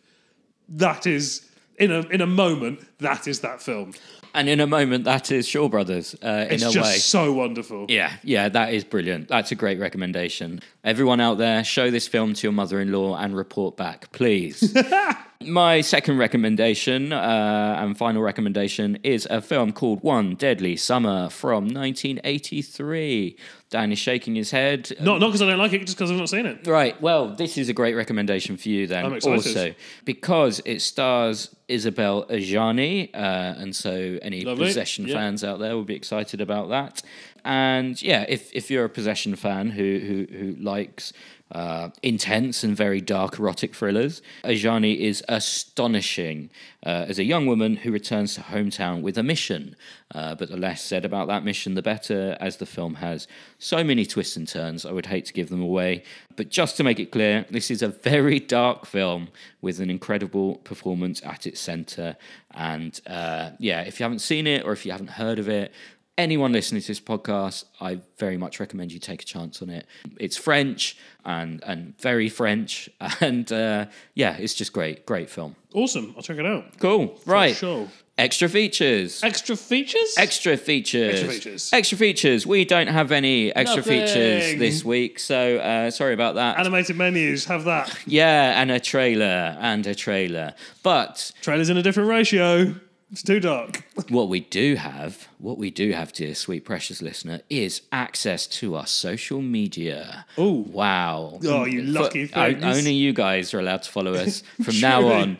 That 0.68 1.08
is 1.08 1.50
in 1.78 1.92
a 1.92 2.00
in 2.10 2.22
a 2.22 2.28
moment. 2.28 2.80
That 3.00 3.28
is 3.28 3.40
that 3.42 3.62
film. 3.62 3.94
and 4.34 4.50
in 4.50 4.60
a 4.60 4.68
moment, 4.68 5.04
that 5.06 5.32
is 5.32 5.48
Shaw 5.48 5.70
Brothers 5.70 6.16
uh, 6.24 6.28
in 6.50 6.56
It's 6.56 6.64
a 6.64 6.72
just 6.72 6.92
way. 6.94 6.98
so 6.98 7.32
wonderful. 7.34 7.86
Yeah, 7.90 8.12
yeah, 8.24 8.50
that 8.50 8.74
is 8.74 8.84
brilliant. 8.84 9.28
That's 9.28 9.52
a 9.52 9.56
great 9.56 9.80
recommendation. 9.80 10.60
Everyone 10.84 11.20
out 11.22 11.38
there, 11.38 11.64
show 11.64 11.90
this 11.92 12.08
film 12.08 12.34
to 12.34 12.48
your 12.48 12.52
mother 12.54 12.80
in 12.82 12.92
law 12.92 13.16
and 13.18 13.36
report 13.36 13.78
back, 13.78 14.12
please. 14.12 14.76
My 15.42 15.82
second 15.82 16.18
recommendation 16.18 17.12
uh, 17.12 17.76
and 17.80 17.98
final 17.98 18.22
recommendation 18.22 18.98
is 19.04 19.28
a 19.30 19.42
film 19.42 19.74
called 19.74 20.02
One 20.02 20.36
Deadly 20.36 20.78
Summer 20.78 21.30
from 21.30 21.68
1983. 21.68 23.38
Dan 23.70 23.92
is 23.92 24.00
shaking 24.00 24.36
his 24.36 24.52
head. 24.52 24.92
Not 25.02 25.20
not 25.20 25.28
because 25.28 25.42
I 25.42 25.48
don't 25.48 25.58
like 25.60 25.74
it, 25.74 25.82
just 25.86 25.98
because 25.98 26.10
I've 26.10 26.18
not 26.18 26.30
seen 26.30 26.46
it. 26.46 26.66
Right. 26.66 27.00
Well, 27.02 27.36
this 27.36 27.58
is 27.58 27.68
a 27.68 27.74
great 27.74 27.96
recommendation 27.96 28.56
for 28.56 28.70
you 28.70 28.88
then. 28.88 29.06
I'm 29.06 29.14
excited. 29.14 29.36
Also, 29.38 29.76
because 30.06 30.62
it 30.66 30.82
stars 30.82 31.54
Isabelle 31.68 32.26
Adjani, 32.28 33.10
uh, 33.14 33.18
and 33.18 33.76
so 33.76 34.18
any 34.22 34.46
Lovely. 34.46 34.68
Possession 34.68 35.08
Yeah. 35.08 35.16
fans 35.16 35.44
out 35.44 35.60
there 35.60 35.76
will 35.76 35.84
be 35.84 35.96
excited 35.96 36.40
about 36.40 36.70
that. 36.70 37.02
And 37.46 38.02
yeah, 38.02 38.26
if, 38.28 38.52
if 38.54 38.72
you're 38.72 38.86
a 38.86 38.90
Possession 38.90 39.36
fan 39.36 39.70
who 39.70 40.00
who, 40.00 40.36
who 40.36 40.56
likes 40.56 41.14
uh, 41.52 41.90
intense 42.02 42.64
and 42.64 42.76
very 42.76 43.00
dark 43.00 43.38
erotic 43.38 43.76
thrillers, 43.76 44.24
Adjani 44.44 44.98
is 44.98 45.24
astonishing 45.30 46.50
uh, 46.84 47.06
as 47.08 47.20
a 47.20 47.24
young 47.24 47.46
woman 47.46 47.76
who 47.76 47.92
returns 47.92 48.34
to 48.34 48.42
hometown 48.42 49.04
with 49.04 49.16
a 49.16 49.24
mission. 49.24 49.76
Uh, 50.14 50.34
but 50.34 50.50
the 50.50 50.58
less 50.58 50.82
said 50.82 51.06
about 51.06 51.28
that 51.28 51.44
mission, 51.44 51.76
the 51.76 51.84
better, 51.84 52.36
as 52.40 52.58
the 52.58 52.66
film 52.66 52.96
has 52.96 53.28
so 53.60 53.84
many 53.84 54.06
twists 54.06 54.36
and 54.36 54.48
turns. 54.48 54.86
I 54.86 54.92
would 54.92 55.06
hate 55.06 55.26
to 55.26 55.34
give 55.34 55.50
them 55.50 55.62
away. 55.62 56.04
But 56.36 56.50
just 56.50 56.78
to 56.78 56.84
make 56.84 57.00
it 57.00 57.12
clear, 57.12 57.46
this 57.52 57.70
is 57.70 57.82
a 57.84 57.90
very 57.90 58.40
dark 58.40 58.86
film 58.86 59.30
with 59.62 59.80
an 59.80 59.90
incredible 59.90 60.56
performance 60.58 61.22
at 61.24 61.46
its 61.46 61.60
centre. 61.60 62.18
And 62.56 63.00
uh, 63.06 63.52
yeah, 63.60 63.82
if 63.82 64.00
you 64.00 64.04
haven't 64.04 64.20
seen 64.20 64.48
it 64.48 64.66
or 64.66 64.72
if 64.72 64.86
you 64.86 64.92
haven't 64.92 65.12
heard 65.12 65.38
of 65.38 65.48
it, 65.48 65.72
anyone 66.18 66.52
listening 66.52 66.82
to 66.82 66.88
this 66.88 67.00
podcast, 67.00 67.66
I 67.82 68.00
very 68.18 68.38
much 68.38 68.60
recommend 68.60 68.92
you 68.92 69.00
take 69.00 69.22
a 69.22 69.26
chance 69.26 69.62
on 69.62 69.70
it. 69.70 69.86
It's 70.20 70.38
French 70.38 70.98
and 71.24 71.64
and 71.64 72.00
very 72.00 72.30
French, 72.30 72.90
and 73.22 73.52
uh, 73.52 73.86
yeah, 74.14 74.38
it's 74.38 74.54
just 74.54 74.74
great, 74.74 75.06
great 75.06 75.30
film. 75.30 75.56
Awesome. 75.74 76.14
I'll 76.16 76.24
check 76.24 76.38
it 76.38 76.46
out. 76.46 76.78
Cool, 76.80 77.20
right? 77.26 77.56
sure. 77.56 77.88
Extra 78.18 78.48
features. 78.48 79.22
Extra 79.26 79.58
features? 79.58 80.16
Extra 80.18 80.56
features. 80.56 81.16
Extra 81.16 81.30
features. 81.34 81.70
Extra 81.74 81.98
features. 81.98 82.48
We 82.48 82.64
don't 82.64 82.88
have 82.88 83.12
any 83.12 83.54
extra 83.54 83.84
features 83.84 84.58
this 84.58 84.86
week, 84.86 85.20
so 85.20 85.58
uh, 85.58 85.92
sorry 85.92 86.14
about 86.14 86.36
that. 86.36 86.58
Animated 86.58 86.96
menus 86.96 87.44
have 87.46 87.66
that. 87.66 87.94
yeah, 88.06 88.62
and 88.62 88.72
a 88.72 88.80
trailer, 88.80 89.58
and 89.60 89.86
a 89.86 89.94
trailer. 89.94 90.54
But 90.82 91.34
Trailers 91.42 91.70
in 91.70 91.76
a 91.76 91.84
different 91.84 92.08
ratio. 92.08 92.76
It's 93.12 93.22
too 93.24 93.40
dark. 93.40 93.84
what 94.10 94.30
we 94.30 94.40
do 94.40 94.76
have, 94.76 95.28
what 95.38 95.58
we 95.58 95.70
do 95.70 95.92
have, 95.92 96.12
dear 96.12 96.34
sweet 96.36 96.66
precious 96.66 97.02
listener, 97.02 97.42
is 97.50 97.82
access 97.92 98.48
to 98.48 98.76
our 98.76 98.88
social 98.88 99.42
media. 99.42 100.26
Oh 100.38 100.66
wow! 100.72 101.40
Oh, 101.46 101.66
you 101.66 101.84
lucky 101.84 102.26
For- 102.26 102.34
things. 102.52 102.64
only 102.64 102.94
you 102.94 103.14
guys 103.14 103.54
are 103.54 103.60
allowed 103.60 103.84
to 103.84 103.92
follow 103.92 104.14
us 104.16 104.42
from 104.64 104.80
now 104.80 105.08
on. 105.08 105.38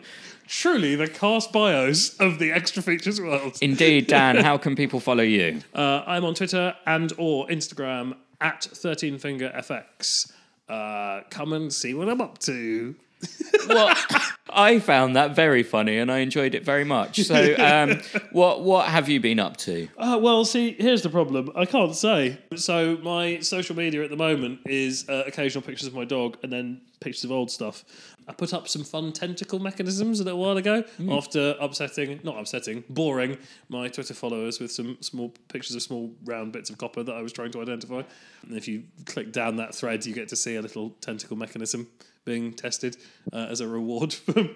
Truly 0.48 0.94
the 0.94 1.08
cast 1.08 1.52
bios 1.52 2.16
of 2.20 2.38
the 2.38 2.52
extra 2.52 2.80
features 2.80 3.20
world. 3.20 3.58
Indeed, 3.60 4.06
Dan. 4.08 4.36
how 4.36 4.56
can 4.58 4.76
people 4.76 5.00
follow 5.00 5.24
you? 5.24 5.60
Uh, 5.74 6.04
I'm 6.06 6.24
on 6.24 6.34
Twitter 6.34 6.72
and 6.86 7.12
or 7.18 7.48
Instagram 7.48 8.14
at 8.40 8.60
13fingerfx. 8.60 10.32
Uh, 10.68 11.22
come 11.30 11.52
and 11.52 11.72
see 11.72 11.94
what 11.94 12.08
I'm 12.08 12.20
up 12.20 12.38
to. 12.40 12.94
Well, 13.68 13.94
I 14.48 14.78
found 14.78 15.16
that 15.16 15.34
very 15.34 15.62
funny, 15.62 15.98
and 15.98 16.10
I 16.10 16.18
enjoyed 16.18 16.54
it 16.54 16.64
very 16.64 16.84
much. 16.84 17.20
So, 17.20 17.54
um, 17.58 18.00
what 18.32 18.62
what 18.62 18.88
have 18.88 19.08
you 19.08 19.20
been 19.20 19.38
up 19.38 19.56
to? 19.58 19.88
Uh, 19.98 20.18
well, 20.20 20.44
see, 20.44 20.72
here's 20.78 21.02
the 21.02 21.10
problem. 21.10 21.50
I 21.54 21.66
can't 21.66 21.94
say. 21.94 22.38
So 22.54 22.96
my 23.02 23.40
social 23.40 23.76
media 23.76 24.02
at 24.02 24.10
the 24.10 24.16
moment 24.16 24.60
is 24.66 25.08
uh, 25.08 25.24
occasional 25.26 25.62
pictures 25.62 25.86
of 25.86 25.94
my 25.94 26.04
dog 26.04 26.38
and 26.42 26.52
then 26.52 26.80
pictures 27.00 27.24
of 27.24 27.32
old 27.32 27.50
stuff. 27.50 27.84
I 28.28 28.32
put 28.32 28.52
up 28.52 28.66
some 28.66 28.82
fun 28.82 29.12
tentacle 29.12 29.60
mechanisms 29.60 30.18
a 30.18 30.24
little 30.24 30.40
while 30.40 30.56
ago 30.56 30.82
after 31.10 31.54
upsetting, 31.60 32.18
not 32.24 32.38
upsetting, 32.38 32.82
boring 32.88 33.38
my 33.68 33.86
Twitter 33.86 34.14
followers 34.14 34.58
with 34.58 34.72
some 34.72 34.98
small 35.00 35.32
pictures 35.48 35.76
of 35.76 35.82
small 35.82 36.10
round 36.24 36.50
bits 36.52 36.68
of 36.68 36.78
copper 36.78 37.04
that 37.04 37.14
I 37.14 37.22
was 37.22 37.32
trying 37.32 37.52
to 37.52 37.62
identify. 37.62 38.02
And 38.42 38.56
if 38.56 38.66
you 38.66 38.82
click 39.04 39.30
down 39.30 39.56
that 39.56 39.76
thread, 39.76 40.04
you 40.06 40.12
get 40.12 40.28
to 40.30 40.36
see 40.36 40.56
a 40.56 40.62
little 40.62 40.90
tentacle 41.00 41.36
mechanism 41.36 41.86
being 42.26 42.52
tested 42.52 42.98
uh, 43.32 43.46
as 43.48 43.60
a 43.60 43.66
reward 43.66 44.12
for 44.12 44.50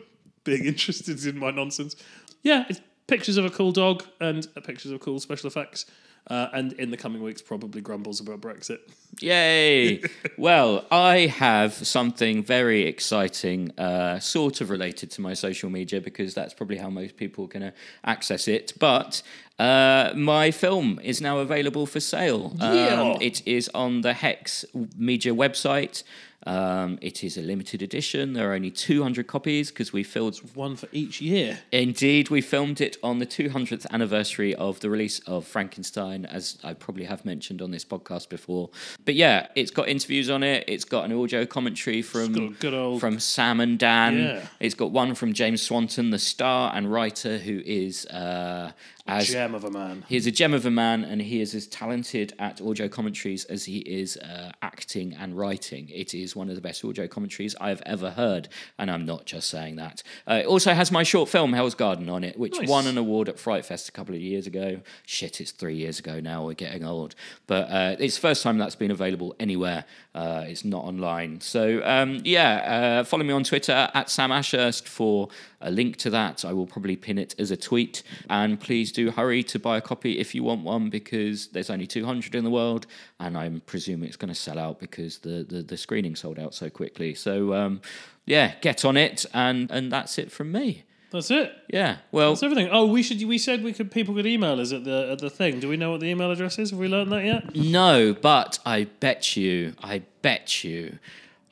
being 0.44 0.66
interested 0.66 1.24
in 1.24 1.38
my 1.38 1.50
nonsense. 1.50 1.96
Yeah, 2.42 2.66
it's 2.68 2.83
pictures 3.06 3.38
of 3.38 3.46
a 3.46 3.50
cool 3.50 3.72
dog 3.72 4.04
and 4.20 4.46
uh, 4.56 4.61
pictures 4.61 4.92
of 4.92 5.00
cool 5.00 5.18
special 5.20 5.46
effects. 5.46 5.87
Uh, 6.26 6.48
and 6.52 6.74
in 6.74 6.90
the 6.90 6.96
coming 6.96 7.22
weeks, 7.22 7.40
probably 7.40 7.80
grumbles 7.80 8.20
about 8.20 8.40
Brexit. 8.40 8.78
Yay! 9.20 10.02
well, 10.37 10.85
I 10.90 11.26
have 11.26 11.72
something 11.72 12.44
very 12.44 12.87
exciting, 12.87 13.72
uh, 13.78 14.20
sort 14.20 14.61
of 14.61 14.68
related 14.68 15.11
to 15.12 15.22
my 15.22 15.33
social 15.33 15.70
media 15.70 16.00
because 16.00 16.35
that's 16.35 16.52
probably 16.52 16.76
how 16.76 16.90
most 16.90 17.16
people 17.16 17.44
are 17.44 17.48
going 17.48 17.62
to 17.62 17.72
access 18.04 18.48
it. 18.48 18.74
But 18.78 19.22
uh, 19.59 20.12
my 20.14 20.50
film 20.50 21.00
is 21.02 21.20
now 21.20 21.38
available 21.38 21.87
for 21.87 22.00
sale. 22.00 22.54
Yeah. 22.59 23.00
Um, 23.14 23.16
it 23.20 23.46
is 23.46 23.70
on 23.74 24.02
the 24.02 24.12
Hex 24.12 24.64
Media 24.96 25.35
website. 25.35 26.02
Um, 26.46 26.98
it 27.03 27.22
is 27.22 27.37
a 27.37 27.42
limited 27.42 27.83
edition. 27.83 28.33
There 28.33 28.50
are 28.50 28.55
only 28.55 28.70
200 28.70 29.26
copies 29.26 29.70
because 29.70 29.92
we 29.92 30.03
filled 30.03 30.38
One 30.55 30.74
for 30.76 30.88
each 30.90 31.20
year. 31.20 31.59
Indeed, 31.70 32.31
we 32.31 32.40
filmed 32.40 32.81
it 32.81 32.96
on 33.03 33.18
the 33.18 33.26
200th 33.26 33.87
anniversary 33.90 34.55
of 34.55 34.81
the 34.81 34.88
release 34.88 35.18
of 35.26 35.46
Frankenstein, 35.46 36.24
as 36.24 36.57
I 36.64 36.72
probably 36.72 37.05
have 37.05 37.24
mentioned 37.26 37.61
on 37.61 37.70
this 37.72 37.85
podcast 37.85 38.31
before. 38.31 38.70
But 39.05 39.16
yeah, 39.16 39.48
it's 39.55 39.70
got 39.70 39.88
interviews 39.88 40.31
on 40.31 40.42
it. 40.42 40.64
It's 40.66 40.85
got 40.85 41.05
an 41.05 41.12
audio 41.12 41.44
commentary 41.44 42.00
from 42.00 42.55
good 42.55 42.72
old- 42.74 43.00
from 43.00 43.20
Sam 43.20 43.61
and 43.61 43.79
Dan. 43.79 44.18
Yeah. 44.18 44.46
It's 44.61 44.74
got 44.74 44.92
one 44.92 45.14
from 45.14 45.35
James 45.35 45.61
Swanton, 45.61 46.09
the 46.11 46.18
star 46.18 46.72
and 46.74 46.90
writer, 46.90 47.37
who 47.38 47.61
is 47.66 48.07
uh, 48.07 48.72
as 49.11 49.29
Gem 49.29 49.55
of 49.55 49.64
a 49.64 49.70
man. 49.70 50.05
he 50.09 50.16
is 50.16 50.27
a 50.27 50.31
gem 50.31 50.55
of 50.55 50.64
a 50.66 50.70
man, 50.70 51.05
and 51.05 51.20
he 51.20 51.40
is 51.40 51.55
as 51.55 51.66
talented 51.66 52.33
at 52.38 52.61
audio 52.61 52.88
commentaries 52.88 53.44
as 53.46 53.64
he 53.64 53.79
is 53.79 54.16
uh, 54.18 54.53
acting 54.62 55.14
and 55.14 55.37
writing. 55.37 55.88
It 55.92 56.14
is 56.14 56.35
one 56.37 56.49
of 56.49 56.55
the 56.55 56.61
best 56.61 56.85
audio 56.85 57.07
commentaries 57.09 57.55
I 57.61 57.68
have 57.70 57.83
ever 57.87 58.11
heard, 58.11 58.49
and 58.79 58.90
I'm 58.90 59.05
not 59.05 59.25
just 59.27 59.49
saying 59.51 59.77
that. 59.77 60.03
Uh, 60.29 60.35
it 60.42 60.46
also 60.46 60.73
has 60.75 60.90
my 60.92 61.03
short 61.03 61.29
film 61.29 61.53
Hell's 61.53 61.75
Garden 61.75 62.09
on 62.09 62.25
it, 62.25 62.38
which 62.38 62.59
Nice. 62.59 62.68
won 62.68 62.87
an 62.87 62.96
award 62.99 63.29
at 63.29 63.38
Fright 63.38 63.64
Fest 63.64 63.88
a 63.88 63.92
couple 63.92 64.14
of 64.14 64.20
years 64.20 64.46
ago. 64.46 64.81
Shit, 65.07 65.40
it's 65.40 65.51
three 65.51 65.77
years 65.77 65.99
ago 65.99 66.20
now. 66.20 66.46
We're 66.46 66.55
getting 66.55 66.85
old, 66.85 67.14
but 67.46 67.68
uh, 67.70 67.96
it's 67.99 68.14
the 68.16 68.20
first 68.23 68.42
time 68.42 68.59
that's 68.59 68.77
been 68.77 68.90
available 68.90 69.35
anywhere. 69.40 69.85
Uh, 70.14 70.44
it's 70.46 70.64
not 70.64 70.85
online, 70.85 71.40
so 71.40 71.81
um, 71.85 72.20
yeah. 72.25 72.99
Uh, 73.01 73.05
follow 73.05 73.25
me 73.25 73.33
on 73.33 73.44
Twitter 73.44 73.90
at 73.94 74.11
Sam 74.11 74.31
Ashurst 74.31 74.87
for 74.88 75.29
a 75.61 75.70
link 75.70 75.96
to 75.99 76.11
that. 76.11 76.44
I 76.44 76.53
will 76.53 76.66
probably 76.66 76.96
pin 76.96 77.18
it 77.18 77.35
as 77.38 77.51
a 77.51 77.57
tweet. 77.57 78.03
And 78.29 78.59
please 78.61 78.92
do 78.92 79.00
hurry 79.09 79.43
to 79.45 79.59
buy 79.59 79.79
a 79.79 79.81
copy 79.81 80.19
if 80.19 80.35
you 80.35 80.43
want 80.43 80.63
one 80.63 80.91
because 80.91 81.49
there's 81.49 81.71
only 81.71 81.87
200 81.87 82.35
in 82.35 82.45
the 82.45 82.51
world. 82.51 82.87
And 83.19 83.39
I'm 83.39 83.63
presuming 83.65 84.09
it's 84.09 84.17
going 84.17 84.29
to 84.29 84.39
sell 84.39 84.59
out 84.59 84.81
because 84.81 85.19
the, 85.19 85.47
the, 85.49 85.63
the 85.63 85.77
screening 85.77 86.17
sold 86.17 86.39
out 86.39 86.55
so 86.55 86.69
quickly. 86.69 87.15
So, 87.15 87.55
um, 87.55 87.81
yeah, 88.27 88.55
get 88.61 88.85
on 88.85 88.97
it. 88.97 89.25
And, 89.33 89.71
and 89.71 89.91
that's 89.91 90.19
it 90.19 90.31
from 90.31 90.53
me. 90.53 90.85
That's 91.11 91.31
it. 91.31 91.53
Yeah. 91.69 91.97
Well, 92.13 92.31
That's 92.31 92.43
everything. 92.43 92.69
Oh, 92.71 92.87
we 92.87 93.03
should. 93.03 93.21
We 93.25 93.39
said 93.39 93.65
we 93.65 93.73
could. 93.73 93.91
People 93.91 94.15
could 94.15 94.27
email 94.27 94.61
us 94.61 94.73
at 94.73 94.85
the 94.85 95.09
at 95.11 95.19
the 95.19 95.29
thing. 95.29 95.59
Do 95.59 95.69
we 95.69 95.77
know 95.77 95.91
what 95.91 96.01
the 96.01 96.07
email 96.07 96.31
address 96.31 96.57
is? 96.59 96.71
Have 96.71 96.79
we 96.79 96.87
learned 96.87 97.11
that 97.11 97.25
yet? 97.25 97.57
no, 97.57 98.15
but 98.15 98.61
I 98.65 98.85
bet 98.85 99.37
you, 99.37 99.75
I 99.83 100.03
bet 100.23 100.63
you. 100.63 100.99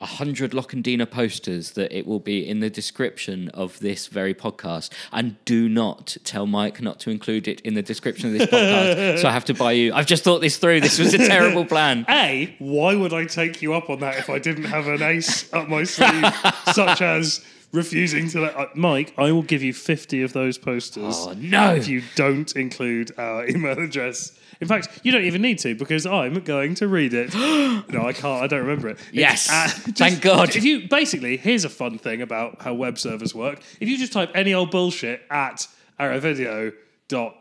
A 0.01 0.05
hundred 0.05 0.51
Lockendina 0.51 1.09
posters 1.09 1.71
that 1.71 1.91
it 1.91 2.07
will 2.07 2.21
be 2.21 2.47
in 2.47 2.61
the 2.61 2.69
description 2.69 3.49
of 3.49 3.77
this 3.79 4.07
very 4.07 4.33
podcast. 4.33 4.91
And 5.11 5.35
do 5.43 5.67
not 5.67 6.15
tell 6.23 6.45
Mike 6.45 6.81
not 6.81 7.01
to 7.01 7.09
include 7.09 7.49
it 7.49 7.59
in 7.61 7.73
the 7.73 7.81
description 7.81 8.27
of 8.31 8.39
this 8.39 8.47
podcast. 8.49 9.19
so 9.21 9.27
I 9.27 9.31
have 9.31 9.43
to 9.45 9.53
buy 9.53 9.73
you. 9.73 9.93
I've 9.93 10.05
just 10.05 10.23
thought 10.23 10.39
this 10.39 10.55
through. 10.55 10.79
This 10.79 10.99
was 10.99 11.13
a 11.13 11.17
terrible 11.17 11.65
plan. 11.65 12.05
A. 12.09 12.55
Why 12.59 12.95
would 12.95 13.11
I 13.13 13.25
take 13.25 13.61
you 13.61 13.73
up 13.73 13.89
on 13.89 13.99
that 13.99 14.17
if 14.19 14.29
I 14.29 14.39
didn't 14.39 14.65
have 14.65 14.87
an 14.87 15.01
ace 15.01 15.51
up 15.53 15.67
my 15.67 15.83
sleeve, 15.83 16.33
such 16.73 17.01
as 17.01 17.43
refusing 17.73 18.29
to 18.29 18.39
let 18.39 18.55
uh, 18.55 18.67
Mike? 18.75 19.13
I 19.17 19.33
will 19.33 19.43
give 19.43 19.61
you 19.61 19.73
fifty 19.73 20.21
of 20.21 20.31
those 20.31 20.57
posters. 20.57 21.15
Oh, 21.17 21.33
no. 21.37 21.75
If 21.75 21.89
you 21.89 22.03
don't 22.15 22.55
include 22.55 23.11
our 23.17 23.45
email 23.49 23.77
address. 23.77 24.31
In 24.61 24.67
fact, 24.67 24.99
you 25.03 25.11
don't 25.11 25.23
even 25.23 25.41
need 25.41 25.57
to 25.59 25.73
because 25.75 26.05
I'm 26.05 26.33
going 26.41 26.75
to 26.75 26.87
read 26.87 27.13
it. 27.13 27.33
no, 27.35 28.05
I 28.07 28.13
can't. 28.13 28.43
I 28.43 28.47
don't 28.47 28.59
remember 28.61 28.89
it. 28.89 28.97
It's, 28.99 29.13
Yes. 29.13 29.49
uh, 29.49 29.67
Thank 29.93 30.21
God. 30.21 30.55
If 30.55 30.63
you 30.65 30.87
basically, 30.89 31.37
here's 31.37 31.63
a 31.63 31.69
fun 31.69 31.97
thing 31.97 32.21
about 32.21 32.61
how 32.61 32.73
web 32.73 32.99
servers 32.99 33.33
work. 33.33 33.61
If 33.79 33.87
you 33.87 33.97
just 33.97 34.11
type 34.11 34.31
any 34.35 34.53
old 34.53 34.71
bullshit 34.71 35.21
at 35.31 35.67
arrowvideo 35.99 36.73
dot 37.07 37.35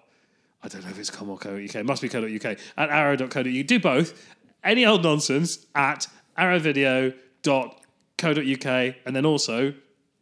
I 0.62 0.68
don't 0.68 0.84
know 0.84 0.90
if 0.90 0.98
it's 0.98 1.10
com 1.10 1.28
or 1.30 1.38
co.uk. 1.38 1.74
It 1.74 1.86
must 1.86 2.02
be 2.02 2.08
co.uk. 2.08 2.44
At 2.44 2.58
arrow.co.uk. 2.90 3.66
Do 3.66 3.80
both. 3.80 4.34
Any 4.64 4.84
old 4.86 5.02
nonsense 5.04 5.66
at 5.74 6.06
arrowvideo.co.uk. 6.36 8.94
And 9.06 9.16
then 9.16 9.24
also, 9.26 9.74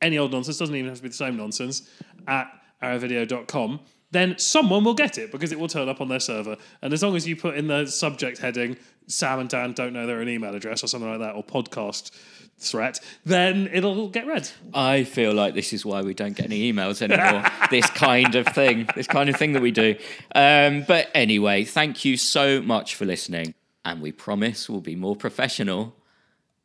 any 0.02 0.18
old 0.18 0.32
nonsense, 0.32 0.58
doesn't 0.58 0.74
even 0.74 0.88
have 0.88 0.98
to 0.98 1.02
be 1.02 1.08
the 1.08 1.14
same 1.14 1.36
nonsense, 1.36 1.88
at 2.28 2.50
arrowvideo.com. 2.82 3.80
Then 4.16 4.38
someone 4.38 4.82
will 4.82 4.94
get 4.94 5.18
it 5.18 5.30
because 5.30 5.52
it 5.52 5.60
will 5.60 5.68
turn 5.68 5.90
up 5.90 6.00
on 6.00 6.08
their 6.08 6.20
server. 6.20 6.56
And 6.80 6.94
as 6.94 7.02
long 7.02 7.16
as 7.16 7.28
you 7.28 7.36
put 7.36 7.54
in 7.54 7.66
the 7.66 7.84
subject 7.84 8.38
heading, 8.38 8.78
Sam 9.08 9.40
and 9.40 9.48
Dan 9.48 9.74
don't 9.74 9.92
know 9.92 10.06
their 10.06 10.20
own 10.20 10.28
email 10.30 10.54
address 10.54 10.82
or 10.82 10.86
something 10.86 11.10
like 11.10 11.18
that, 11.18 11.34
or 11.34 11.44
podcast 11.44 12.12
threat, 12.58 12.98
then 13.26 13.68
it'll 13.70 14.08
get 14.08 14.26
read. 14.26 14.48
I 14.72 15.04
feel 15.04 15.34
like 15.34 15.52
this 15.52 15.74
is 15.74 15.84
why 15.84 16.00
we 16.00 16.14
don't 16.14 16.34
get 16.34 16.46
any 16.46 16.72
emails 16.72 17.02
anymore. 17.02 17.44
this 17.70 17.90
kind 17.90 18.34
of 18.36 18.46
thing, 18.46 18.88
this 18.96 19.06
kind 19.06 19.28
of 19.28 19.36
thing 19.36 19.52
that 19.52 19.60
we 19.60 19.70
do. 19.70 19.96
Um, 20.34 20.84
but 20.88 21.08
anyway, 21.14 21.64
thank 21.64 22.06
you 22.06 22.16
so 22.16 22.62
much 22.62 22.94
for 22.94 23.04
listening, 23.04 23.52
and 23.84 24.00
we 24.00 24.12
promise 24.12 24.66
we'll 24.66 24.80
be 24.80 24.96
more 24.96 25.14
professional 25.14 25.94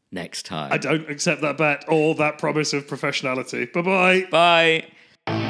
next 0.10 0.46
time. 0.46 0.72
I 0.72 0.78
don't 0.78 1.10
accept 1.10 1.42
that 1.42 1.58
bet 1.58 1.84
or 1.90 2.16
that 2.16 2.38
promise 2.38 2.72
of 2.72 2.88
professionality. 2.88 3.74
Bye 3.74 3.82
bye. 4.32 4.86
Bye. 5.28 5.48